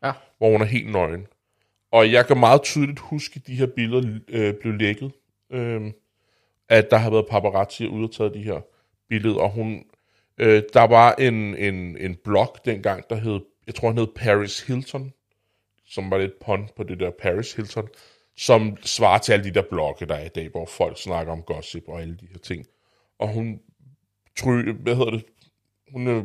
Ja. 0.05 0.13
hvor 0.39 0.51
hun 0.51 0.61
er 0.61 0.65
helt 0.65 0.93
nøgen. 0.93 1.27
Og 1.93 2.13
jeg 2.13 2.27
kan 2.27 2.39
meget 2.39 2.63
tydeligt 2.63 2.99
huske, 2.99 3.37
at 3.37 3.47
de 3.47 3.55
her 3.55 3.67
billeder 3.67 4.19
øh, 4.29 4.55
blev 4.55 4.73
lækket. 4.75 5.13
Øh, 5.53 5.83
at 6.69 6.91
der 6.91 6.97
har 6.97 7.11
været 7.11 7.27
paparazzi 7.31 7.87
ude 7.87 8.05
og 8.05 8.13
taget 8.13 8.35
de 8.35 8.43
her 8.43 8.61
billeder. 9.09 9.41
Og 9.41 9.51
hun, 9.51 9.85
øh, 10.39 10.63
der 10.73 10.87
var 10.87 11.13
en, 11.13 11.57
en, 11.57 11.97
en 11.99 12.17
blog 12.25 12.57
dengang, 12.65 13.05
der 13.11 13.17
hed, 13.17 13.41
jeg 13.67 13.75
tror 13.75 13.89
han 13.89 13.99
hed 13.99 14.07
Paris 14.07 14.61
Hilton, 14.61 15.13
som 15.87 16.11
var 16.11 16.19
lidt 16.19 16.39
pun 16.45 16.69
på 16.77 16.83
det 16.83 17.01
der 17.01 17.11
Paris 17.11 17.53
Hilton, 17.53 17.89
som 18.37 18.77
svarer 18.83 19.19
til 19.19 19.33
alle 19.33 19.45
de 19.45 19.55
der 19.55 19.63
blogge, 19.63 20.07
der 20.07 20.15
er 20.15 20.25
i 20.25 20.29
dag, 20.29 20.49
hvor 20.49 20.67
folk 20.67 20.99
snakker 20.99 21.33
om 21.33 21.43
gossip 21.43 21.89
og 21.89 22.01
alle 22.01 22.17
de 22.17 22.27
her 22.33 22.39
ting. 22.39 22.67
Og 23.19 23.29
hun, 23.29 23.61
try, 24.37 24.63
hvad 24.71 24.97
hedder 24.97 25.11
det, 25.11 25.25
hun 25.93 26.07
øh, 26.07 26.25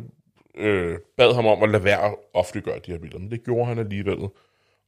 øh, 0.56 0.98
bad 1.18 1.34
ham 1.36 1.46
om 1.46 1.64
at 1.64 1.70
lade 1.70 1.84
være 1.84 2.06
at 2.06 2.16
offentliggøre 2.34 2.80
de 2.86 2.92
her 2.92 3.00
billeder, 3.00 3.20
men 3.20 3.32
det 3.32 3.44
gjorde 3.44 3.66
han 3.66 3.80
alligevel. 3.80 4.20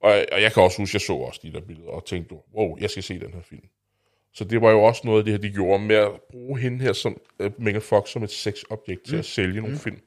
Og, 0.01 0.25
og 0.31 0.41
jeg 0.41 0.53
kan 0.53 0.63
også 0.63 0.77
huske, 0.77 0.91
at 0.91 0.93
jeg 0.93 1.01
så 1.01 1.13
også 1.13 1.39
de 1.43 1.53
der 1.53 1.61
billeder, 1.61 1.89
og 1.89 2.05
tænkte, 2.05 2.35
wow, 2.55 2.77
jeg 2.79 2.89
skal 2.89 3.03
se 3.03 3.19
den 3.19 3.33
her 3.33 3.41
film. 3.41 3.65
Så 4.33 4.43
det 4.43 4.61
var 4.61 4.71
jo 4.71 4.83
også 4.83 5.01
noget 5.05 5.19
af 5.19 5.25
det 5.25 5.33
her, 5.33 5.39
de 5.39 5.49
gjorde 5.49 5.83
med 5.83 5.95
at 5.95 6.11
bruge 6.31 6.59
hende 6.59 6.79
her 6.79 6.93
som 6.93 7.21
uh, 7.39 7.61
Megan 7.61 7.81
Fox 7.81 8.09
som 8.09 8.23
et 8.23 8.31
sexobjekt 8.31 9.05
til 9.05 9.13
mm. 9.13 9.19
at 9.19 9.25
sælge 9.25 9.61
nogle 9.61 9.77
film. 9.77 9.99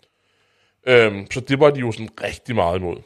Um, 0.89 1.31
så 1.31 1.41
det 1.41 1.61
var 1.61 1.71
de 1.71 1.81
jo 1.81 1.93
sådan 1.93 2.23
rigtig 2.23 2.55
meget 2.55 2.79
imod. 2.79 2.97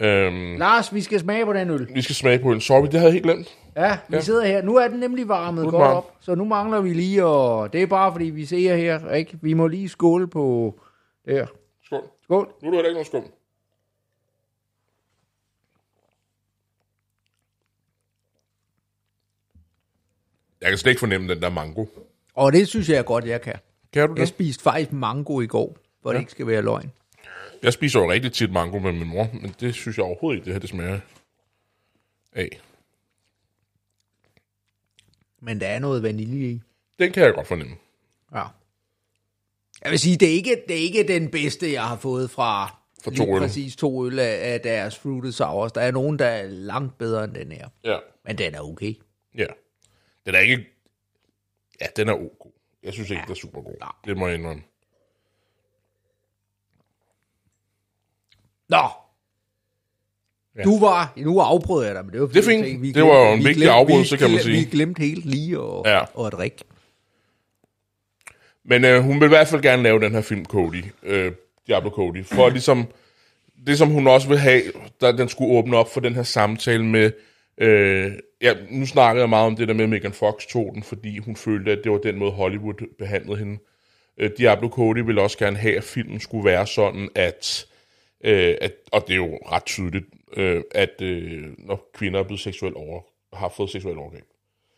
Um, 0.00 0.56
Lars, 0.58 0.94
vi 0.94 1.00
skal 1.00 1.20
smage 1.20 1.44
på 1.44 1.52
den 1.52 1.70
øl. 1.70 1.88
vi 1.94 2.02
skal 2.02 2.14
smage 2.14 2.38
på 2.38 2.52
en. 2.52 2.60
Sorry, 2.60 2.82
det 2.84 2.92
havde 2.92 3.04
jeg 3.04 3.12
helt 3.12 3.24
glemt. 3.24 3.58
Ja, 3.76 3.98
vi 4.08 4.16
Ja. 4.16 4.20
sidder 4.20 4.44
her. 4.46 4.62
Nu 4.62 4.76
er 4.76 4.88
den 4.88 5.00
nemlig 5.00 5.28
varmet 5.28 5.62
den 5.62 5.70
godt 5.70 5.80
varm. 5.82 5.96
op, 5.96 6.16
så 6.20 6.34
nu 6.34 6.44
mangler 6.44 6.80
vi 6.80 6.92
lige, 6.92 7.24
og 7.24 7.72
det 7.72 7.82
er 7.82 7.86
bare 7.86 8.12
fordi, 8.12 8.24
vi 8.24 8.44
ser 8.44 8.76
her, 8.76 9.10
ikke? 9.10 9.38
Vi 9.42 9.52
må 9.54 9.66
lige 9.66 9.88
skåle 9.88 10.26
på 10.28 10.74
der. 11.26 11.46
Skål. 11.84 12.02
Skål. 12.24 12.48
Nu 12.62 12.68
er 12.68 12.72
der 12.72 12.78
ikke 12.78 12.92
noget 12.92 13.06
skum. 13.06 13.24
Jeg 20.60 20.68
kan 20.68 20.78
slet 20.78 20.90
ikke 20.90 21.00
fornemme 21.00 21.28
den 21.34 21.42
der 21.42 21.50
mango. 21.50 21.84
Og 22.34 22.52
det 22.52 22.68
synes 22.68 22.88
jeg 22.88 23.04
godt, 23.04 23.24
jeg 23.26 23.40
kan. 23.42 23.54
Kan 23.92 24.08
du 24.08 24.14
Jeg 24.14 24.20
det? 24.20 24.28
spiste 24.28 24.62
faktisk 24.62 24.92
mango 24.92 25.40
i 25.40 25.46
går, 25.46 25.76
hvor 26.02 26.10
ja. 26.10 26.14
det 26.16 26.20
ikke 26.22 26.30
skal 26.32 26.46
være 26.46 26.62
løgn. 26.62 26.92
Jeg 27.66 27.72
spiser 27.72 28.00
jo 28.00 28.10
rigtig 28.12 28.32
tit 28.32 28.52
mango 28.52 28.78
med 28.78 28.92
min 28.92 29.08
mor, 29.08 29.28
men 29.32 29.54
det 29.60 29.74
synes 29.74 29.96
jeg 29.96 30.04
overhovedet 30.04 30.36
ikke, 30.38 30.44
det 30.44 30.52
her 30.52 30.60
det 30.60 30.68
smager 30.68 31.00
af. 32.32 32.60
Men 35.40 35.60
der 35.60 35.66
er 35.66 35.78
noget 35.78 36.02
vanilje 36.02 36.48
i. 36.48 36.60
Den 36.98 37.12
kan 37.12 37.22
jeg 37.22 37.34
godt 37.34 37.46
fornemme. 37.46 37.76
Ja. 38.34 38.44
Jeg 39.84 39.90
vil 39.90 39.98
sige, 39.98 40.16
det 40.16 40.28
er 40.28 40.32
ikke, 40.32 40.62
det 40.68 40.76
er 40.76 40.80
ikke 40.80 41.08
den 41.08 41.30
bedste, 41.30 41.72
jeg 41.72 41.84
har 41.84 41.96
fået 41.96 42.30
fra 42.30 42.78
lige 43.06 43.16
to 43.16 43.34
øl. 43.34 43.40
præcis 43.40 43.76
to 43.76 44.06
øl 44.06 44.18
af, 44.18 44.52
af 44.52 44.60
deres 44.60 44.98
fruited 44.98 45.32
sours. 45.32 45.72
Der 45.72 45.80
er 45.80 45.90
nogen, 45.90 46.18
der 46.18 46.26
er 46.26 46.46
langt 46.46 46.98
bedre 46.98 47.24
end 47.24 47.34
den 47.34 47.52
her. 47.52 47.68
Ja. 47.84 47.98
Men 48.24 48.38
den 48.38 48.54
er 48.54 48.60
okay. 48.60 48.94
Ja. 49.34 49.46
Den 50.26 50.34
er 50.34 50.38
ikke... 50.38 50.66
Ja, 51.80 51.86
den 51.96 52.08
er 52.08 52.14
ok. 52.14 52.52
Jeg 52.82 52.92
synes 52.92 53.10
ikke, 53.10 53.20
ja. 53.20 53.24
den 53.24 53.32
er 53.32 53.36
super 53.36 53.62
god. 53.62 53.74
Det 54.04 54.16
må 54.16 54.26
jeg 54.26 54.38
indrømme. 54.38 54.62
Nå! 58.68 58.78
Ja. 60.58 60.62
Du 60.62 60.80
var... 60.80 61.12
Nu 61.16 61.38
afbrød 61.40 61.86
jeg 61.86 61.94
dig, 61.94 62.04
men 62.04 62.12
det 62.12 62.20
var 62.20 62.26
Det 62.26 62.36
er 62.36 62.42
fint. 62.42 62.64
jeg 62.64 62.70
tænkte, 62.72 62.92
Det 63.00 63.02
var 63.08 63.18
jo 63.28 63.32
en 63.32 63.38
vigtig 63.44 63.54
glemte- 63.56 63.70
afbrydelse, 63.72 64.12
vi 64.12 64.18
kan 64.18 64.30
man 64.30 64.40
sige. 64.40 64.58
Vi 64.58 64.64
glemte 64.70 65.00
helt 65.02 65.24
lige 65.26 65.58
at, 65.58 65.82
Ja. 65.92 66.26
at 66.26 66.32
drikke. 66.32 66.64
Men 68.64 68.84
øh, 68.84 69.00
hun 69.02 69.20
vil 69.20 69.26
i 69.26 69.28
hvert 69.28 69.48
fald 69.48 69.62
gerne 69.62 69.82
lave 69.82 70.00
den 70.00 70.12
her 70.12 70.20
film, 70.20 70.44
Cody. 70.44 70.84
Øh, 71.02 71.32
Diablo 71.66 71.90
Cody. 71.90 72.24
For 72.24 72.48
ligesom... 72.48 72.86
Det, 73.66 73.78
som 73.78 73.88
hun 73.88 74.06
også 74.06 74.28
vil 74.28 74.38
have, 74.38 74.62
der, 75.00 75.12
den 75.12 75.28
skulle 75.28 75.52
åbne 75.58 75.76
op 75.76 75.92
for 75.92 76.00
den 76.00 76.14
her 76.14 76.22
samtale 76.22 76.84
med... 76.84 77.10
Øh, 77.58 78.12
ja, 78.42 78.54
nu 78.70 78.86
snakkede 78.86 79.22
jeg 79.22 79.28
meget 79.30 79.46
om 79.46 79.56
det 79.56 79.68
der 79.68 79.74
med, 79.74 79.86
Megan 79.86 80.12
Fox 80.12 80.46
tog 80.46 80.70
den, 80.74 80.82
fordi 80.82 81.18
hun 81.18 81.36
følte, 81.36 81.72
at 81.72 81.78
det 81.84 81.92
var 81.92 81.98
den 81.98 82.18
måde, 82.18 82.30
Hollywood 82.30 82.94
behandlede 82.98 83.38
hende. 83.38 83.58
Øh, 84.18 84.30
Diablo 84.38 84.68
Cody 84.68 84.98
ville 84.98 85.22
også 85.22 85.38
gerne 85.38 85.56
have, 85.56 85.76
at 85.76 85.84
filmen 85.84 86.20
skulle 86.20 86.44
være 86.44 86.66
sådan, 86.66 87.08
at... 87.14 87.66
Øh, 88.26 88.54
at 88.60 88.72
og 88.92 89.04
det 89.06 89.12
er 89.12 89.16
jo 89.16 89.38
ret 89.46 89.64
tydeligt, 89.64 90.04
øh, 90.36 90.62
at 90.74 91.02
øh, 91.02 91.44
når 91.58 91.90
kvinder 91.94 92.20
er 92.20 92.24
blevet 92.24 92.40
seksuelt 92.40 92.76
over, 92.76 93.00
har 93.32 93.48
fået 93.56 93.70
seksuelt 93.70 93.98
overgreb, 93.98 94.24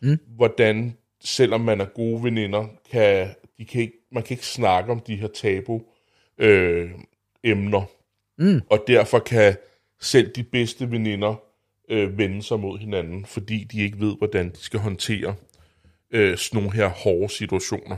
mm. 0.03 0.18
hvordan, 0.26 0.96
selvom 1.20 1.61
man 1.61 1.80
er 1.80 1.84
gode 1.84 2.24
veninder, 2.24 2.66
kan, 2.90 3.28
de 3.59 3.64
kan 3.64 3.80
ikke, 3.80 3.99
man 4.12 4.22
kan 4.22 4.34
ikke 4.34 4.46
snakke 4.46 4.92
om 4.92 5.01
de 5.01 5.16
her 5.16 5.28
tabu 5.28 5.82
øh, 6.38 6.90
emner. 7.44 7.90
Mm. 8.38 8.61
Og 8.70 8.84
derfor 8.86 9.18
kan 9.18 9.57
selv 10.01 10.32
de 10.32 10.42
bedste 10.42 10.90
veninder 10.90 11.42
øh, 11.88 12.18
vende 12.18 12.42
sig 12.42 12.61
mod 12.61 12.78
hinanden, 12.78 13.26
fordi 13.26 13.64
de 13.64 13.80
ikke 13.80 14.01
ved, 14.01 14.16
hvordan 14.18 14.51
de 14.51 14.59
skal 14.59 14.80
håndtere 14.80 15.34
øh, 16.11 16.38
sådan 16.38 16.57
nogle 16.62 16.76
her 16.76 16.88
hårde 16.88 17.28
situationer. 17.32 17.96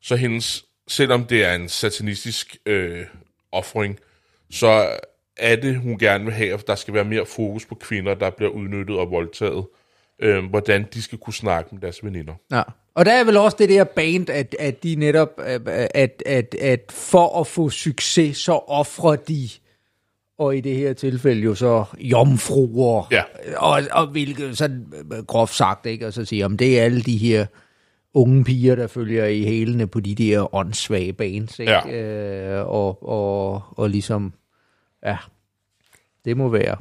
Så 0.00 0.16
hendes, 0.16 0.64
selvom 0.88 1.24
det 1.24 1.44
er 1.44 1.54
en 1.54 1.68
satanistisk 1.68 2.56
øh, 2.66 3.06
offring, 3.52 3.98
så 4.50 4.88
er 5.36 5.56
det, 5.56 5.76
hun 5.80 5.98
gerne 5.98 6.24
vil 6.24 6.32
have, 6.34 6.54
at 6.54 6.66
der 6.66 6.74
skal 6.74 6.94
være 6.94 7.04
mere 7.04 7.26
fokus 7.26 7.66
på 7.66 7.74
kvinder, 7.74 8.14
der 8.14 8.30
bliver 8.30 8.50
udnyttet 8.50 8.98
og 8.98 9.10
voldtaget. 9.10 9.66
Øh, 10.22 10.44
hvordan 10.44 10.86
de 10.94 11.02
skal 11.02 11.18
kunne 11.18 11.34
snakke 11.34 11.68
med 11.74 11.80
deres 11.82 12.04
veninder. 12.04 12.34
Ja. 12.52 12.62
Og 12.94 13.06
der 13.06 13.12
er 13.12 13.24
vel 13.24 13.36
også 13.36 13.56
det 13.60 13.68
der 13.68 13.84
band, 13.84 14.30
at, 14.30 14.56
at 14.58 14.82
de 14.82 14.94
netop, 14.94 15.28
at, 15.38 15.68
at, 16.26 16.54
at 16.60 16.80
for 16.90 17.40
at 17.40 17.46
få 17.46 17.70
succes, 17.70 18.36
så 18.36 18.52
offrer 18.52 19.16
de, 19.16 19.48
og 20.38 20.56
i 20.56 20.60
det 20.60 20.76
her 20.76 20.92
tilfælde 20.92 21.42
jo 21.42 21.54
så 21.54 21.84
jomfruer, 21.98 23.06
Ja. 23.10 23.22
og, 23.56 23.82
og 23.92 24.06
hvilket 24.06 24.58
sådan 24.58 24.86
groft 25.26 25.54
sagt, 25.54 25.86
ikke? 25.86 26.06
Og 26.06 26.12
så 26.12 26.24
siger 26.24 26.44
om 26.44 26.56
det 26.56 26.80
er 26.80 26.84
alle 26.84 27.02
de 27.02 27.16
her 27.16 27.46
unge 28.14 28.44
piger, 28.44 28.74
der 28.74 28.86
følger 28.86 29.26
i 29.26 29.42
hælene 29.42 29.86
på 29.86 30.00
de 30.00 30.14
der 30.14 30.54
åndssvage 30.54 31.12
bands, 31.12 31.58
ikke? 31.58 31.72
Ja. 31.72 32.58
Øh, 32.60 32.68
og, 32.68 33.08
og, 33.08 33.62
og 33.78 33.90
ligesom, 33.90 34.32
ja, 35.02 35.18
det 36.24 36.36
må 36.36 36.48
være. 36.48 36.76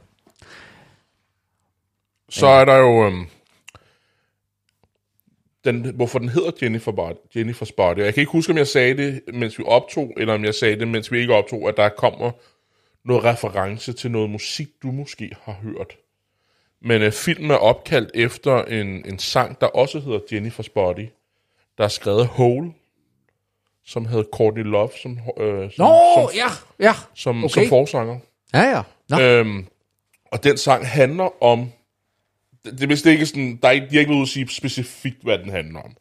Så 2.30 2.48
er 2.48 2.66
der 2.66 2.76
jo... 2.76 3.06
Øhm, 3.06 3.28
den, 5.68 5.96
hvorfor 5.96 6.20
den 6.20 6.30
hedder 6.30 6.52
Jennifer 6.62 6.92
Body, 6.92 7.16
Jennifer's 7.36 7.74
Body. 7.78 7.98
Jeg 7.98 8.14
kan 8.14 8.22
ikke 8.22 8.32
huske, 8.32 8.52
om 8.52 8.58
jeg 8.58 8.68
sagde 8.68 8.98
det, 8.98 9.22
mens 9.34 9.60
vi 9.60 9.64
optog, 9.68 10.14
eller 10.18 10.34
om 10.34 10.46
jeg 10.46 10.56
sagde 10.56 10.80
det, 10.80 10.88
mens 10.88 11.12
vi 11.12 11.20
ikke 11.20 11.34
optog, 11.34 11.70
at 11.70 11.78
der 11.78 11.90
kommer 11.90 12.32
noget 13.04 13.24
reference 13.24 13.94
til 13.94 14.12
noget 14.12 14.30
musik, 14.30 14.68
du 14.84 14.92
måske 14.92 15.32
har 15.42 15.54
hørt. 15.54 15.98
Men 16.82 17.02
øh, 17.02 17.12
filmen 17.12 17.52
er 17.52 17.56
opkaldt 17.56 18.12
efter 18.14 18.64
en, 18.64 18.88
en 18.88 19.20
sang, 19.20 19.62
der 19.62 19.68
også 19.68 20.00
hedder 20.00 20.20
Jennifer's 20.20 20.72
Body, 20.74 21.08
der 21.78 21.84
er 21.84 21.88
skrevet 21.88 22.28
Hole, 22.28 22.74
som 23.88 24.06
havde 24.06 24.28
Courtney 24.34 24.64
Love 24.64 24.90
som, 25.02 25.20
øh, 25.40 25.72
som, 25.72 25.86
Nå, 25.86 25.94
som, 26.16 26.30
ja, 26.36 26.48
ja. 26.80 26.94
som, 27.14 27.44
okay. 27.44 27.54
som 27.54 27.70
forsanger. 27.70 28.20
Ja, 28.54 28.62
ja. 28.62 28.82
Nå. 29.10 29.20
Øhm, 29.20 29.68
og 30.32 30.44
den 30.44 30.58
sang 30.58 30.88
handler 30.88 31.44
om... 31.44 31.72
Det, 32.66 32.80
det 32.80 33.06
er 33.06 33.12
ikke 33.12 33.26
sådan... 33.26 33.60
Der 33.62 33.68
er 33.68 33.72
ikke, 33.72 33.88
de 33.88 33.96
har 33.96 34.00
ikke 34.00 34.14
ude 34.14 34.22
at 34.22 34.28
sige 34.28 34.50
specifikt, 34.50 35.24
hvad 35.24 35.38
den 35.38 35.50
handler 35.50 35.80
om. 35.80 35.96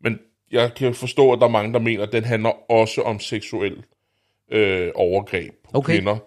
Men 0.00 0.18
jeg 0.50 0.74
kan 0.74 0.94
forstå, 0.94 1.32
at 1.32 1.38
der 1.38 1.46
er 1.46 1.50
mange, 1.50 1.72
der 1.72 1.78
mener, 1.78 2.02
at 2.02 2.12
den 2.12 2.24
handler 2.24 2.70
også 2.70 3.02
om 3.02 3.20
seksuel 3.20 3.84
øh, 4.50 4.90
overgreb 4.94 5.54
på 5.64 5.70
Okay. 5.72 5.92
kvinder, 5.92 6.18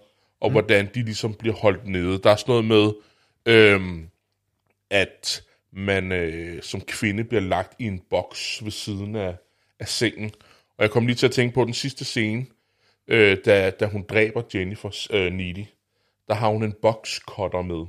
og 0.41 0.49
mm. 0.49 0.51
hvordan 0.51 0.89
de 0.95 1.03
ligesom 1.03 1.33
bliver 1.33 1.55
holdt 1.55 1.87
nede. 1.87 2.17
Der 2.17 2.31
er 2.31 2.35
sådan 2.35 2.51
noget 2.51 2.65
med, 2.65 2.91
øhm, 3.45 4.09
at 4.89 5.43
man 5.73 6.11
øh, 6.11 6.63
som 6.63 6.81
kvinde 6.81 7.23
bliver 7.23 7.41
lagt 7.41 7.73
i 7.79 7.85
en 7.87 8.01
boks 8.09 8.63
ved 8.63 8.71
siden 8.71 9.15
af, 9.15 9.35
af 9.79 9.87
sengen. 9.87 10.31
Og 10.79 10.83
jeg 10.83 10.91
kom 10.91 11.05
lige 11.05 11.15
til 11.15 11.25
at 11.25 11.31
tænke 11.31 11.53
på 11.55 11.65
den 11.65 11.73
sidste 11.73 12.05
scene, 12.05 12.45
øh, 13.07 13.37
da, 13.45 13.69
da 13.69 13.85
hun 13.85 14.05
dræber 14.09 14.41
Jennifer 14.53 15.07
øh, 15.11 15.31
Needy. 15.33 15.65
Der 16.27 16.33
har 16.33 16.47
hun 16.49 16.63
en 16.63 16.73
boxcutter 16.81 17.61
med. 17.61 17.85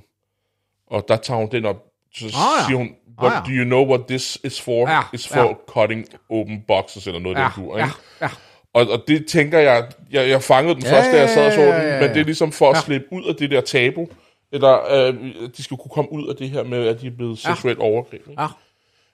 Og 0.86 1.04
der 1.08 1.16
tager 1.16 1.38
hun 1.40 1.48
den 1.50 1.64
op, 1.64 1.84
så 2.14 2.24
ja. 2.24 2.30
siger 2.66 2.76
hun, 2.78 2.94
what, 3.22 3.32
Ah, 3.32 3.42
ja. 3.48 3.52
do 3.52 3.58
you 3.58 3.64
know 3.64 3.86
what 3.88 4.06
this 4.08 4.38
is 4.44 4.60
for? 4.60 4.88
Ja, 4.90 5.00
It's 5.00 5.34
for 5.34 5.40
ja. 5.48 5.54
cutting 5.68 6.06
open 6.30 6.64
boxes, 6.68 7.06
eller 7.06 7.20
noget 7.20 7.36
af 7.36 7.40
ja, 7.40 7.48
den 7.56 7.64
dur, 7.64 7.78
ja, 7.78 7.84
ikke? 7.84 7.96
ja. 8.20 8.28
Og, 8.74 8.90
og 8.90 9.02
det 9.08 9.26
tænker 9.26 9.58
jeg, 9.58 9.88
jeg, 10.10 10.28
jeg 10.28 10.42
fangede 10.42 10.74
den 10.74 10.82
først, 10.82 11.10
da 11.12 11.20
jeg 11.20 11.28
sad 11.30 11.46
og 11.46 11.52
så 11.52 11.60
ja, 11.60 11.66
den, 11.66 11.82
ja, 11.88 11.94
ja. 11.94 12.00
men 12.00 12.10
det 12.14 12.20
er 12.20 12.24
ligesom 12.24 12.52
for 12.52 12.70
at 12.70 12.76
Ja. 12.76 12.80
slippe 12.80 13.06
ud 13.12 13.24
af 13.24 13.34
det 13.36 13.50
der 13.50 13.60
tabu, 13.60 14.08
eller 14.52 14.92
øh, 15.08 15.14
de 15.56 15.62
skal 15.62 15.76
kunne 15.76 15.90
komme 15.90 16.12
ud 16.12 16.28
af 16.28 16.36
det 16.36 16.50
her 16.50 16.62
med, 16.64 16.86
at 16.86 17.00
de 17.00 17.06
er 17.06 17.10
blevet 17.10 17.38
seksuelt 17.38 17.78
overgrebet. 17.78 18.30
ikke? 18.30 18.42
Ja. 18.42 18.48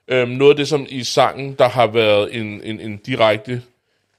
Øhm, 0.07 0.31
noget 0.31 0.51
af 0.51 0.55
det, 0.55 0.67
som 0.67 0.85
i 0.89 1.03
sangen, 1.03 1.53
der 1.53 1.69
har 1.69 1.87
været 1.87 2.35
en, 2.35 2.61
en, 2.63 2.79
en 2.79 2.97
direkte 2.97 3.61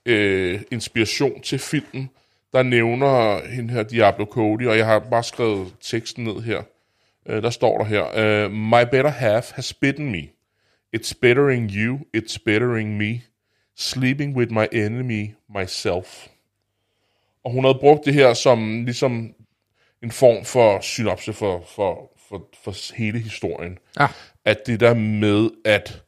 øh, 0.06 0.60
inspiration 0.70 1.40
til 1.40 1.58
filmen, 1.58 2.10
der 2.52 2.62
nævner 2.62 3.46
hende 3.48 3.74
her 3.74 3.82
Diablo 3.82 4.24
Cody, 4.24 4.66
og 4.66 4.78
jeg 4.78 4.86
har 4.86 4.98
bare 4.98 5.24
skrevet 5.24 5.74
teksten 5.80 6.24
ned 6.24 6.42
her. 6.42 6.62
Øh, 7.26 7.42
der 7.42 7.50
står 7.50 7.78
der 7.78 7.84
her, 7.84 8.06
øh, 8.14 8.50
My 8.52 8.90
better 8.90 9.10
half 9.10 9.52
has 9.52 9.74
bitten 9.74 10.10
me. 10.12 10.28
It's 10.96 11.12
bettering 11.20 11.70
you, 11.70 11.98
it's 12.16 12.38
bettering 12.44 12.96
me. 12.96 13.22
Sleeping 13.76 14.36
with 14.36 14.52
my 14.52 14.66
enemy, 14.72 15.30
myself. 15.58 16.26
Og 17.44 17.50
hun 17.52 17.64
havde 17.64 17.78
brugt 17.80 18.04
det 18.04 18.14
her 18.14 18.34
som 18.34 18.84
ligesom 18.84 19.34
en 20.02 20.10
form 20.10 20.44
for 20.44 20.80
synopse 20.80 21.32
for, 21.32 21.64
for, 21.76 22.12
for, 22.28 22.48
for 22.64 22.94
hele 22.94 23.18
historien. 23.18 23.78
Ja. 24.00 24.06
At 24.48 24.66
det 24.66 24.80
der 24.80 24.94
med, 24.94 25.50
at 25.64 26.02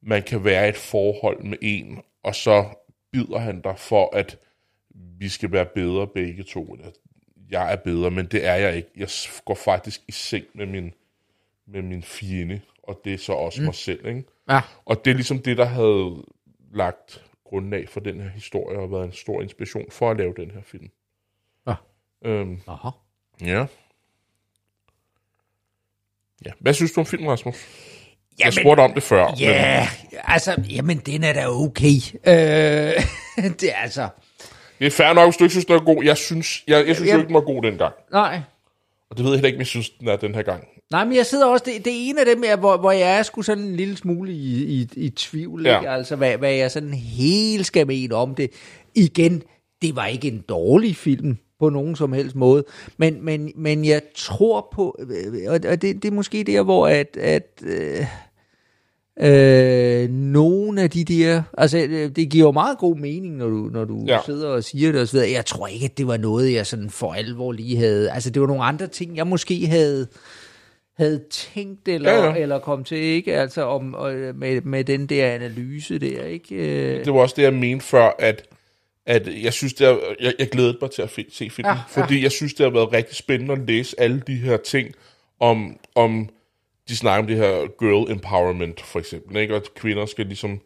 man 0.00 0.22
kan 0.22 0.44
være 0.44 0.66
i 0.66 0.68
et 0.68 0.76
forhold 0.76 1.42
med 1.42 1.58
en, 1.62 2.02
og 2.22 2.34
så 2.34 2.64
bider 3.12 3.38
han 3.38 3.60
dig 3.60 3.78
for, 3.78 4.16
at 4.16 4.38
vi 4.90 5.28
skal 5.28 5.52
være 5.52 5.66
bedre 5.66 6.06
begge 6.06 6.42
to. 6.42 6.76
Jeg 7.50 7.72
er 7.72 7.76
bedre, 7.76 8.10
men 8.10 8.26
det 8.26 8.46
er 8.46 8.54
jeg 8.54 8.76
ikke. 8.76 8.88
Jeg 8.96 9.08
går 9.44 9.54
faktisk 9.54 10.00
i 10.08 10.12
seng 10.12 10.44
med 10.54 10.66
min, 10.66 10.92
med 11.66 11.82
min 11.82 12.02
fjende, 12.02 12.60
og 12.82 13.00
det 13.04 13.14
er 13.14 13.18
så 13.18 13.32
også 13.32 13.60
mm. 13.60 13.64
mig 13.64 13.74
selv. 13.74 14.06
Ikke? 14.06 14.24
Ja. 14.48 14.60
Og 14.84 15.04
det 15.04 15.10
er 15.10 15.14
ligesom 15.14 15.38
det, 15.38 15.56
der 15.56 15.64
havde 15.64 16.24
lagt 16.72 17.24
grundlag 17.44 17.88
for 17.88 18.00
den 18.00 18.20
her 18.20 18.28
historie, 18.28 18.78
og 18.78 18.90
været 18.90 19.04
en 19.04 19.12
stor 19.12 19.42
inspiration 19.42 19.90
for 19.90 20.10
at 20.10 20.16
lave 20.16 20.34
den 20.36 20.50
her 20.50 20.62
film. 20.62 20.90
Ja. 21.66 21.74
Øhm, 22.24 22.60
Aha. 22.66 22.88
ja. 23.40 23.66
Ja. 26.46 26.50
Hvad 26.60 26.74
synes 26.74 26.92
du 26.92 27.00
om 27.00 27.06
filmen, 27.06 27.30
Rasmus? 27.30 27.56
Jeg 28.38 28.44
Jamen, 28.44 28.52
spurgte 28.52 28.80
om 28.80 28.94
det 28.94 29.02
før. 29.02 29.34
Ja, 29.40 29.88
altså, 30.24 30.56
jamen, 30.70 30.98
den 30.98 31.24
er 31.24 31.32
da 31.32 31.48
okay. 31.48 31.96
Øh, 32.26 32.32
det 33.60 33.70
er 33.70 33.76
altså... 33.82 34.08
Men 34.78 34.84
det 34.84 34.86
er 34.86 34.90
fair 35.04 35.12
nok, 35.12 35.26
hvis 35.26 35.36
du 35.36 35.44
ikke 35.44 35.52
synes, 35.52 35.64
den 35.64 35.74
er 35.74 35.80
god. 35.80 36.04
Jeg 36.04 36.16
synes, 36.16 36.64
jeg, 36.68 36.86
jeg 36.86 36.96
synes 36.96 37.00
jo 37.00 37.04
Jamen- 37.12 37.20
ikke, 37.20 37.26
den 37.28 37.34
var 37.34 37.40
god 37.40 37.62
dengang. 37.62 37.94
Nej, 38.12 38.40
Og 39.10 39.16
det 39.16 39.24
ved 39.24 39.32
jeg 39.32 39.36
heller 39.36 39.46
ikke, 39.46 39.56
om 39.56 39.60
jeg 39.60 39.66
synes, 39.66 39.90
den 39.90 40.08
er 40.08 40.16
den 40.16 40.34
her 40.34 40.42
gang. 40.42 40.64
Nej, 40.90 41.04
men 41.04 41.16
jeg 41.16 41.26
sidder 41.26 41.46
også, 41.46 41.64
det, 41.66 41.84
det 41.84 41.92
er 41.92 42.10
en 42.10 42.18
af 42.18 42.24
dem, 42.26 42.44
jeg, 42.44 42.56
hvor, 42.56 42.76
hvor 42.76 42.92
jeg 42.92 43.18
er 43.18 43.22
sgu 43.22 43.42
sådan 43.42 43.64
en 43.64 43.76
lille 43.76 43.96
smule 43.96 44.32
i, 44.32 44.64
i, 44.64 44.88
i 44.96 45.10
tvivl, 45.10 45.66
ja. 45.66 45.78
ikke? 45.78 45.90
altså 45.90 46.16
hvad, 46.16 46.36
hvad 46.36 46.52
jeg 46.52 46.70
sådan 46.70 46.94
helt 46.94 47.66
skal 47.66 47.86
mene 47.86 48.14
om 48.14 48.34
det. 48.34 48.50
Igen, 48.94 49.42
det 49.82 49.96
var 49.96 50.06
ikke 50.06 50.28
en 50.28 50.44
dårlig 50.48 50.96
film 50.96 51.38
på 51.60 51.70
nogen 51.70 51.96
som 51.96 52.12
helst 52.12 52.36
måde, 52.36 52.64
men, 52.96 53.24
men, 53.24 53.52
men 53.56 53.84
jeg 53.84 54.02
tror 54.16 54.68
på, 54.74 54.98
og 55.48 55.62
det, 55.62 55.82
det 55.82 56.04
er 56.04 56.10
måske 56.12 56.44
der, 56.44 56.62
hvor 56.62 56.88
at, 56.88 57.16
at 57.16 57.62
øh, 57.66 58.04
øh, 59.20 60.08
nogle 60.10 60.82
af 60.82 60.90
de 60.90 61.04
der, 61.04 61.42
altså 61.58 61.78
det 62.16 62.30
giver 62.30 62.46
jo 62.46 62.52
meget 62.52 62.78
god 62.78 62.96
mening, 62.96 63.36
når 63.36 63.48
du, 63.48 63.68
når 63.72 63.84
du 63.84 64.04
Ja. 64.06 64.18
sidder 64.26 64.48
og 64.48 64.64
siger 64.64 64.92
det 64.92 65.00
og 65.00 65.08
så 65.08 65.12
videre. 65.16 65.30
Jeg 65.32 65.46
tror 65.46 65.66
ikke, 65.66 65.84
at 65.84 65.98
det 65.98 66.06
var 66.06 66.16
noget, 66.16 66.52
jeg 66.52 66.66
sådan 66.66 66.90
for 66.90 67.12
alvor 67.12 67.52
lige 67.52 67.76
havde, 67.76 68.10
altså 68.10 68.30
det 68.30 68.40
var 68.42 68.48
nogle 68.48 68.64
andre 68.64 68.86
ting, 68.86 69.16
jeg 69.16 69.26
måske 69.26 69.66
havde, 69.66 70.06
havde 70.98 71.20
tænkt 71.30 71.88
eller, 71.88 72.12
Ja, 72.12 72.24
ja, 72.26 72.34
eller 72.36 72.58
kom 72.58 72.84
til, 72.84 72.98
ikke? 72.98 73.34
Altså 73.34 73.62
om, 73.62 73.82
med, 74.34 74.60
med 74.60 74.84
den 74.84 75.06
der 75.06 75.30
analyse 75.30 75.98
der, 75.98 76.24
ikke? 76.24 76.54
Øh, 76.54 77.04
Det 77.04 77.14
var 77.14 77.20
også 77.20 77.34
det, 77.36 77.42
jeg 77.42 77.54
mente 77.54 77.84
før, 77.84 78.10
at, 78.18 78.42
at 79.08 79.42
jeg 79.42 79.52
synes, 79.52 79.74
det 79.74 79.86
er, 79.86 79.98
jeg, 80.20 80.34
jeg 80.38 80.48
glædede 80.48 80.78
mig 80.80 80.90
til 80.90 81.02
at 81.02 81.10
se 81.10 81.50
filmen, 81.50 81.72
Ja, 81.72 81.78
ja. 81.96 82.02
fordi 82.02 82.22
jeg 82.22 82.32
synes, 82.32 82.54
det 82.54 82.64
har 82.64 82.70
været 82.70 82.92
rigtig 82.92 83.16
spændende 83.16 83.52
at 83.52 83.58
læse 83.58 84.00
alle 84.00 84.22
de 84.26 84.34
her 84.34 84.56
ting 84.56 84.94
om, 85.40 85.76
om 85.94 86.28
de 86.88 86.96
snakker 86.96 87.22
om 87.22 87.26
det 87.26 87.36
her 87.36 87.78
girl 87.78 88.12
empowerment, 88.12 88.80
for 88.80 88.98
eksempel, 88.98 89.36
ikke? 89.36 89.54
og 89.54 89.56
at 89.56 89.74
kvinder 89.74 90.06
skal 90.06 90.26
ligesom 90.26 90.60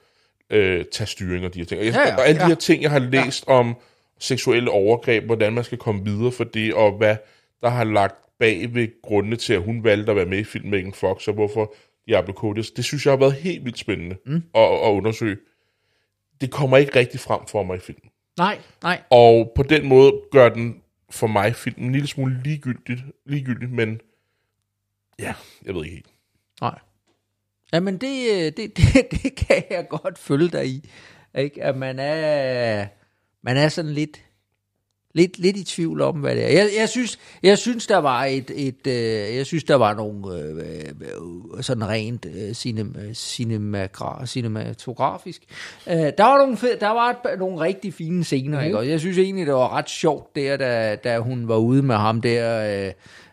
øh, 0.50 0.84
tage 0.92 1.06
styring 1.06 1.44
og 1.44 1.54
de 1.54 1.58
her 1.58 1.66
ting. 1.66 1.80
Og, 1.80 1.86
jeg, 1.86 1.94
Ja, 1.94 2.08
ja, 2.08 2.16
og 2.16 2.26
alle 2.26 2.38
de 2.38 2.44
ja. 2.44 2.48
her 2.48 2.54
ting, 2.54 2.82
jeg 2.82 2.90
har 2.90 2.98
læst 2.98 3.44
ja. 3.48 3.52
om 3.52 3.74
seksuelle 4.18 4.70
overgreb, 4.70 5.24
hvordan 5.24 5.52
man 5.52 5.64
skal 5.64 5.78
komme 5.78 6.04
videre 6.04 6.32
for 6.32 6.44
det, 6.44 6.74
og 6.74 6.92
hvad 6.92 7.16
der 7.62 7.68
har 7.68 7.84
lagt 7.84 8.16
bag 8.38 8.74
ved 8.74 9.02
grundene 9.02 9.36
til, 9.36 9.52
at 9.52 9.62
hun 9.62 9.84
valgte 9.84 10.10
at 10.10 10.16
være 10.16 10.26
med 10.26 10.38
i 10.38 10.44
filmen 10.44 10.70
Megan 10.70 10.92
Fox, 10.92 11.28
og 11.28 11.34
hvorfor 11.34 11.74
Diablo 12.06 12.34
Cody, 12.34 12.62
det 12.76 12.84
synes 12.84 13.06
jeg 13.06 13.12
har 13.12 13.18
været 13.18 13.32
helt 13.32 13.64
vildt 13.64 13.78
spændende 13.78 14.16
mm. 14.26 14.42
at, 14.54 14.62
at 14.62 14.90
undersøge. 14.90 15.36
Det 16.40 16.50
kommer 16.50 16.76
ikke 16.76 16.98
rigtig 16.98 17.20
frem 17.20 17.40
for 17.48 17.62
mig 17.62 17.76
i 17.76 17.80
filmen. 17.80 18.11
Nej, 18.38 18.58
nej. 18.82 19.02
Og 19.10 19.52
på 19.54 19.62
den 19.62 19.86
måde 19.86 20.12
gør 20.32 20.48
den 20.48 20.82
for 21.10 21.26
mig 21.26 21.56
filmen 21.56 21.86
en 21.86 21.92
lille 21.92 22.08
smule 22.08 22.42
ligegyldigt, 22.42 23.00
ligegyldigt 23.26 23.70
men 23.70 24.00
ja, 25.18 25.34
jeg 25.64 25.74
ved 25.74 25.84
ikke 25.84 25.94
helt. 25.94 26.10
Nej. 26.60 26.78
Jamen, 27.72 27.98
det, 27.98 28.30
øh, 28.32 28.52
det, 28.56 28.56
det, 28.76 29.10
det 29.22 29.34
kan 29.34 29.64
jeg 29.70 29.86
godt 29.88 30.18
følge 30.18 30.48
dig 30.48 30.66
i. 30.66 30.90
Ikke? 31.34 31.62
At 31.62 31.76
man 31.76 31.98
er, 31.98 32.86
man 33.42 33.56
er 33.56 33.68
sådan 33.68 33.92
lidt, 33.92 34.24
lidt, 35.14 35.38
lidt 35.38 35.56
i 35.56 35.64
tvivl 35.64 36.00
om, 36.00 36.16
hvad 36.16 36.36
det 36.36 36.44
er. 36.44 36.48
Jeg, 36.48 36.68
jeg, 36.78 36.88
synes, 36.88 37.18
jeg 37.42 37.58
synes, 37.58 37.86
der 37.86 37.96
var 37.98 38.24
et, 38.24 38.50
et 38.54 38.86
øh, 38.86 39.36
jeg 39.36 39.46
synes, 39.46 39.64
der 39.64 39.74
var 39.74 39.94
nogle 39.94 40.38
øh, 40.38 40.56
øh, 40.56 41.62
sådan 41.62 41.88
rent 41.88 42.26
øh, 42.26 42.54
cinema, 42.54 43.12
cinemagra, 43.14 44.26
cinematografisk. 44.26 45.42
Øh, 45.88 45.94
der 45.94 46.24
var 46.24 46.38
nogle, 46.38 46.56
fed, 46.56 46.76
der 46.80 46.88
var 46.88 47.36
nogle 47.38 47.60
rigtig 47.60 47.94
fine 47.94 48.24
scener, 48.24 48.58
mm. 48.58 48.64
ikke? 48.64 48.78
Og 48.78 48.88
jeg 48.88 49.00
synes 49.00 49.18
egentlig, 49.18 49.46
det 49.46 49.54
var 49.54 49.76
ret 49.76 49.90
sjovt 49.90 50.36
der, 50.36 50.56
da, 50.56 50.96
da 51.04 51.18
hun 51.18 51.48
var 51.48 51.56
ude 51.56 51.82
med 51.82 51.96
ham 51.96 52.20
der, 52.20 52.86
øh, 52.86 52.92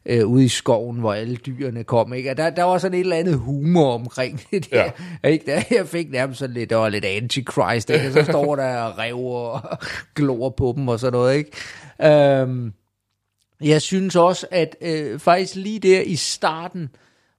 øh, 0.09 0.27
ude 0.27 0.45
i 0.45 0.47
skoven, 0.47 0.99
hvor 0.99 1.13
alle 1.13 1.35
dyrene 1.35 1.83
kom, 1.83 2.13
ikke? 2.13 2.31
Og 2.31 2.37
der, 2.37 2.49
der 2.49 2.63
var 2.63 2.77
sådan 2.77 2.93
et 2.95 2.99
eller 2.99 3.15
andet 3.15 3.35
humor 3.37 3.93
omkring 3.93 4.41
det 4.51 4.71
der, 4.71 4.91
ja. 5.23 5.29
ikke? 5.29 5.45
Der, 5.51 5.61
jeg 5.71 5.87
fik 5.87 6.11
nærmest 6.11 6.39
sådan 6.39 6.53
lidt, 6.53 6.69
der 6.69 6.75
var 6.75 6.89
lidt 6.89 7.05
antichrist, 7.05 7.89
ikke? 7.89 8.07
Og 8.07 8.13
så 8.13 8.23
står 8.23 8.55
der 8.55 8.99
rev 8.99 9.17
og 9.19 9.61
glor 10.15 10.49
på 10.49 10.73
dem 10.77 10.87
og 10.87 10.99
sådan 10.99 11.13
noget, 11.13 11.35
ikke? 11.37 11.51
Øhm, 12.41 12.73
Jeg 13.63 13.81
synes 13.81 14.15
også, 14.15 14.47
at 14.51 14.75
øh, 14.81 15.19
faktisk 15.19 15.55
lige 15.55 15.79
der 15.79 16.01
i 16.01 16.15
starten, 16.15 16.89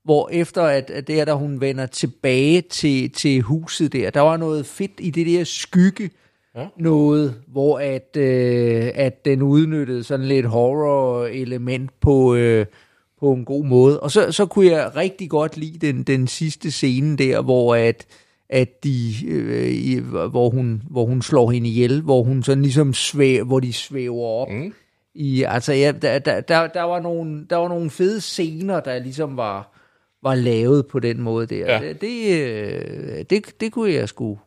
hvor 0.04 0.28
efter 0.32 0.62
at, 0.62 0.90
at 0.90 1.08
der, 1.08 1.24
da 1.24 1.32
hun 1.32 1.60
vender 1.60 1.86
tilbage 1.86 2.60
til, 2.60 3.10
til 3.10 3.40
huset 3.40 3.92
der, 3.92 4.10
der 4.10 4.20
var 4.20 4.36
noget 4.36 4.66
fedt 4.66 4.92
i 4.98 5.10
det 5.10 5.26
der 5.26 5.44
skygge, 5.44 6.10
ja. 6.56 6.66
noget, 6.76 7.34
hvor 7.48 7.78
at, 7.78 8.16
øh, 8.16 8.90
at 8.94 9.24
den 9.24 9.42
udnyttede 9.42 10.04
sådan 10.04 10.26
lidt 10.26 10.46
horror-element 10.46 11.90
på, 12.00 12.34
øh, 12.34 12.66
på 13.20 13.32
en 13.32 13.44
god 13.44 13.64
måde. 13.64 14.00
Og 14.00 14.10
så, 14.10 14.32
så 14.32 14.46
kunne 14.46 14.66
jeg 14.66 14.96
rigtig 14.96 15.30
godt 15.30 15.56
lide 15.56 15.86
den, 15.86 16.02
den 16.02 16.26
sidste 16.26 16.70
scene 16.70 17.16
der, 17.16 17.42
hvor 17.42 17.74
at, 17.74 18.06
at 18.48 18.84
de, 18.84 19.12
øh, 19.28 20.04
hvor, 20.30 20.50
hun, 20.50 20.82
hvor 20.90 21.06
hun 21.06 21.22
slår 21.22 21.50
hende 21.50 21.68
ihjel, 21.68 22.02
hvor 22.02 22.22
hun 22.22 22.42
sådan 22.42 22.62
ligesom 22.62 22.94
svæver, 22.94 23.44
hvor 23.44 23.60
de 23.60 23.72
svæver 23.72 24.26
op. 24.26 24.50
Mm. 24.50 24.74
I, 25.14 25.42
altså, 25.42 25.72
ja, 25.72 25.92
der, 26.02 26.18
der, 26.18 26.40
der, 26.40 26.66
der, 26.66 26.82
var 26.82 27.00
nogle, 27.00 27.46
der 27.50 27.56
var 27.56 27.68
nogle 27.68 27.90
fede 27.90 28.20
scener, 28.20 28.80
der 28.80 28.98
ligesom 28.98 29.36
var, 29.36 29.76
var 30.22 30.34
lavet 30.34 30.86
på 30.86 30.98
den 30.98 31.20
måde 31.20 31.46
der. 31.46 31.74
Ja. 31.74 31.88
Det, 31.88 32.00
det, 32.00 32.42
øh, 32.42 33.24
det, 33.30 33.60
det 33.60 33.72
kunne 33.72 33.92
jeg 33.92 34.08
sgu 34.08 34.38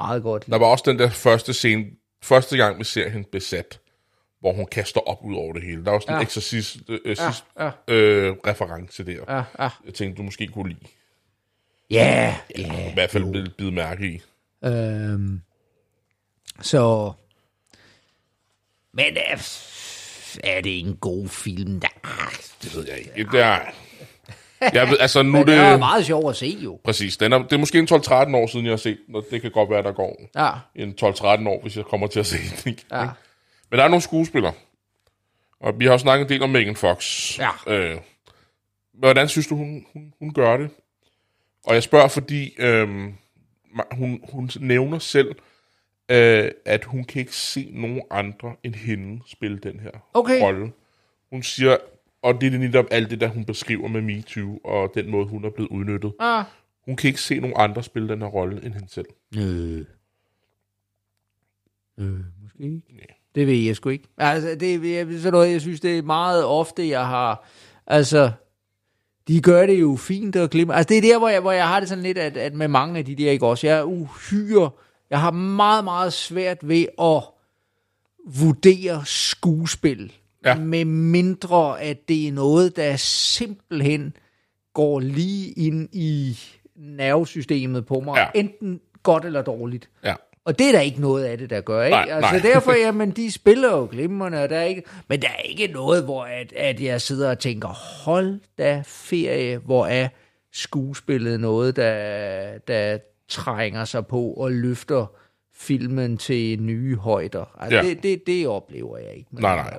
meget 0.00 0.22
godt. 0.22 0.46
Der 0.46 0.58
var 0.58 0.66
også 0.66 0.84
den 0.86 0.98
der 0.98 1.10
første 1.10 1.52
scene, 1.52 1.84
første 2.22 2.56
gang 2.56 2.78
vi 2.78 2.84
ser 2.84 3.08
hende 3.08 3.28
besat, 3.32 3.80
hvor 4.40 4.52
hun 4.52 4.66
kaster 4.66 5.00
op 5.00 5.24
ud 5.24 5.34
over 5.34 5.52
det 5.52 5.62
hele. 5.62 5.84
Der 5.84 5.90
var 5.90 5.98
sådan 5.98 6.14
ja. 6.14 6.18
en 6.18 6.22
eksorcist 6.22 6.76
øh, 6.88 7.00
ja, 7.06 7.32
ja. 7.58 7.94
Øh, 7.94 8.36
reference 8.46 9.04
der. 9.04 9.24
Ja, 9.28 9.42
ja. 9.64 9.68
Jeg 9.86 9.94
tænkte, 9.94 10.18
du 10.18 10.22
måske 10.22 10.46
kunne 10.46 10.68
lide. 10.68 10.80
Ja, 11.90 12.36
ja. 12.56 12.60
yeah, 12.60 12.90
I 12.90 12.94
hvert 12.94 13.10
fald 13.10 13.30
blevet 13.30 13.54
bide 13.58 13.72
mærke 13.72 14.06
i. 14.06 14.22
Øhm, 14.64 15.40
så... 16.60 17.12
Men 18.92 19.16
er, 19.16 19.36
er 20.44 20.60
det 20.60 20.78
en 20.78 20.96
god 20.96 21.28
film? 21.28 21.80
Der, 21.80 21.88
det 22.62 22.76
ved 22.76 22.86
jeg 22.88 22.98
ikke. 22.98 23.30
Det 23.32 23.40
er, 23.40 23.60
jeg 24.74 24.88
ved, 24.88 24.96
altså, 25.00 25.22
nu 25.22 25.30
Men 25.30 25.40
det, 25.40 25.46
det 25.46 25.56
er 25.56 25.78
meget 25.78 26.06
sjovt 26.06 26.30
at 26.30 26.36
se, 26.36 26.58
jo. 26.60 26.80
Præcis. 26.84 27.16
Den 27.16 27.32
er, 27.32 27.38
det 27.38 27.52
er 27.52 27.58
måske 27.58 27.78
en 27.78 27.88
12-13 27.92 28.36
år 28.36 28.46
siden, 28.46 28.66
jeg 28.66 28.72
har 28.72 28.76
set 28.76 28.98
den, 29.06 29.22
det 29.30 29.42
kan 29.42 29.50
godt 29.50 29.70
være, 29.70 29.82
der 29.82 29.92
går 29.92 30.20
ja. 30.36 30.50
en 30.74 30.94
12-13 31.02 31.48
år, 31.48 31.62
hvis 31.62 31.76
jeg 31.76 31.84
kommer 31.84 32.06
til 32.06 32.20
at 32.20 32.26
se 32.26 32.36
den. 32.36 32.72
Ikke? 32.72 32.84
Ja. 32.92 33.08
Men 33.70 33.78
der 33.78 33.84
er 33.84 33.88
nogle 33.88 34.02
skuespillere. 34.02 34.52
Og 35.60 35.80
vi 35.80 35.84
har 35.84 35.92
også 35.92 36.02
snakket 36.02 36.24
en 36.24 36.28
del 36.28 36.42
om 36.42 36.50
Megan 36.50 36.76
Fox. 36.76 37.38
Ja. 37.38 37.50
Øh, 37.66 37.98
hvordan 38.94 39.28
synes 39.28 39.46
du, 39.46 39.56
hun, 39.56 39.86
hun, 39.92 40.12
hun 40.18 40.32
gør 40.32 40.56
det? 40.56 40.70
Og 41.66 41.74
jeg 41.74 41.82
spørger, 41.82 42.08
fordi 42.08 42.54
øh, 42.58 42.88
hun, 43.92 44.20
hun 44.32 44.50
nævner 44.60 44.98
selv, 44.98 45.34
øh, 46.08 46.50
at 46.64 46.84
hun 46.84 47.04
kan 47.04 47.20
ikke 47.20 47.36
se 47.36 47.70
nogen 47.72 48.02
andre 48.10 48.54
end 48.62 48.74
hende 48.74 49.22
spille 49.26 49.58
den 49.58 49.80
her 49.80 49.90
okay. 50.14 50.42
rolle. 50.42 50.72
Hun 51.30 51.42
siger, 51.42 51.76
og 52.22 52.40
det 52.40 52.54
er 52.54 52.58
netop 52.58 52.84
alt 52.90 53.10
det, 53.10 53.20
der 53.20 53.28
hun 53.28 53.44
beskriver 53.44 53.88
med 53.88 54.00
MeToo, 54.00 54.58
og 54.64 54.90
den 54.94 55.10
måde, 55.10 55.26
hun 55.26 55.44
er 55.44 55.50
blevet 55.50 55.70
udnyttet. 55.70 56.12
Ah. 56.20 56.44
Hun 56.84 56.96
kan 56.96 57.08
ikke 57.08 57.20
se 57.20 57.40
nogen 57.40 57.56
andre 57.58 57.82
spille 57.82 58.08
den 58.08 58.22
her 58.22 58.28
rolle 58.28 58.64
end 58.64 58.74
hende 58.74 58.88
selv. 58.88 59.06
Øh. 59.36 59.84
Øh, 61.98 62.20
måske 62.42 62.62
ikke. 62.64 62.82
Nej. 62.90 63.06
Det 63.34 63.46
ved 63.46 63.54
jeg 63.54 63.76
sgu 63.76 63.88
ikke. 63.88 64.08
Altså, 64.18 64.54
det 64.54 65.00
er 65.00 65.18
sådan 65.18 65.32
noget, 65.32 65.52
jeg 65.52 65.60
synes, 65.60 65.80
det 65.80 65.98
er 65.98 66.02
meget 66.02 66.44
ofte, 66.44 66.88
jeg 66.88 67.06
har... 67.06 67.48
Altså, 67.86 68.32
de 69.28 69.40
gør 69.40 69.66
det 69.66 69.80
jo 69.80 69.96
fint 69.96 70.36
og 70.36 70.50
glimmer. 70.50 70.74
Altså, 70.74 70.88
det 70.88 70.98
er 70.98 71.02
der, 71.12 71.18
hvor 71.18 71.28
jeg, 71.28 71.40
hvor 71.40 71.52
jeg 71.52 71.68
har 71.68 71.80
det 71.80 71.88
sådan 71.88 72.04
lidt, 72.04 72.18
at, 72.18 72.36
at 72.36 72.54
med 72.54 72.68
mange 72.68 72.98
af 72.98 73.04
de 73.04 73.14
der, 73.14 73.30
ikke 73.30 73.46
også? 73.46 73.66
Jeg 73.66 73.78
er 73.78 73.82
uhyre... 73.82 74.70
Jeg 75.10 75.20
har 75.20 75.30
meget, 75.30 75.84
meget 75.84 76.12
svært 76.12 76.68
ved 76.68 76.86
at 76.98 77.22
vurdere 78.26 79.02
skuespil. 79.06 80.12
Ja. 80.44 80.54
Med 80.54 80.84
mindre, 80.84 81.80
at 81.80 82.08
det 82.08 82.28
er 82.28 82.32
noget, 82.32 82.76
der 82.76 82.96
simpelthen 82.96 84.16
går 84.74 85.00
lige 85.00 85.50
ind 85.50 85.88
i 85.92 86.38
nervesystemet 86.76 87.86
på 87.86 88.00
mig. 88.00 88.16
Ja. 88.16 88.40
Enten 88.40 88.80
godt 89.02 89.24
eller 89.24 89.42
dårligt. 89.42 89.90
Ja. 90.04 90.14
Og 90.44 90.58
det 90.58 90.68
er 90.68 90.72
der 90.72 90.80
ikke 90.80 91.00
noget 91.00 91.24
af 91.24 91.38
det, 91.38 91.50
der 91.50 91.60
gør, 91.60 91.82
ikke? 91.82 91.96
Nej, 91.96 92.06
altså 92.10 92.32
nej. 92.32 92.52
derfor, 92.52 92.72
jamen, 92.86 93.10
de 93.10 93.32
spiller 93.32 93.70
jo 93.70 93.88
glimrende, 93.90 94.42
og 94.42 94.50
der 94.50 94.56
er 94.56 94.64
ikke, 94.64 94.82
men 95.08 95.22
der 95.22 95.28
er 95.28 95.42
ikke 95.42 95.66
noget, 95.66 96.04
hvor 96.04 96.24
at, 96.24 96.52
at 96.52 96.80
jeg 96.80 97.00
sidder 97.00 97.30
og 97.30 97.38
tænker, 97.38 97.68
hold 98.04 98.40
da 98.58 98.82
ferie, 98.86 99.58
hvor 99.58 99.86
er 99.86 100.08
skuespillet 100.52 101.40
noget, 101.40 101.76
der, 101.76 102.58
der 102.58 102.98
trænger 103.28 103.84
sig 103.84 104.06
på 104.06 104.32
og 104.32 104.52
løfter 104.52 105.06
filmen 105.54 106.16
til 106.16 106.62
nye 106.62 106.96
højder. 106.96 107.56
Altså, 107.58 107.76
ja. 107.76 107.82
det, 107.82 108.02
det, 108.02 108.22
det 108.26 108.48
oplever 108.48 108.98
jeg 108.98 109.14
ikke. 109.14 109.28
nej, 109.30 109.56
nej. 109.56 109.78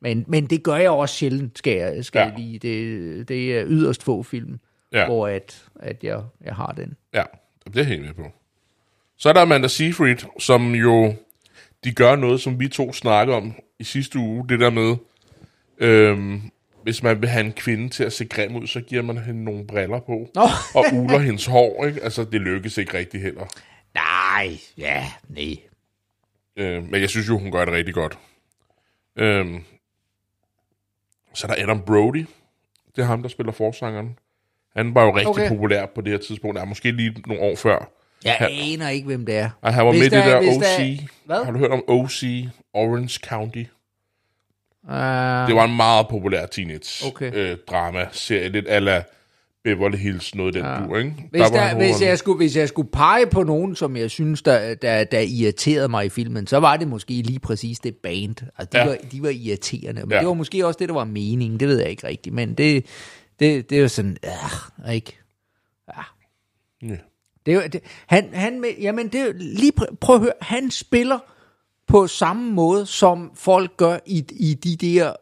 Men, 0.00 0.24
men 0.28 0.46
det 0.46 0.62
gør 0.62 0.76
jeg 0.76 0.90
også 0.90 1.14
sjældent, 1.14 1.58
skal 1.58 1.76
jeg, 1.76 2.04
skal 2.04 2.18
ja. 2.18 2.24
jeg 2.24 2.34
lige. 2.38 2.58
Det, 2.58 3.28
det 3.28 3.58
er 3.58 3.64
yderst 3.66 4.02
få 4.02 4.22
film, 4.22 4.58
ja. 4.92 5.06
hvor 5.06 5.28
at, 5.28 5.64
at 5.80 6.04
jeg, 6.04 6.22
jeg 6.44 6.54
har 6.54 6.72
den. 6.72 6.96
Ja, 7.14 7.22
det 7.66 7.76
er 7.76 7.84
helt 7.84 8.02
med 8.02 8.14
på. 8.14 8.32
Så 9.16 9.28
er 9.28 9.32
der 9.32 9.40
Amanda 9.40 9.68
Seyfried, 9.68 10.16
som 10.38 10.74
jo, 10.74 11.14
de 11.84 11.92
gør 11.92 12.16
noget, 12.16 12.40
som 12.40 12.60
vi 12.60 12.68
to 12.68 12.92
snakker 12.92 13.34
om 13.34 13.54
i 13.78 13.84
sidste 13.84 14.18
uge, 14.18 14.48
det 14.48 14.60
der 14.60 14.70
med, 14.70 14.96
øhm, 15.78 16.42
hvis 16.82 17.02
man 17.02 17.20
vil 17.20 17.28
have 17.28 17.44
en 17.44 17.52
kvinde 17.52 17.88
til 17.88 18.04
at 18.04 18.12
se 18.12 18.24
grim 18.24 18.56
ud, 18.56 18.66
så 18.66 18.80
giver 18.80 19.02
man 19.02 19.18
hende 19.18 19.44
nogle 19.44 19.66
briller 19.66 20.00
på, 20.00 20.30
oh. 20.36 20.76
og 20.76 20.84
uler 20.92 21.18
hendes 21.18 21.46
hår, 21.46 21.86
ikke? 21.86 22.02
Altså, 22.02 22.24
det 22.24 22.40
lykkes 22.40 22.78
ikke 22.78 22.98
rigtig 22.98 23.22
heller. 23.22 23.46
Nej, 23.94 24.58
ja, 24.78 25.06
nej. 25.28 25.56
Øh, 26.56 26.90
men 26.90 27.00
jeg 27.00 27.10
synes 27.10 27.28
jo, 27.28 27.38
hun 27.38 27.52
gør 27.52 27.64
det 27.64 27.74
rigtig 27.74 27.94
godt. 27.94 28.18
Øhm, 29.16 29.64
så 31.38 31.46
er 31.46 31.54
der 31.54 31.62
Adam 31.62 31.82
Brody. 31.82 32.26
Det 32.96 33.02
er 33.02 33.06
ham, 33.06 33.22
der 33.22 33.28
spiller 33.28 33.52
forsangeren. 33.52 34.18
Han 34.76 34.94
var 34.94 35.04
jo 35.04 35.16
rigtig 35.16 35.28
okay. 35.28 35.48
populær 35.48 35.86
på 35.86 36.00
det 36.00 36.12
her 36.12 36.18
tidspunkt. 36.18 36.58
Er 36.58 36.64
måske 36.64 36.90
lige 36.90 37.14
nogle 37.26 37.42
år 37.42 37.56
før. 37.56 37.90
Jeg 38.24 38.32
han, 38.32 38.48
aner 38.52 38.88
ikke, 38.88 39.06
hvem 39.06 39.26
det 39.26 39.36
er. 39.36 39.50
Og 39.60 39.74
han 39.74 39.86
var 39.86 39.92
hvis 39.92 40.00
med 40.00 40.06
i 40.06 40.10
det 40.10 40.24
der 40.24 40.38
OC. 40.38 40.78
Der, 40.78 40.96
hvad? 41.24 41.44
Har 41.44 41.52
du 41.52 41.58
hørt 41.58 41.70
om 41.70 41.84
OC, 41.88 42.22
Orange 42.74 43.20
County? 43.24 43.64
Uh, 44.82 44.94
det 45.48 45.54
var 45.54 45.64
en 45.64 45.76
meget 45.76 46.08
populær 46.08 46.46
teenage-drama-serie. 46.46 48.40
Okay. 48.40 48.46
Øh, 48.46 48.52
lidt 48.52 48.68
ala 48.68 49.02
Beverly 49.74 49.96
Hills, 49.96 50.34
noget 50.34 50.54
den 50.54 50.64
ja. 50.64 50.86
du, 50.86 50.96
ikke? 50.96 51.14
Hvis, 51.30 51.42
der, 51.42 51.48
der, 51.48 51.74
hvis, 51.74 52.02
jeg 52.02 52.18
skulle, 52.18 52.36
hvis 52.36 52.56
jeg 52.56 52.68
skulle 52.68 52.90
pege 52.90 53.26
på 53.26 53.42
nogen, 53.42 53.76
som 53.76 53.96
jeg 53.96 54.10
synes, 54.10 54.42
der, 54.42 54.74
der, 54.74 55.04
der 55.04 55.20
irriterede 55.20 55.88
mig 55.88 56.06
i 56.06 56.08
filmen, 56.08 56.46
så 56.46 56.56
var 56.56 56.76
det 56.76 56.88
måske 56.88 57.12
lige 57.12 57.38
præcis 57.38 57.78
det 57.78 57.96
band. 57.96 58.36
Altså, 58.58 58.68
de, 58.72 58.78
ja. 58.78 58.86
var, 58.86 58.96
de 59.12 59.22
var 59.22 59.28
irriterende. 59.28 60.00
Men 60.00 60.12
ja. 60.12 60.18
det 60.18 60.26
var 60.26 60.34
måske 60.34 60.66
også 60.66 60.78
det, 60.78 60.88
der 60.88 60.94
var 60.94 61.04
meningen. 61.04 61.60
Det 61.60 61.68
ved 61.68 61.78
jeg 61.78 61.90
ikke 61.90 62.06
rigtigt. 62.06 62.34
Men 62.34 62.54
det, 62.54 62.86
det, 63.40 63.70
det 63.70 63.82
var 63.82 63.88
sådan, 63.88 64.16
øh, 64.24 64.94
ikke? 64.94 65.18
Ja. 65.88 66.02
ja. 66.88 66.96
Det, 67.46 67.72
det, 67.72 67.80
han, 68.06 68.28
han, 68.32 68.64
jamen 68.80 69.08
det, 69.08 69.32
lige 69.36 69.72
prøv 70.00 70.16
at 70.16 70.22
høre, 70.22 70.32
han 70.40 70.70
spiller 70.70 71.18
på 71.86 72.06
samme 72.06 72.52
måde, 72.52 72.86
som 72.86 73.30
folk 73.34 73.76
gør 73.76 73.98
i, 74.06 74.24
i 74.30 74.54
de 74.54 74.76
der 74.76 75.12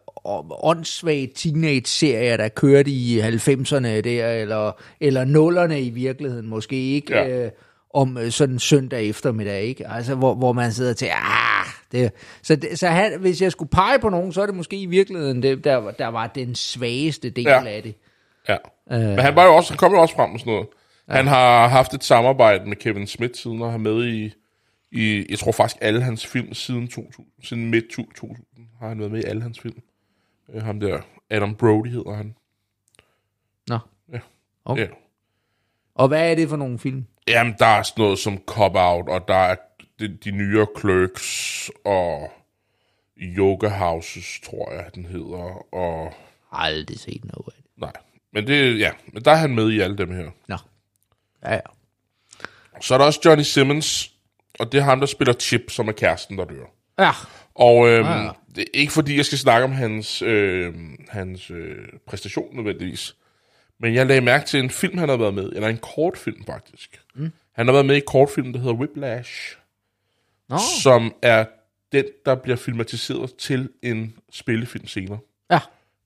åndssvage 0.64 1.26
teenage-serier, 1.34 2.36
der 2.36 2.48
kørte 2.48 2.90
i 2.90 3.20
90'erne 3.20 4.00
der, 4.00 4.32
eller, 4.32 4.72
eller 5.00 5.24
nullerne 5.24 5.82
i 5.82 5.90
virkeligheden 5.90 6.48
måske 6.48 6.76
ikke, 6.76 7.14
ja. 7.14 7.28
øh, 7.28 7.50
om 7.94 8.18
øh, 8.18 8.30
sådan 8.30 8.58
søndag 8.58 9.08
eftermiddag, 9.08 9.62
ikke? 9.62 9.88
Altså, 9.88 10.14
hvor, 10.14 10.34
hvor 10.34 10.52
man 10.52 10.72
sidder 10.72 10.92
til, 10.92 11.06
ah, 11.06 11.66
det, 11.92 12.12
så, 12.42 12.56
det, 12.56 12.78
så 12.78 12.88
han, 12.88 13.20
hvis 13.20 13.42
jeg 13.42 13.52
skulle 13.52 13.70
pege 13.70 13.98
på 13.98 14.08
nogen, 14.08 14.32
så 14.32 14.42
er 14.42 14.46
det 14.46 14.54
måske 14.54 14.76
i 14.76 14.86
virkeligheden, 14.86 15.42
det, 15.42 15.64
der, 15.64 15.90
der 15.90 16.06
var 16.06 16.26
den 16.26 16.54
svageste 16.54 17.30
del 17.30 17.44
ja. 17.44 17.66
af 17.66 17.82
det. 17.82 17.94
Ja, 18.48 18.56
øh, 18.92 19.00
men 19.00 19.18
han 19.18 19.36
var 19.36 19.44
jo 19.44 19.54
også, 19.54 19.70
han 19.70 19.78
kom 19.78 19.92
jo 19.92 20.00
også 20.00 20.14
frem 20.14 20.30
med 20.30 20.38
sådan 20.38 20.52
noget. 20.52 20.66
Ja. 21.08 21.14
Han 21.14 21.26
har 21.26 21.68
haft 21.68 21.94
et 21.94 22.04
samarbejde 22.04 22.68
med 22.68 22.76
Kevin 22.76 23.06
Smith 23.06 23.34
siden, 23.34 23.62
og 23.62 23.70
har 23.70 23.78
med 23.78 24.04
i, 24.04 24.32
i, 24.92 25.26
jeg 25.30 25.38
tror 25.38 25.52
faktisk 25.52 25.78
alle 25.80 26.02
hans 26.02 26.26
film 26.26 26.54
siden 26.54 26.88
2000, 26.88 27.26
siden 27.42 27.70
midt 27.70 27.84
2000, 27.90 28.36
har 28.80 28.88
han 28.88 28.98
været 28.98 29.12
med 29.12 29.20
i 29.20 29.26
alle 29.26 29.42
hans 29.42 29.60
film. 29.60 29.76
Øh, 30.54 30.62
ham 30.62 30.80
der, 30.80 31.00
Adam 31.30 31.54
Brody 31.54 31.88
hedder 31.88 32.14
han. 32.14 32.36
Nå. 33.68 33.78
Ja. 34.12 34.18
Okay. 34.64 34.82
Ja. 34.82 34.88
Og 35.94 36.08
hvad 36.08 36.30
er 36.30 36.34
det 36.34 36.48
for 36.48 36.56
nogle 36.56 36.78
film? 36.78 37.06
Jamen, 37.28 37.54
der 37.58 37.66
er 37.66 37.82
sådan 37.82 38.02
noget 38.02 38.18
som 38.18 38.38
Cop 38.46 38.72
Out, 38.74 39.08
og 39.08 39.28
der 39.28 39.34
er 39.34 39.56
de, 39.98 40.16
de 40.16 40.30
nyere 40.30 40.66
Clerks, 40.80 41.70
og 41.84 42.32
Yoga 43.16 43.68
Houses, 43.68 44.40
tror 44.44 44.72
jeg, 44.72 44.90
den 44.94 45.06
hedder, 45.06 45.74
og... 45.74 46.14
Aldrig 46.52 46.98
set 46.98 47.24
noget 47.24 47.46
af 47.46 47.52
det. 47.62 47.70
Nej, 47.76 47.92
men 48.32 48.46
det, 48.46 48.78
ja, 48.78 48.92
men 49.12 49.24
der 49.24 49.30
er 49.30 49.36
han 49.36 49.54
med 49.54 49.70
i 49.70 49.80
alle 49.80 49.98
dem 49.98 50.10
her. 50.10 50.30
Nå. 50.48 50.56
Ja, 51.42 51.54
ja. 51.54 51.60
Så 52.80 52.94
er 52.94 52.98
der 52.98 53.04
også 53.04 53.20
Johnny 53.24 53.42
Simmons, 53.42 54.12
og 54.60 54.72
det 54.72 54.78
er 54.78 54.82
ham, 54.82 55.00
der 55.00 55.06
spiller 55.06 55.34
Chip, 55.34 55.70
som 55.70 55.88
er 55.88 55.92
kæresten, 55.92 56.38
der 56.38 56.44
dør. 56.44 56.64
Ja. 56.98 57.10
Og 57.58 57.88
øhm, 57.88 58.06
ja. 58.06 58.28
det 58.54 58.60
er 58.62 58.64
ikke 58.80 58.92
fordi, 58.92 59.16
jeg 59.16 59.24
skal 59.24 59.38
snakke 59.38 59.64
om 59.64 59.72
hans, 59.72 60.22
øh, 60.22 60.74
hans 61.08 61.50
øh, 61.50 61.76
præstation 62.06 62.56
nødvendigvis. 62.56 63.16
Men 63.80 63.94
jeg 63.94 64.06
lagde 64.06 64.20
mærke 64.20 64.46
til 64.46 64.60
en 64.60 64.70
film, 64.70 64.98
han 64.98 65.08
har 65.08 65.16
været 65.16 65.34
med, 65.34 65.44
eller 65.52 65.68
en 65.68 65.78
kortfilm 65.78 66.44
faktisk. 66.46 67.00
Mm. 67.14 67.32
Han 67.54 67.66
har 67.66 67.72
været 67.72 67.86
med 67.86 67.96
i 67.96 68.00
kortfilm, 68.06 68.52
der 68.52 68.60
hedder 68.60 68.74
Whiplash. 68.74 69.56
Nå. 70.48 70.56
Som 70.82 71.14
er 71.22 71.44
den, 71.92 72.04
der 72.26 72.34
bliver 72.34 72.56
filmatiseret 72.56 73.34
til 73.34 73.68
en 73.82 74.14
spillefilm 74.32 74.86
senere. 74.86 75.18
Ja, 75.50 75.58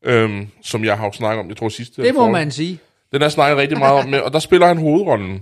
Øhm, 0.04 0.48
som 0.62 0.84
jeg 0.84 0.98
har 0.98 1.04
jo 1.04 1.12
snakket 1.12 1.40
om, 1.40 1.48
jeg 1.48 1.56
tror 1.56 1.68
sidste... 1.68 2.02
det 2.02 2.14
må 2.14 2.20
for- 2.20 2.30
man 2.30 2.50
sige. 2.50 2.78
Den 3.12 3.20
har 3.20 3.26
jeg 3.26 3.32
snakket 3.32 3.56
rigtig 3.58 3.78
meget 3.78 4.02
om, 4.04 4.08
med, 4.08 4.20
og 4.20 4.32
der 4.32 4.38
spiller 4.38 4.66
han 4.66 4.78
hovedrollen. 4.78 5.40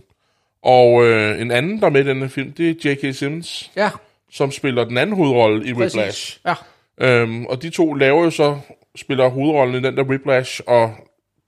Og 0.63 1.05
øh, 1.05 1.41
en 1.41 1.51
anden, 1.51 1.81
der 1.81 1.87
er 1.87 1.91
med 1.91 2.05
i 2.05 2.09
den 2.09 2.19
her 2.21 2.29
film, 2.29 2.53
det 2.53 2.87
er 2.87 2.91
J.K. 2.91 3.15
Simmons, 3.17 3.71
Ja, 3.77 3.91
som 4.31 4.51
spiller 4.51 4.85
den 4.85 4.99
anden 4.99 5.17
hovedrolle 5.17 5.69
i 5.69 5.75
præcis. 5.75 5.97
Whiplash. 5.97 6.41
Ja. 6.47 6.55
Øhm, 7.01 7.47
og 7.47 7.63
de 7.63 7.71
to 7.71 7.95
laver 7.95 8.25
jo 8.25 8.31
så, 8.31 8.61
spiller 8.97 9.29
hovedrollen 9.29 9.85
i 9.85 9.87
den 9.87 9.97
der 9.97 10.03
Whiplash, 10.03 10.61
og 10.67 10.95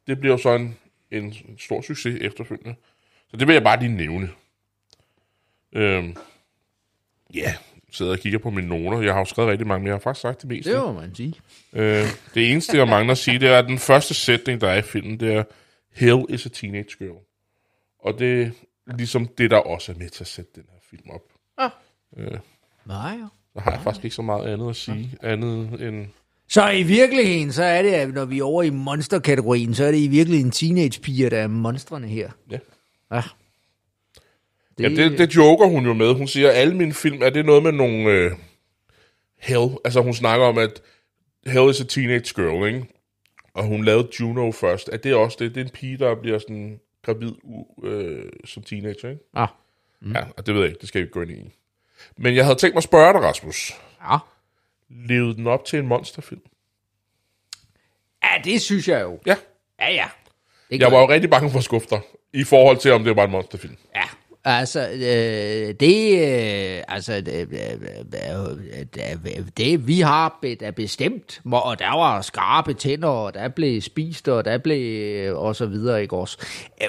det 0.06 0.20
bliver 0.20 0.32
jo 0.32 0.38
så 0.38 0.54
en, 0.54 0.76
en 1.10 1.34
stor 1.58 1.80
succes 1.80 2.18
efterfølgende. 2.20 2.74
Så 3.30 3.36
det 3.36 3.46
vil 3.46 3.52
jeg 3.52 3.62
bare 3.62 3.78
lige 3.78 3.96
nævne. 3.96 4.30
Øhm, 5.72 6.16
ja, 7.34 7.54
sidder 7.90 8.12
og 8.12 8.18
kigger 8.18 8.38
på 8.38 8.50
mine 8.50 8.68
noter. 8.68 9.00
Jeg 9.00 9.12
har 9.12 9.20
jo 9.20 9.24
skrevet 9.24 9.50
rigtig 9.50 9.66
mange, 9.66 9.82
men 9.82 9.86
jeg 9.86 9.94
har 9.94 10.00
faktisk 10.00 10.22
sagt 10.22 10.42
det 10.42 10.48
meste. 10.48 10.72
Det 10.72 10.80
må 10.80 10.92
man 10.92 11.14
sige. 11.14 11.34
Øh, 11.72 12.06
det 12.34 12.50
eneste, 12.52 12.76
jeg 12.76 12.88
mangler 12.88 13.12
at 13.12 13.18
sige, 13.18 13.38
det 13.38 13.48
er, 13.48 13.58
at 13.58 13.64
den 13.64 13.78
første 13.78 14.14
sætning, 14.14 14.60
der 14.60 14.68
er 14.68 14.78
i 14.78 14.82
filmen, 14.82 15.20
det 15.20 15.34
er, 15.34 15.44
Hell 15.94 16.24
is 16.28 16.46
a 16.46 16.48
teenage 16.48 16.96
girl. 16.98 17.18
Og 17.98 18.18
det 18.18 18.42
er 18.86 18.96
ligesom 18.96 19.26
det, 19.26 19.50
der 19.50 19.56
også 19.56 19.92
er 19.92 19.96
med 19.96 20.08
til 20.08 20.24
at 20.24 20.28
sætte 20.28 20.50
den 20.54 20.64
her 20.72 20.78
film 20.90 21.10
op. 21.10 21.22
Nej. 22.86 23.16
Så 23.52 23.60
har 23.60 23.70
jeg 23.70 23.80
faktisk 23.82 24.04
ikke 24.04 24.16
så 24.16 24.22
meget 24.22 24.52
andet 24.52 24.70
at 24.70 24.76
sige, 24.76 25.16
andet 25.22 25.82
end... 25.88 26.06
Så 26.48 26.70
i 26.70 26.82
virkeligheden, 26.82 27.52
så 27.52 27.62
er 27.62 27.82
det, 27.82 27.90
at 27.90 28.14
når 28.14 28.24
vi 28.24 28.38
er 28.38 28.44
over 28.44 28.62
i 28.62 28.70
monsterkategorien, 28.70 29.74
så 29.74 29.84
er 29.84 29.90
det 29.90 29.98
i 29.98 30.08
virkeligheden 30.08 30.50
teenagepiger, 30.50 31.30
der 31.30 31.38
er 31.38 31.46
monstrene 31.46 32.08
her. 32.08 32.30
Ja. 32.50 32.58
Ja. 33.12 33.22
Det... 34.78 34.98
Ja, 34.98 35.08
det, 35.08 35.18
det 35.18 35.36
joker 35.36 35.66
hun 35.66 35.86
jo 35.86 35.92
med. 35.94 36.14
Hun 36.14 36.26
siger, 36.26 36.48
at 36.48 36.56
alle 36.56 36.76
mine 36.76 36.92
film, 36.92 37.22
er 37.22 37.30
det 37.30 37.46
noget 37.46 37.62
med 37.62 37.72
nogle... 37.72 38.10
Øh, 38.10 38.32
hell. 39.38 39.68
Altså 39.84 40.00
hun 40.00 40.14
snakker 40.14 40.46
om, 40.46 40.58
at 40.58 40.82
Hell 41.46 41.70
is 41.70 41.80
a 41.80 41.84
teenage 41.84 42.34
girl, 42.34 42.66
ikke? 42.66 42.86
Og 43.54 43.64
hun 43.64 43.84
lavede 43.84 44.08
Juno 44.20 44.52
først. 44.52 44.88
Er 44.92 44.96
det 44.96 45.14
også 45.14 45.36
det? 45.40 45.54
Det 45.54 45.60
er 45.60 45.64
en 45.64 45.70
pige, 45.70 45.96
der 45.96 46.14
bliver 46.14 46.38
sådan 46.38 46.80
gravid 47.02 47.32
øh, 47.82 48.32
som 48.44 48.62
teenager, 48.62 49.08
ikke? 49.10 49.22
Ja. 49.36 49.46
Mm. 50.00 50.12
Ja, 50.12 50.24
og 50.36 50.46
det 50.46 50.54
ved 50.54 50.60
jeg 50.60 50.70
ikke. 50.70 50.80
Det 50.80 50.88
skal 50.88 50.98
vi 50.98 51.02
ikke 51.02 51.12
gå 51.12 51.22
ind 51.22 51.30
i. 51.30 51.52
Men 52.16 52.36
jeg 52.36 52.44
havde 52.44 52.58
tænkt 52.58 52.74
mig 52.74 52.78
at 52.80 52.84
spørge 52.84 53.12
dig, 53.12 53.22
Rasmus. 53.22 53.72
Ja. 54.10 54.16
Levede 54.90 55.34
den 55.36 55.46
op 55.46 55.64
til 55.64 55.78
en 55.78 55.86
monsterfilm? 55.86 56.40
ja, 58.22 58.28
det 58.44 58.62
synes 58.62 58.88
jeg 58.88 59.02
jo. 59.02 59.18
Ja. 59.26 59.36
Ja, 59.80 59.92
ja. 59.92 60.06
Det 60.70 60.80
Jeg 60.80 60.92
var 60.92 60.98
jo 61.00 61.08
rigtig 61.08 61.30
bange 61.30 61.50
for 61.50 61.58
at 61.58 61.64
skuffe 61.64 61.88
dig, 61.90 62.00
i 62.32 62.44
forhold 62.44 62.76
til, 62.78 62.92
om 62.92 63.04
det 63.04 63.16
var 63.16 63.24
en 63.24 63.30
monsterfilm. 63.30 63.76
Ja, 63.94 64.02
altså, 64.44 64.88
øh, 64.90 65.74
det, 65.80 66.12
øh, 66.76 66.82
altså, 66.88 67.20
det, 67.20 67.48
øh, 69.36 69.46
det, 69.56 69.86
vi 69.86 70.00
har 70.00 70.38
da 70.60 70.70
bestemt, 70.70 71.40
og 71.52 71.78
der 71.78 71.96
var 71.96 72.22
skarpe 72.22 72.74
tænder, 72.74 73.08
og 73.08 73.34
der 73.34 73.48
blev 73.48 73.80
spist, 73.80 74.28
og 74.28 74.44
der 74.44 74.58
blev, 74.58 75.36
og 75.38 75.56
så 75.56 75.66
videre, 75.66 76.02
ikke 76.02 76.16
også? 76.16 76.38
Øh, 76.82 76.88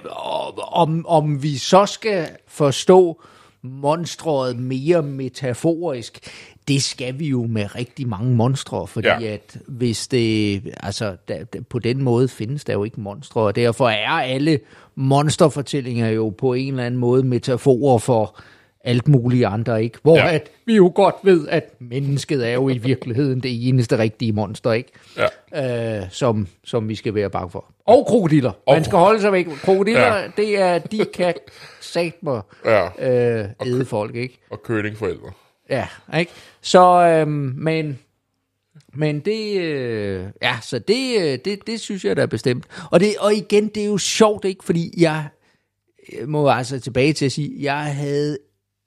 Om, 0.58 1.06
om 1.08 1.44
vi 1.44 1.58
så 1.58 1.86
skal 1.86 2.30
forstå 2.48 3.22
monstret 3.64 4.58
mere 4.60 5.02
metaforisk, 5.02 6.30
det 6.68 6.84
skal 6.84 7.20
vi 7.20 7.28
jo 7.28 7.46
med 7.46 7.76
rigtig 7.76 8.08
mange 8.08 8.36
monstre, 8.36 8.88
fordi 8.88 9.08
Ja. 9.08 9.22
at 9.24 9.58
hvis 9.68 10.08
det, 10.08 10.62
altså 10.84 11.16
der, 11.28 11.44
der, 11.44 11.62
på 11.70 11.80
den 11.80 12.04
måde 12.04 12.28
findes 12.28 12.64
der 12.64 12.74
jo 12.74 12.84
ikke 12.84 13.02
monstre, 13.02 13.42
og 13.42 13.56
derfor 13.56 13.90
er 13.90 14.10
alle 14.10 14.60
monsterfortællinger 14.96 16.10
jo 16.10 16.30
på 16.30 16.54
en 16.54 16.68
eller 16.74 16.86
anden 16.86 17.00
måde 17.00 17.24
metaforer 17.24 17.98
for 17.98 18.40
alt 18.84 19.08
muligt 19.08 19.46
andre, 19.46 19.84
ikke? 19.84 19.98
Hvor 20.02 20.18
Ja. 20.18 20.34
at 20.36 20.50
vi 20.66 20.76
jo 20.76 20.92
godt 20.96 21.16
ved, 21.24 21.48
at 21.48 21.74
mennesket 21.80 22.48
er 22.48 22.54
jo 22.54 22.70
i 22.70 22.78
virkeligheden 22.78 23.40
det 23.40 23.68
eneste 23.68 23.98
rigtige 23.98 24.32
monster, 24.34 24.72
ikke? 24.72 24.92
Ja. 25.54 26.00
Øh, 26.02 26.08
som, 26.12 26.48
som 26.64 26.90
vi 26.90 26.96
skal 26.96 27.16
være 27.16 27.30
bange 27.30 27.50
for. 27.52 27.72
Og 27.86 28.06
krokodiller. 28.08 28.52
Og- 28.66 28.74
Man 28.76 28.84
skal 28.84 28.98
holde 28.98 29.22
sig 29.22 29.32
væk. 29.32 29.46
Krokodiller, 29.48 30.16
Ja. 30.16 30.22
det 30.38 30.60
er, 30.62 30.78
de 30.80 31.06
kan 31.14 31.34
satme 31.82 32.42
Ja. 32.66 32.86
øh, 33.42 33.50
æde 33.66 33.86
folk, 33.86 34.16
ikke? 34.16 34.40
Og 34.50 34.60
curlingforældre. 34.64 35.32
Ja, 35.70 35.88
ikke? 36.20 36.32
Så, 36.62 36.86
øhm, 37.08 37.54
men, 37.58 38.00
men 38.94 39.20
det, 39.20 39.58
øh, 39.62 40.24
ja, 40.42 40.56
så 40.62 40.80
det, 40.80 41.16
øh, 41.20 41.40
det, 41.46 41.68
det 41.68 41.80
synes 41.80 42.06
jeg 42.06 42.18
da 42.18 42.22
er 42.22 42.26
bestemt. 42.26 42.66
Og, 42.92 43.00
det, 43.00 43.10
og 43.20 43.34
igen, 43.34 43.68
det 43.68 43.84
er 43.84 43.88
jo 43.88 43.98
sjovt, 43.98 44.46
ikke? 44.46 44.64
Fordi 44.64 44.94
jeg 45.02 45.26
jeg 46.20 46.28
må 46.28 46.50
altså 46.50 46.80
tilbage 46.80 47.14
til 47.14 47.26
at 47.26 47.32
sige, 47.32 47.52
jeg 47.64 47.76
havde 47.96 48.38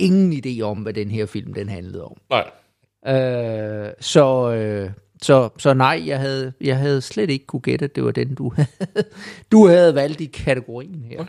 ingen 0.05 0.33
idé 0.33 0.61
om, 0.61 0.79
hvad 0.79 0.93
den 0.93 1.11
her 1.11 1.27
film, 1.27 1.55
den 1.55 1.69
handlede 1.69 2.05
om. 2.05 2.17
Nej. 2.31 2.51
Øh, 3.07 3.93
så, 4.01 4.53
øh, 4.53 4.91
så, 5.23 5.49
så 5.59 5.75
nej, 5.75 6.03
jeg 6.07 6.19
havde, 6.19 6.53
jeg 6.61 6.77
havde 6.77 7.03
slet 7.03 7.31
ikke 7.31 7.47
kunne 7.47 7.61
gætte, 7.61 7.85
at 7.85 7.97
det 7.97 8.05
var 8.05 8.11
den, 8.11 8.35
du 8.35 8.53
havde, 8.57 8.69
du 9.53 9.67
havde 9.67 9.95
valgt 9.95 10.21
i 10.21 10.27
kategorien 10.27 11.05
her. 11.05 11.25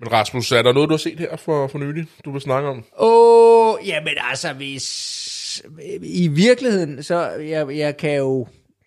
Men 0.00 0.12
Rasmus, 0.12 0.52
er 0.52 0.62
der 0.62 0.72
noget, 0.72 0.88
du 0.88 0.92
har 0.92 0.98
set 0.98 1.18
her 1.18 1.36
for, 1.36 1.66
for 1.66 1.78
nylig, 1.78 2.06
du 2.24 2.32
vil 2.32 2.40
snakke 2.40 2.68
om? 2.68 2.84
Åh, 2.98 3.74
oh, 3.74 3.88
jamen 3.88 4.14
altså, 4.30 4.52
hvis... 4.52 5.62
I 6.02 6.28
virkeligheden, 6.28 7.02
så 7.02 7.28
jeg, 7.30 7.76
jeg 7.76 7.96
kan 7.96 8.16
jo... 8.16 8.46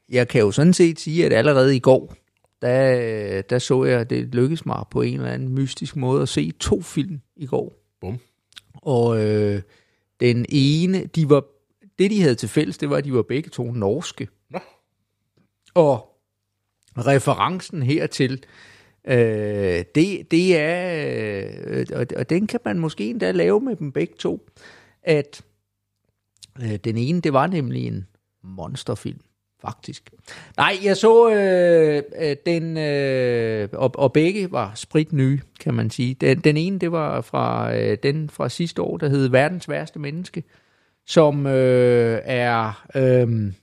Jeg 0.10 0.28
kan 0.28 0.42
jo 0.42 0.52
sådan 0.52 0.74
set 0.74 1.00
sige, 1.00 1.26
at 1.26 1.34
allerede 1.34 1.76
i 1.76 1.80
går, 1.80 2.14
der, 2.62 3.42
der 3.42 3.60
så 3.60 3.84
jeg, 3.84 4.00
at 4.00 4.10
det 4.10 4.36
lykkedes 4.36 4.66
mig 4.66 4.84
på 4.92 5.02
en 5.02 5.14
eller 5.14 5.32
anden 5.32 5.50
mystisk 5.50 5.96
måde 5.96 6.22
at 6.22 6.30
se 6.30 6.52
to 6.52 6.82
film 6.82 7.20
i 7.36 7.46
går. 7.46 7.79
Bum. 8.02 8.20
Og 8.74 9.26
øh, 9.26 9.62
den 10.20 10.46
ene, 10.50 11.06
de 11.06 11.30
var, 11.30 11.44
det 12.00 12.12
de 12.12 12.22
havde 12.22 12.36
til 12.36 12.50
fælles, 12.50 12.78
det 12.78 12.90
var, 12.90 12.98
at 12.98 13.06
de 13.06 13.14
var 13.14 13.22
begge 13.22 13.50
to 13.50 13.72
norske. 13.72 14.28
Nå. 14.50 14.60
Og 15.74 16.16
referencen 16.98 17.84
hertil, 17.84 18.44
øh, 19.06 19.86
det, 19.96 20.32
det 20.32 20.58
er, 20.58 21.06
øh, 21.68 21.86
og, 21.94 22.06
og 22.16 22.30
den 22.30 22.48
kan 22.48 22.60
man 22.66 22.80
måske 22.80 23.10
endda 23.10 23.32
lave 23.32 23.62
med 23.62 23.76
dem 23.76 23.92
begge 23.92 24.14
to, 24.20 24.50
at 25.04 25.46
øh, 26.62 26.76
den 26.76 26.98
ene, 26.98 27.22
det 27.22 27.34
var 27.34 27.48
nemlig 27.48 27.88
en 27.88 28.08
monsterfilm, 28.44 29.22
faktisk. 29.62 30.10
Nej, 30.58 30.78
jeg 30.84 30.98
så 30.98 31.30
øh, 31.30 32.04
øh, 32.22 32.36
den, 32.46 32.78
øh, 32.78 33.70
og, 33.74 33.92
og 33.96 34.14
begge 34.14 34.52
var 34.52 34.72
sprit 34.76 35.14
nye, 35.14 35.40
kan 35.60 35.74
man 35.74 35.90
sige. 35.90 36.14
Den, 36.14 36.40
den 36.40 36.58
ene, 36.58 36.80
det 36.80 36.92
var 36.92 37.22
fra 37.22 37.76
øh, 37.76 37.98
den 38.04 38.30
fra 38.30 38.50
sidste 38.50 38.82
år, 38.82 38.98
der 38.98 39.10
hed 39.10 39.30
Verdens 39.30 39.70
værste 39.70 40.00
menneske, 40.00 40.44
som 41.08 41.48
øh, 41.48 42.22
er, 42.24 42.88
øh, 42.96 43.54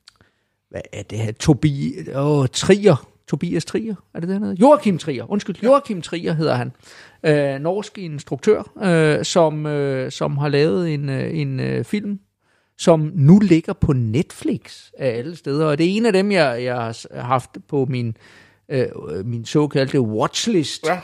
hvad 0.70 0.80
er 0.92 1.02
det 1.02 1.18
her, 1.18 1.32
Tobi, 1.32 1.94
åh, 2.14 2.46
Trier, 2.46 3.08
Tobias 3.28 3.64
Trier, 3.64 3.94
er 4.14 4.20
det 4.20 4.28
det, 4.28 4.34
han 4.34 4.42
hedder? 4.42 4.56
Joachim 4.60 4.98
Trier, 4.98 5.30
undskyld, 5.30 5.56
Joachim 5.62 6.02
Trier 6.02 6.32
hedder 6.32 6.54
han. 6.54 6.72
Øh, 7.22 7.60
norsk 7.60 7.98
instruktør, 7.98 8.72
øh, 8.82 9.24
som, 9.24 9.66
øh, 9.66 10.10
som 10.10 10.36
har 10.38 10.48
lavet 10.48 10.94
en, 10.94 11.08
øh, 11.08 11.38
en 11.38 11.60
øh, 11.60 11.84
film, 11.84 12.20
som 12.78 13.12
nu 13.14 13.38
ligger 13.38 13.72
på 13.72 13.92
Netflix 13.92 14.90
af 14.98 15.18
alle 15.18 15.36
steder. 15.36 15.66
Og 15.66 15.78
det 15.78 15.86
er 15.86 15.96
en 15.96 16.06
af 16.06 16.12
dem, 16.12 16.32
jeg, 16.32 16.64
jeg 16.64 16.74
har 16.74 17.20
haft 17.20 17.50
på 17.68 17.86
min, 17.88 18.16
øh, 18.68 18.86
min 19.24 19.44
såkaldte 19.44 20.00
watchlist. 20.00 20.86
Ja. 20.86 21.00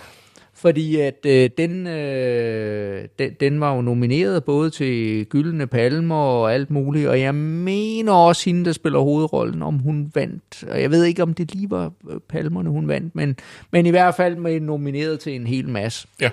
Fordi 0.55 0.97
at 0.97 1.27
øh, 1.27 1.51
den, 1.59 1.87
øh, 1.87 3.05
den, 3.19 3.33
den 3.41 3.61
var 3.61 3.75
jo 3.75 3.83
nomineret 3.83 4.45
både 4.45 4.71
til 4.71 5.27
Gyldne 5.27 5.67
Palmer 5.67 6.15
og 6.15 6.55
alt 6.55 6.71
muligt, 6.71 7.09
og 7.09 7.21
jeg 7.21 7.35
mener 7.35 8.13
også 8.13 8.45
hende, 8.45 8.65
der 8.65 8.73
spiller 8.73 8.99
hovedrollen, 8.99 9.63
om 9.63 9.79
hun 9.79 10.11
vandt. 10.15 10.65
Og 10.71 10.83
jeg 10.83 10.91
ved 10.91 11.05
ikke, 11.05 11.23
om 11.23 11.35
det 11.35 11.55
lige 11.55 11.71
var 11.71 11.93
øh, 12.11 12.21
Palmerne, 12.29 12.71
hun 12.71 12.89
vandt, 12.89 13.15
men, 13.15 13.37
men 13.71 13.87
i 13.87 13.91
hvert 13.91 14.15
fald 14.15 14.37
med 14.37 14.61
nomineret 14.61 15.21
til 15.21 15.35
en 15.35 15.47
hel 15.47 15.69
masse. 15.69 16.09
Ja. 16.21 16.31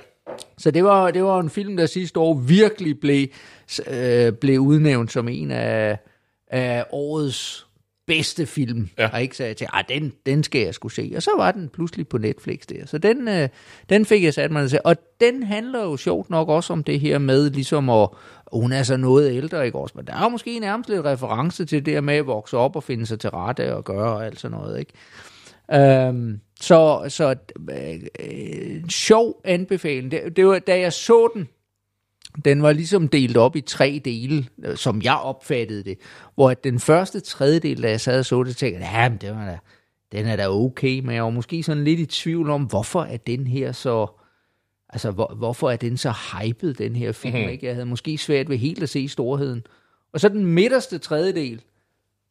Så 0.57 0.71
det 0.71 0.83
var, 0.83 1.11
det 1.11 1.23
var 1.23 1.39
en 1.39 1.49
film, 1.49 1.77
der 1.77 1.85
sidste 1.85 2.19
år 2.19 2.33
virkelig 2.33 2.99
blev, 2.99 3.27
øh, 3.87 4.33
blev 4.33 4.59
udnævnt 4.59 5.11
som 5.11 5.27
en 5.27 5.51
af, 5.51 5.97
af 6.47 6.85
årets 6.91 7.69
bedste 8.09 8.45
film. 8.45 8.89
Ja. 8.97 9.09
Og 9.13 9.21
ikke 9.21 9.37
sagde 9.37 9.53
til, 9.53 9.67
at 9.73 9.85
den, 9.89 10.13
den 10.25 10.43
skal 10.43 10.61
jeg 10.61 10.73
skulle 10.73 10.93
se. 10.93 11.13
Og 11.15 11.23
så 11.23 11.31
var 11.37 11.51
den 11.51 11.69
pludselig 11.69 12.07
på 12.07 12.17
Netflix 12.17 12.59
der. 12.59 12.85
Så 12.85 12.97
den, 12.97 13.27
øh, 13.27 13.49
den 13.89 14.05
fik 14.05 14.23
jeg 14.23 14.33
sat 14.33 14.51
mig 14.51 14.69
til. 14.69 14.79
Og 14.83 14.95
den 15.21 15.43
handler 15.43 15.83
jo 15.83 15.97
sjovt 15.97 16.29
nok 16.29 16.49
også 16.49 16.73
om 16.73 16.83
det 16.83 16.99
her 16.99 17.17
med, 17.17 17.49
ligesom 17.49 17.89
at, 17.89 18.09
hun 18.53 18.71
er 18.71 18.83
så 18.83 18.97
noget 18.97 19.31
ældre, 19.31 19.65
ikke 19.65 19.77
også? 19.77 19.93
Men 19.97 20.05
der 20.05 20.13
er 20.13 20.23
jo 20.23 20.29
måske 20.29 20.59
nærmest 20.59 20.89
lidt 20.89 21.05
reference 21.05 21.65
til 21.65 21.85
det 21.85 22.03
med 22.03 22.15
at 22.15 22.27
vokse 22.27 22.57
op 22.57 22.75
og 22.75 22.83
finde 22.83 23.05
sig 23.05 23.19
til 23.19 23.29
rette 23.29 23.75
og 23.75 23.83
gøre 23.83 24.13
og 24.13 24.25
alt 24.25 24.39
sådan 24.39 24.57
noget, 24.57 24.79
ikke? 24.79 24.93
Øhm, 25.73 26.39
så 26.61 27.05
så 27.07 27.35
øh, 27.71 27.99
øh, 28.19 28.87
sjov 28.89 29.41
anbefaling. 29.43 30.11
Det, 30.11 30.35
det 30.35 30.47
var, 30.47 30.59
da 30.59 30.79
jeg 30.79 30.93
så 30.93 31.29
den, 31.33 31.47
den 32.45 32.61
var 32.61 32.71
ligesom 32.71 33.07
delt 33.07 33.37
op 33.37 33.55
i 33.55 33.61
tre 33.61 34.01
dele, 34.05 34.45
øh, 34.63 34.77
som 34.77 35.01
jeg 35.01 35.17
opfattede 35.17 35.83
det. 35.83 35.97
Hvor 36.35 36.49
at 36.49 36.63
den 36.63 36.79
første 36.79 37.19
tredjedel, 37.19 37.83
da 37.83 37.89
jeg 37.89 38.01
sad 38.01 38.19
og 38.19 38.25
så 38.25 38.43
det, 38.43 38.57
tænkte 38.57 38.85
jeg, 38.85 38.91
ja, 38.93 39.27
det 39.27 39.35
var 39.35 39.45
da, 39.45 39.59
den 40.11 40.25
er 40.25 40.35
da 40.35 40.49
okay, 40.49 40.99
men 40.99 41.15
jeg 41.15 41.23
var 41.23 41.29
måske 41.29 41.63
sådan 41.63 41.83
lidt 41.83 41.99
i 41.99 42.05
tvivl 42.05 42.49
om, 42.49 42.63
hvorfor 42.63 43.01
er 43.01 43.17
den 43.17 43.47
her 43.47 43.71
så... 43.71 44.07
Altså, 44.93 45.11
hvor, 45.11 45.33
hvorfor 45.37 45.69
er 45.69 45.75
den 45.75 45.97
så 45.97 46.11
hyped, 46.11 46.73
den 46.73 46.95
her 46.95 47.11
film? 47.11 47.33
Mhm. 47.33 47.39
Mm-hmm. 47.39 47.51
Ikke? 47.51 47.65
Jeg 47.65 47.75
havde 47.75 47.85
måske 47.85 48.17
svært 48.17 48.49
ved 48.49 48.57
helt 48.57 48.83
at 48.83 48.89
se 48.89 49.07
storheden. 49.07 49.63
Og 50.13 50.19
så 50.19 50.29
den 50.29 50.45
midterste 50.45 50.97
tredjedel, 50.97 51.61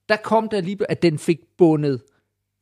der 0.08 0.16
kom 0.16 0.48
der 0.48 0.60
lige, 0.60 0.90
at 0.90 1.02
den 1.02 1.18
fik 1.18 1.38
bundet 1.58 2.02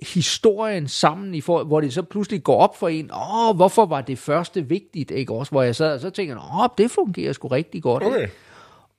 historien 0.02 0.88
sammen, 0.88 1.34
i 1.34 1.40
for, 1.40 1.64
hvor 1.64 1.80
det 1.80 1.92
så 1.92 2.02
pludselig 2.02 2.42
går 2.42 2.56
op 2.56 2.76
for 2.76 2.88
en, 2.88 3.10
åh, 3.14 3.56
hvorfor 3.56 3.86
var 3.86 4.00
det 4.00 4.18
første 4.18 4.68
vigtigt, 4.68 5.10
ikke 5.10 5.32
også? 5.32 5.50
Hvor 5.50 5.62
jeg 5.62 5.76
sad 5.76 5.94
og 5.94 6.00
så 6.00 6.10
tænker, 6.10 6.60
åh, 6.60 6.68
det 6.78 6.90
fungerer 6.90 7.32
sgu 7.32 7.48
rigtig 7.48 7.82
godt. 7.82 8.02
ikke? 8.02 8.16
Okay. 8.16 8.28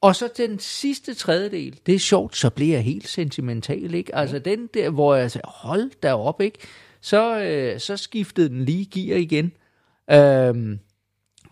Og 0.02 0.16
så 0.16 0.30
den 0.38 0.60
sidste 0.60 1.14
tredjedel, 1.14 1.80
det 1.86 1.96
er 1.96 2.00
sjovt, 2.00 2.38
så 2.38 2.50
bliver 2.50 2.76
jeg 2.76 2.84
helt 2.84 3.08
sentimental, 3.08 3.94
ikke? 3.94 4.16
Altså 4.16 4.40
den 4.40 4.70
der, 4.74 4.90
hvor 4.90 5.16
jeg 5.16 5.32
sagde, 5.32 5.48
hold 5.48 5.92
da 6.04 6.16
op, 6.16 6.42
ikke? 6.42 6.60
Så, 7.02 7.40
øh, 7.40 7.80
så 7.80 7.98
skiftede 7.98 8.50
den 8.50 8.66
lige 8.66 8.86
gear 8.86 9.18
igen. 9.18 9.52
Øhm, 10.12 10.80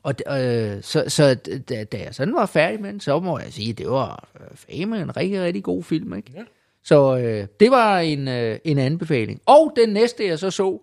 og 0.03 0.13
øh, 0.27 0.83
så, 0.83 1.03
så 1.07 1.35
da, 1.69 1.83
da 1.83 1.97
jeg 1.97 2.15
sådan 2.15 2.33
var 2.33 2.45
færdig 2.45 2.81
med 2.81 2.93
den, 2.93 2.99
så 2.99 3.19
må 3.19 3.39
jeg 3.39 3.53
sige, 3.53 3.73
det 3.73 3.89
var 3.89 4.27
øh, 4.39 4.57
fame 4.57 5.01
en 5.01 5.17
rigtig, 5.17 5.41
rigtig 5.41 5.63
god 5.63 5.83
film, 5.83 6.13
ikke? 6.13 6.31
Ja. 6.35 6.43
Så 6.85 7.17
øh, 7.17 7.47
det 7.59 7.71
var 7.71 7.99
en, 7.99 8.27
øh, 8.27 8.59
en 8.63 8.77
anbefaling. 8.77 9.41
Og 9.45 9.73
den 9.75 9.89
næste, 9.89 10.25
jeg 10.25 10.39
så 10.39 10.51
så, 10.51 10.79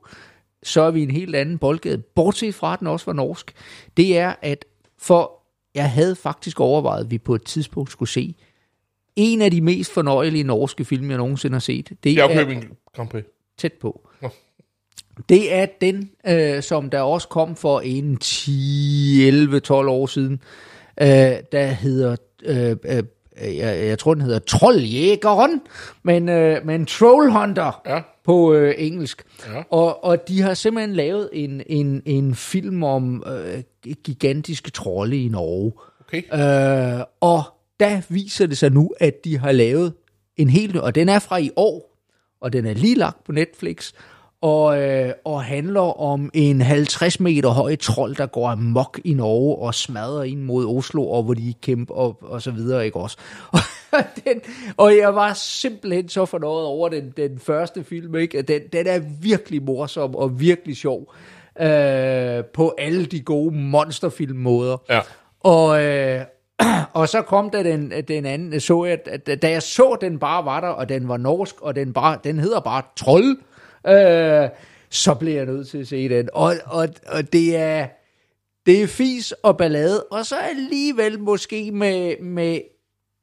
så 0.62 0.80
er 0.80 0.90
vi 0.90 1.02
en 1.02 1.10
helt 1.10 1.36
anden 1.36 1.58
boldgade, 1.58 1.98
bortset 1.98 2.54
fra, 2.54 2.72
at 2.72 2.78
den 2.78 2.86
også 2.86 3.06
var 3.06 3.12
norsk, 3.12 3.52
det 3.96 4.18
er, 4.18 4.34
at 4.42 4.64
for 4.98 5.42
jeg 5.74 5.90
havde 5.90 6.16
faktisk 6.16 6.60
overvejet, 6.60 7.04
at 7.04 7.10
vi 7.10 7.18
på 7.18 7.34
et 7.34 7.44
tidspunkt 7.44 7.90
skulle 7.90 8.08
se 8.08 8.34
en 9.16 9.42
af 9.42 9.50
de 9.50 9.60
mest 9.60 9.92
fornøjelige 9.92 10.44
norske 10.44 10.84
film, 10.84 11.10
jeg 11.10 11.18
nogensinde 11.18 11.54
har 11.54 11.60
set. 11.60 11.90
Det 12.04 12.16
Jeg 12.16 12.32
er 12.32 12.46
en 12.46 12.64
Grand 12.96 13.08
Prix. 13.08 13.24
tæt 13.58 13.72
på. 13.72 14.08
Nå. 14.22 14.28
Det 15.28 15.54
er 15.54 15.66
den, 15.80 16.10
øh, 16.26 16.62
som 16.62 16.90
der 16.90 17.00
også 17.00 17.28
kom 17.28 17.56
for 17.56 17.80
en 17.80 18.16
10, 18.16 19.26
11, 19.26 19.60
12 19.60 19.88
år 19.88 20.06
siden, 20.06 20.40
øh, 21.00 21.06
der 21.52 21.66
hedder, 21.66 22.16
øh, 22.44 22.76
øh, 22.84 23.02
jeg, 23.40 23.86
jeg 23.86 23.98
tror 23.98 24.14
den 24.14 24.22
hedder 24.22 24.38
Trolljægeren, 24.38 25.60
men, 26.02 26.28
øh, 26.28 26.66
men 26.66 26.86
Trollhunter 26.86 27.80
Ja. 27.86 28.00
på 28.24 28.54
øh, 28.54 28.74
engelsk. 28.78 29.22
Ja. 29.46 29.62
Og, 29.70 30.04
og 30.04 30.28
de 30.28 30.40
har 30.40 30.54
simpelthen 30.54 30.96
lavet 30.96 31.28
en, 31.32 31.62
en, 31.66 32.02
en 32.06 32.34
film 32.34 32.82
om 32.82 33.24
øh, 33.26 33.62
gigantiske 34.04 34.70
trolde 34.70 35.24
i 35.24 35.28
Norge. 35.28 35.72
Okay. 36.00 36.22
Øh, 36.98 37.04
og 37.20 37.42
der 37.80 38.00
viser 38.08 38.46
det 38.46 38.58
sig 38.58 38.70
nu, 38.72 38.90
at 39.00 39.24
de 39.24 39.38
har 39.38 39.52
lavet 39.52 39.92
en 40.36 40.50
helt 40.50 40.76
og 40.76 40.94
den 40.94 41.08
er 41.08 41.18
fra 41.18 41.36
i 41.36 41.50
år, 41.56 41.98
og 42.40 42.52
den 42.52 42.66
er 42.66 42.74
lige 42.74 42.94
lagt 42.94 43.24
på 43.24 43.32
Netflix, 43.32 43.92
og, 44.42 44.80
øh, 44.80 45.12
og 45.24 45.44
handler 45.44 46.00
om 46.00 46.30
en 46.34 46.60
50 46.60 47.20
meter 47.20 47.48
høj 47.48 47.76
trold, 47.76 48.14
der 48.14 48.26
går 48.26 48.48
amok 48.48 49.00
i 49.04 49.14
Norge 49.14 49.56
og 49.56 49.74
smadrer 49.74 50.22
ind 50.22 50.42
mod 50.42 50.66
Oslo, 50.66 51.10
og 51.10 51.22
hvor 51.22 51.34
de 51.34 51.54
kæmper 51.62 51.94
og, 51.94 52.18
og 52.22 52.42
så 52.42 52.50
videre, 52.50 52.84
ikke 52.84 52.98
også? 52.98 53.16
Og, 53.92 54.04
den, 54.24 54.40
og 54.76 54.96
jeg 54.96 55.14
var 55.14 55.32
simpelthen 55.32 56.08
så 56.08 56.26
fornøjet 56.26 56.66
over 56.66 56.88
den, 56.88 57.12
den 57.16 57.38
første 57.38 57.84
film, 57.84 58.14
ikke? 58.14 58.42
Den, 58.42 58.60
den 58.72 58.86
er 58.86 59.00
virkelig 59.20 59.62
morsom 59.62 60.16
og 60.16 60.40
virkelig 60.40 60.76
sjov 60.76 61.14
øh, 61.60 62.44
på 62.44 62.74
alle 62.78 63.06
de 63.06 63.20
gode 63.20 63.54
monsterfilmmåder. 63.54 64.76
Ja. 64.90 65.00
Og, 65.40 65.84
øh, 65.84 66.24
og 67.00 67.08
så 67.08 67.22
kom 67.22 67.50
der 67.50 67.62
den, 67.62 67.92
den 68.08 68.26
anden, 68.26 68.60
så 68.60 68.84
jeg, 68.84 68.98
at 69.06 69.42
da 69.42 69.50
jeg 69.50 69.62
så, 69.62 69.96
den 70.00 70.18
bare 70.18 70.44
var 70.44 70.60
der, 70.60 70.68
og 70.68 70.88
den 70.88 71.08
var 71.08 71.16
norsk, 71.16 71.60
og 71.60 71.76
den, 71.76 71.92
bare, 71.92 72.18
den 72.24 72.38
hedder 72.38 72.60
bare 72.60 72.82
Troll, 72.96 73.36
øh, 73.86 74.48
så 74.90 75.14
blev 75.14 75.34
jeg 75.34 75.46
nødt 75.46 75.68
til 75.68 75.78
at 75.78 75.88
se 75.88 76.08
den. 76.08 76.28
Og, 76.32 76.54
og, 76.66 76.88
og 77.06 77.32
det 77.32 77.56
er 77.56 77.86
det 78.66 78.82
er 78.82 78.86
fis 78.86 79.32
og 79.32 79.56
ballade, 79.56 80.02
og 80.02 80.26
så 80.26 80.36
alligevel 80.36 81.20
måske 81.20 81.72
med, 81.72 82.20
med 82.20 82.60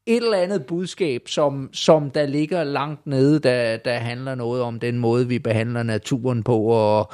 et 0.05 0.23
eller 0.23 0.37
andet 0.37 0.65
budskab, 0.65 1.27
som, 1.27 1.69
som 1.73 2.11
der 2.11 2.25
ligger 2.25 2.63
langt 2.63 3.07
nede, 3.07 3.39
der, 3.39 3.77
der 3.77 3.93
handler 3.93 4.35
noget 4.35 4.61
om 4.61 4.79
den 4.79 4.99
måde, 4.99 5.27
vi 5.27 5.39
behandler 5.39 5.83
naturen 5.83 6.43
på, 6.43 6.61
og, 6.61 7.11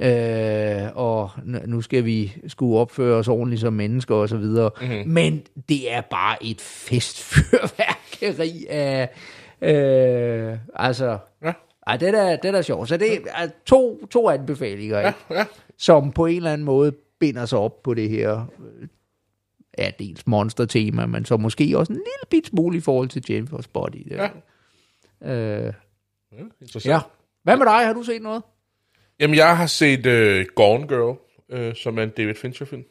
øh, 0.00 0.82
og 0.94 1.30
nu 1.66 1.80
skal 1.80 2.04
vi 2.04 2.32
skulle 2.46 2.78
opføre 2.78 3.16
os 3.16 3.28
ordentligt 3.28 3.60
som 3.60 3.72
mennesker 3.72 4.14
og 4.14 4.28
så 4.28 4.36
videre. 4.36 4.70
Mm-hmm. 4.80 5.02
Men 5.06 5.42
det 5.68 5.92
er 5.92 6.00
bare 6.00 6.44
et 6.44 6.60
festfyrværkeri 6.60 8.66
af, 8.68 9.08
øh, 9.62 10.58
altså, 10.74 11.18
Ja. 11.44 11.52
Ej, 11.88 11.96
det 11.96 12.08
er, 12.08 12.36
det 12.36 12.44
er 12.48 12.52
da 12.52 12.62
sjovt. 12.62 12.88
Så 12.88 12.96
det 12.96 13.18
er 13.34 13.48
to, 13.66 14.06
to 14.06 14.30
anbefalinger, 14.30 14.98
ikke? 15.06 15.18
Ja. 15.30 15.44
som 15.76 16.12
på 16.12 16.26
en 16.26 16.36
eller 16.36 16.52
anden 16.52 16.64
måde 16.64 16.92
binder 17.18 17.46
sig 17.46 17.58
op 17.58 17.82
på 17.82 17.94
det 17.94 18.10
her, 18.10 18.46
ja, 19.78 19.90
dels 19.98 20.26
monster-tema, 20.26 21.06
men 21.06 21.24
så 21.24 21.36
måske 21.36 21.78
også 21.78 21.92
en 21.92 21.96
lille 21.98 22.26
bit 22.30 22.46
smule 22.46 22.76
i 22.78 22.80
forhold 22.80 23.08
til 23.08 23.24
Jennifer's 23.30 23.68
Body. 23.72 24.10
Ja. 24.10 24.28
Øh, 25.22 25.72
Ja, 26.32 26.42
interessant. 26.60 26.92
ja. 26.92 26.98
Hvad 27.42 27.56
med 27.56 27.66
dig? 27.66 27.86
Har 27.86 27.92
du 27.92 28.02
set 28.02 28.22
noget? 28.22 28.42
Jamen, 29.20 29.36
jeg 29.36 29.56
har 29.56 29.66
set 29.66 30.06
uh, 30.06 30.46
Gone 30.54 30.88
Girl, 30.88 31.18
uh, 31.68 31.74
som 31.74 31.98
er 31.98 32.02
en 32.02 32.10
David 32.10 32.34
Fincher-film, 32.34 32.84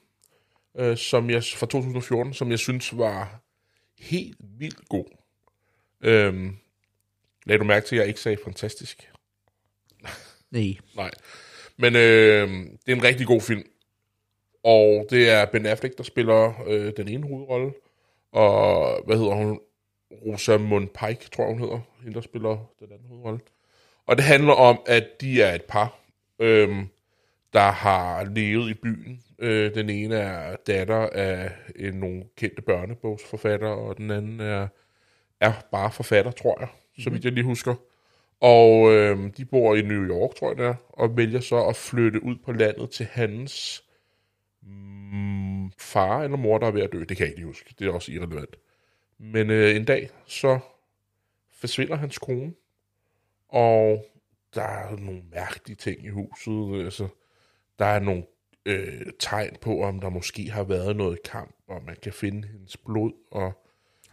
uh, 0.81 0.95
som 0.95 1.29
jeg, 1.29 1.43
fra 1.55 1.65
2014, 1.65 2.33
som 2.33 2.51
jeg 2.51 2.59
synes 2.59 2.97
var 2.97 3.41
helt 3.99 4.37
vildt 4.59 4.89
god. 4.89 5.05
Um, 6.07 6.57
lagde 7.47 7.59
du 7.59 7.63
mærke 7.63 7.85
til, 7.85 7.95
at 7.95 7.99
jeg 7.99 8.07
ikke 8.07 8.19
sagde 8.19 8.37
fantastisk? 8.43 9.11
Nej. 10.51 10.73
Nej. 10.95 11.11
Men 11.77 11.95
øh, 11.95 12.49
det 12.85 12.91
er 12.91 12.95
en 12.95 13.03
rigtig 13.03 13.27
god 13.27 13.41
film. 13.41 13.63
Og 14.63 15.07
det 15.09 15.29
er 15.29 15.45
Ben 15.45 15.65
Affleck, 15.65 15.97
der 15.97 16.03
spiller 16.03 16.63
øh, 16.67 16.93
den 16.97 17.07
ene 17.07 17.27
hovedrolle. 17.27 17.73
Og 18.31 19.01
hvad 19.05 19.17
hedder 19.17 19.35
hun? 19.35 19.59
Rosamund 20.11 20.87
Pike, 20.87 21.29
tror 21.29 21.43
jeg, 21.43 21.53
hun 21.53 21.61
hedder. 21.61 21.79
Hende, 22.01 22.15
der 22.15 22.21
spiller 22.21 22.71
den 22.79 22.87
anden 22.91 23.07
hovedrolle. 23.07 23.39
Og 24.05 24.17
det 24.17 24.25
handler 24.25 24.53
om, 24.53 24.79
at 24.85 25.07
de 25.21 25.41
er 25.41 25.55
et 25.55 25.63
par, 25.63 25.99
øh, 26.39 26.77
der 27.53 27.71
har 27.71 28.23
levet 28.23 28.69
i 28.69 28.73
byen. 28.73 29.23
Øh, 29.39 29.75
den 29.75 29.89
ene 29.89 30.15
er 30.15 30.55
datter 30.55 31.09
af 31.09 31.51
en, 31.75 31.93
nogle 31.93 32.23
kendte 32.35 32.61
børnebogsforfattere, 32.61 33.75
og 33.75 33.97
den 33.97 34.11
anden 34.11 34.39
er, 34.39 34.67
er 35.39 35.53
bare 35.71 35.91
forfatter, 35.91 36.31
tror 36.31 36.57
jeg, 36.59 36.67
så 36.99 37.09
mm. 37.09 37.19
jeg 37.23 37.31
lige 37.31 37.43
husker. 37.43 37.75
Og 38.39 38.91
øh, 38.91 39.37
de 39.37 39.45
bor 39.45 39.75
i 39.75 39.81
New 39.81 40.03
York, 40.03 40.35
tror 40.35 40.49
jeg 40.49 40.57
det 40.57 40.65
er, 40.65 40.75
og 40.89 41.17
vælger 41.17 41.39
så 41.39 41.65
at 41.65 41.75
flytte 41.75 42.23
ud 42.23 42.35
på 42.45 42.51
landet 42.51 42.89
til 42.89 43.05
hans 43.05 43.83
mm, 44.61 45.71
far 45.71 46.23
eller 46.23 46.37
mor, 46.37 46.57
der 46.57 46.67
er 46.67 46.71
ved 46.71 46.81
at 46.81 46.93
dø. 46.93 46.99
Det 46.99 47.17
kan 47.17 47.19
jeg 47.19 47.27
ikke 47.27 47.39
lige 47.39 47.47
huske. 47.47 47.75
Det 47.79 47.87
er 47.87 47.91
også 47.91 48.11
irrelevant. 48.11 48.55
Men 49.17 49.49
øh, 49.49 49.75
en 49.75 49.85
dag, 49.85 50.09
så 50.25 50.59
forsvinder 51.51 51.95
hans 51.95 52.17
kone, 52.17 52.53
og 53.49 54.05
der 54.55 54.63
er 54.63 54.95
nogle 54.95 55.21
mærkelige 55.31 55.75
ting 55.75 56.05
i 56.05 56.09
huset. 56.09 56.85
Altså, 56.85 57.07
der 57.79 57.85
er 57.85 57.99
nogle 57.99 58.23
øh, 58.65 59.05
tegn 59.19 59.55
på, 59.61 59.81
om 59.83 59.99
der 59.99 60.09
måske 60.09 60.51
har 60.51 60.63
været 60.63 60.95
noget 60.95 61.23
kamp, 61.23 61.55
og 61.67 61.83
man 61.85 61.95
kan 62.03 62.13
finde 62.13 62.47
hendes 62.47 62.77
blod, 62.77 63.11
og 63.31 63.63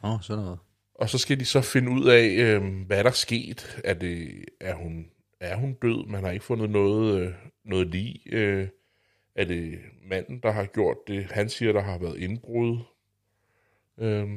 Åh, 0.04 0.14
oh, 0.14 0.20
sådan 0.22 0.44
noget 0.44 0.58
og 0.94 1.08
så 1.08 1.18
skal 1.18 1.40
de 1.40 1.44
så 1.44 1.60
finde 1.60 1.90
ud 1.90 2.08
af, 2.08 2.26
øh, 2.26 2.86
hvad 2.86 3.04
der 3.04 3.10
er 3.10 3.14
sket. 3.14 3.80
Er, 3.84 3.94
det, 3.94 4.44
er, 4.60 4.74
hun, 4.74 5.10
er 5.40 5.56
hun 5.56 5.72
død? 5.72 6.06
Man 6.06 6.24
har 6.24 6.30
ikke 6.30 6.44
fundet 6.44 6.70
noget, 6.70 7.20
øh, 7.20 7.32
noget 7.64 7.86
lig. 7.86 8.22
Øh, 8.26 8.68
er 9.34 9.44
det 9.44 9.78
manden, 10.02 10.40
der 10.42 10.50
har 10.50 10.64
gjort 10.64 10.96
det? 11.06 11.24
Han 11.24 11.48
siger, 11.48 11.72
der 11.72 11.80
har 11.80 11.98
været 11.98 12.18
indbrud. 12.18 12.78
Øh, 13.98 14.28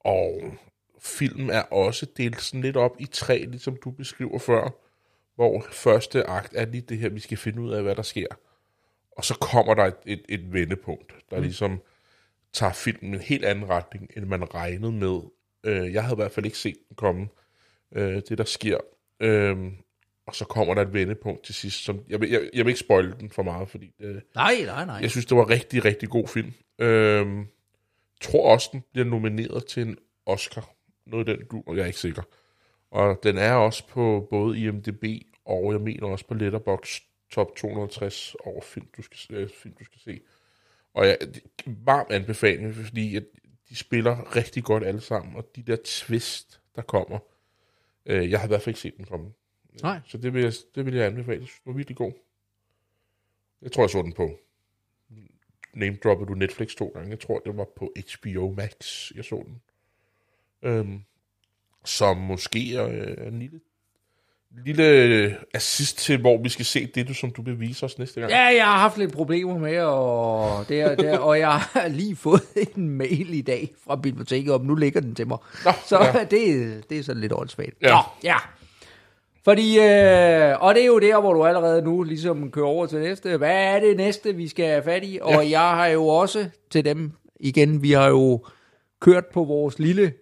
og 0.00 0.54
filmen 1.00 1.50
er 1.50 1.62
også 1.62 2.06
delt 2.16 2.40
sådan 2.40 2.60
lidt 2.60 2.76
op 2.76 2.96
i 2.98 3.06
tre, 3.06 3.38
ligesom 3.38 3.76
du 3.84 3.90
beskriver 3.90 4.38
før. 4.38 4.70
Hvor 5.34 5.66
første 5.72 6.24
akt 6.24 6.52
er 6.56 6.66
lige 6.66 6.80
det 6.80 6.98
her, 6.98 7.08
vi 7.08 7.20
skal 7.20 7.38
finde 7.38 7.62
ud 7.62 7.72
af, 7.72 7.82
hvad 7.82 7.94
der 7.94 8.02
sker. 8.02 8.26
Og 9.16 9.24
så 9.24 9.34
kommer 9.34 9.74
der 9.74 9.84
et, 9.84 9.96
et, 10.06 10.22
et 10.28 10.52
vendepunkt, 10.52 11.14
der 11.30 11.36
mm. 11.36 11.42
ligesom 11.42 11.80
tager 12.52 12.72
filmen 12.72 13.14
en 13.14 13.20
helt 13.20 13.44
anden 13.44 13.68
retning, 13.68 14.10
end 14.16 14.24
man 14.24 14.54
regnede 14.54 14.92
med. 14.92 15.20
Øh, 15.64 15.92
jeg 15.92 16.02
havde 16.02 16.14
i 16.14 16.20
hvert 16.22 16.32
fald 16.32 16.46
ikke 16.46 16.58
set 16.58 16.76
den 16.88 16.96
komme, 16.96 17.28
øh, 17.94 18.22
det 18.28 18.38
der 18.38 18.44
sker. 18.44 18.78
Øh, 19.20 19.56
og 20.26 20.34
så 20.34 20.44
kommer 20.44 20.74
der 20.74 20.82
et 20.82 20.92
vendepunkt 20.92 21.44
til 21.44 21.54
sidst. 21.54 21.84
Som, 21.84 22.00
jeg, 22.08 22.20
vil, 22.20 22.30
jeg, 22.30 22.50
jeg 22.54 22.64
vil 22.64 22.70
ikke 22.70 22.80
spoile 22.80 23.14
den 23.20 23.30
for 23.30 23.42
meget, 23.42 23.68
fordi 23.68 23.94
det, 23.98 24.22
Nej, 24.34 24.54
nej, 24.66 24.84
nej. 24.84 24.94
jeg 24.94 25.10
synes, 25.10 25.26
det 25.26 25.36
var 25.36 25.50
rigtig, 25.50 25.84
rigtig 25.84 26.08
god 26.08 26.28
film. 26.28 26.52
Øh, 26.78 27.26
tror 28.20 28.52
også, 28.52 28.68
den 28.72 28.84
bliver 28.92 29.06
nomineret 29.06 29.66
til 29.66 29.82
en 29.82 29.98
Oscar. 30.26 30.70
Noget 31.06 31.28
af 31.28 31.36
den 31.36 31.46
du, 31.46 31.62
og 31.66 31.76
jeg 31.76 31.82
er 31.82 31.86
ikke 31.86 31.98
sikker. 31.98 32.22
Og 32.90 33.20
den 33.22 33.38
er 33.38 33.52
også 33.52 33.88
på 33.88 34.26
både 34.30 34.58
IMDb, 34.58 35.04
og 35.44 35.72
jeg 35.72 35.80
mener 35.80 36.06
også 36.06 36.26
på 36.26 36.34
Letterboxd 36.34 37.02
top 37.30 37.56
260 37.56 38.34
over 38.44 38.60
film, 38.60 38.86
du 38.96 39.02
skal, 39.02 39.36
øh, 39.36 39.48
film, 39.48 39.74
du 39.78 39.84
skal 39.84 40.00
se. 40.00 40.20
Og 40.94 41.06
jeg, 41.06 41.18
varm 41.66 42.06
anbefaling, 42.10 42.74
fordi 42.74 43.16
at 43.16 43.24
de 43.72 43.76
spiller 43.76 44.36
rigtig 44.36 44.64
godt 44.64 44.84
alle 44.84 45.00
sammen, 45.00 45.36
og 45.36 45.56
de 45.56 45.62
der 45.62 45.76
twist, 45.84 46.60
der 46.76 46.82
kommer, 46.82 47.18
øh, 48.06 48.30
jeg 48.30 48.40
har 48.40 48.46
i 48.46 48.48
hvert 48.48 48.62
fald 48.62 48.70
ikke 48.70 48.80
set 48.80 48.96
den 48.96 49.04
komme. 49.04 49.32
Nej. 49.82 50.00
Så 50.06 50.18
det 50.18 50.34
vil, 50.34 50.42
jeg, 50.42 50.52
det 50.74 50.86
vil 50.86 50.94
jeg 50.94 51.06
anbefale. 51.06 51.40
Jeg 51.40 51.48
synes, 51.48 51.60
den 51.64 51.72
var 51.72 51.76
virkelig 51.76 51.96
god. 51.96 52.12
Jeg 53.62 53.72
tror, 53.72 53.82
jeg 53.82 53.90
så 53.90 54.02
den 54.02 54.12
på 54.12 54.38
name 55.74 55.96
droppede 55.96 56.28
du 56.28 56.34
Netflix 56.34 56.74
to 56.74 56.86
gange. 56.94 57.10
Jeg 57.10 57.20
tror, 57.20 57.38
det 57.38 57.56
var 57.56 57.66
på 57.76 57.92
HBO 57.96 58.54
Max, 58.56 59.10
jeg 59.14 59.24
så 59.24 59.44
den. 59.46 59.62
Øhm, 60.62 61.04
som 61.84 62.16
måske 62.16 62.74
er 62.76 62.88
øh, 62.88 63.26
en 63.26 63.38
lille, 63.38 63.60
lille 64.64 65.36
assist 65.54 65.98
til, 65.98 66.20
hvor 66.20 66.42
vi 66.42 66.48
skal 66.48 66.64
se 66.64 66.86
det, 66.94 67.08
du, 67.08 67.14
som 67.14 67.30
du 67.30 67.42
vil 67.42 67.60
vise 67.60 67.84
os 67.86 67.98
næste 67.98 68.20
gang. 68.20 68.32
Ja, 68.32 68.40
jeg 68.40 68.64
har 68.64 68.78
haft 68.78 68.98
lidt 68.98 69.12
problemer 69.12 69.58
med, 69.58 69.78
og, 69.78 70.68
det 70.68 70.80
er, 70.80 70.94
det 70.94 71.08
er, 71.08 71.18
og 71.18 71.38
jeg 71.38 71.52
har 71.52 71.88
lige 72.00 72.16
fået 72.16 72.42
en 72.76 72.88
mail 72.88 73.34
i 73.34 73.40
dag 73.42 73.74
fra 73.86 73.96
biblioteket 73.96 74.54
om, 74.54 74.60
nu 74.64 74.74
ligger 74.74 75.00
den 75.00 75.14
til 75.14 75.26
mig. 75.28 75.38
Nå, 75.64 75.70
Så 75.86 75.98
ja. 76.14 76.24
det, 76.36 76.84
det 76.90 76.98
er 76.98 77.02
sådan 77.02 77.20
lidt 77.20 77.32
åndssvagt. 77.32 77.74
Ja. 77.82 77.88
Nå, 77.88 77.98
ja. 78.24 78.36
Fordi, 79.44 79.78
øh, 79.78 80.62
og 80.62 80.74
det 80.74 80.82
er 80.82 80.86
jo 80.86 80.98
der, 80.98 81.20
hvor 81.20 81.32
du 81.32 81.44
allerede 81.44 81.82
nu 81.82 82.02
ligesom 82.02 82.50
kører 82.50 82.66
over 82.66 82.86
til 82.86 82.98
næste. 82.98 83.36
Hvad 83.36 83.54
er 83.64 83.80
det 83.80 83.96
næste, 83.96 84.34
vi 84.34 84.48
skal 84.48 84.66
have 84.66 84.82
fat 84.82 85.04
i? 85.04 85.18
Og 85.22 85.32
Ja. 85.32 85.50
jeg 85.50 85.60
har 85.60 85.86
jo 85.86 86.06
også 86.06 86.46
til 86.70 86.84
dem, 86.84 87.12
igen, 87.40 87.82
vi 87.82 87.92
har 87.92 88.08
jo 88.08 88.44
kørt 89.00 89.26
på 89.26 89.44
vores 89.44 89.78
lille 89.78 90.12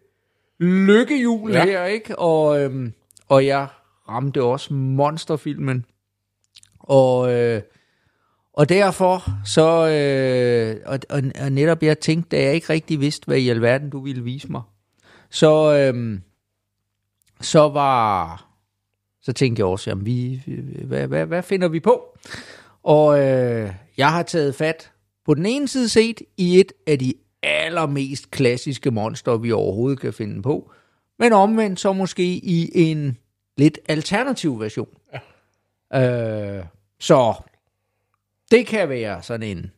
lykkehjul 0.58 1.52
ja. 1.52 1.64
her, 1.64 1.84
ikke? 1.84 2.18
Og, 2.18 2.60
øhm, 2.62 2.92
og 3.28 3.46
jeg 3.46 3.66
ramte 4.10 4.42
også 4.42 4.74
monsterfilmen. 4.74 5.84
Og, 6.78 7.32
øh, 7.32 7.62
og 8.52 8.68
derfor 8.68 9.22
så, 9.44 9.88
øh, 9.88 10.76
og, 10.86 10.98
og, 11.08 11.22
og 11.42 11.52
netop 11.52 11.82
jeg 11.82 11.98
tænkte, 11.98 12.36
da 12.36 12.42
jeg 12.42 12.54
ikke 12.54 12.72
rigtig 12.72 13.00
vidste, 13.00 13.26
hvad 13.26 13.38
i 13.38 13.48
alverden 13.48 13.90
du 13.90 14.00
ville 14.00 14.22
vise 14.22 14.52
mig, 14.52 14.62
så, 15.30 15.74
øh, 15.74 16.20
så 17.40 17.68
var, 17.68 18.46
så 19.22 19.32
tænkte 19.32 19.60
jeg 19.60 19.66
også, 19.66 19.90
jamen 19.90 20.06
vi, 20.06 20.42
hvad, 20.84 21.06
hvad, 21.06 21.26
hvad 21.26 21.42
finder 21.42 21.68
vi 21.68 21.80
på? 21.80 22.18
Og 22.82 23.18
øh, 23.18 23.72
jeg 23.96 24.10
har 24.10 24.22
taget 24.22 24.54
fat 24.54 24.92
på 25.24 25.34
den 25.34 25.46
ene 25.46 25.68
side 25.68 25.88
set 25.88 26.22
i 26.36 26.60
et 26.60 26.72
af 26.86 26.98
de 26.98 27.14
allermest 27.42 28.30
klassiske 28.30 28.90
monster, 28.90 29.36
vi 29.36 29.52
overhovedet 29.52 30.00
kan 30.00 30.12
finde 30.12 30.42
på, 30.42 30.72
men 31.18 31.32
omvendt 31.32 31.80
så 31.80 31.92
måske 31.92 32.24
i 32.24 32.70
en 32.74 33.18
lidt 33.56 33.78
alternativ 33.88 34.60
version. 34.60 34.98
Ja. 35.92 36.58
Øh, 36.58 36.64
så 36.98 37.34
det 38.50 38.66
kan 38.66 38.88
være 38.88 39.22
sådan 39.22 39.58
en, 39.58 39.72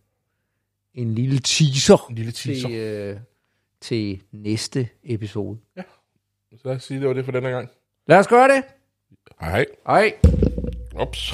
en 0.95 1.14
lille 1.14 1.39
teaser, 1.39 2.07
En 2.11 2.14
lille 2.14 2.33
teaser. 2.33 2.68
Til, 2.68 2.77
øh, 2.77 3.20
til 3.81 4.23
næste 4.33 4.89
episode. 5.05 5.59
Så 5.77 6.61
lad 6.64 6.77
os 6.77 6.85
sige, 6.85 7.01
det 7.01 7.09
var 7.09 7.14
det 7.14 7.25
for 7.25 7.33
denne 7.33 7.49
gang. 7.49 7.68
Lad 8.07 8.18
os 8.18 8.27
gøre 8.27 8.49
det. 8.49 8.64
Hej. 9.41 9.66
Hej. 9.87 10.14
Ups. 11.01 11.33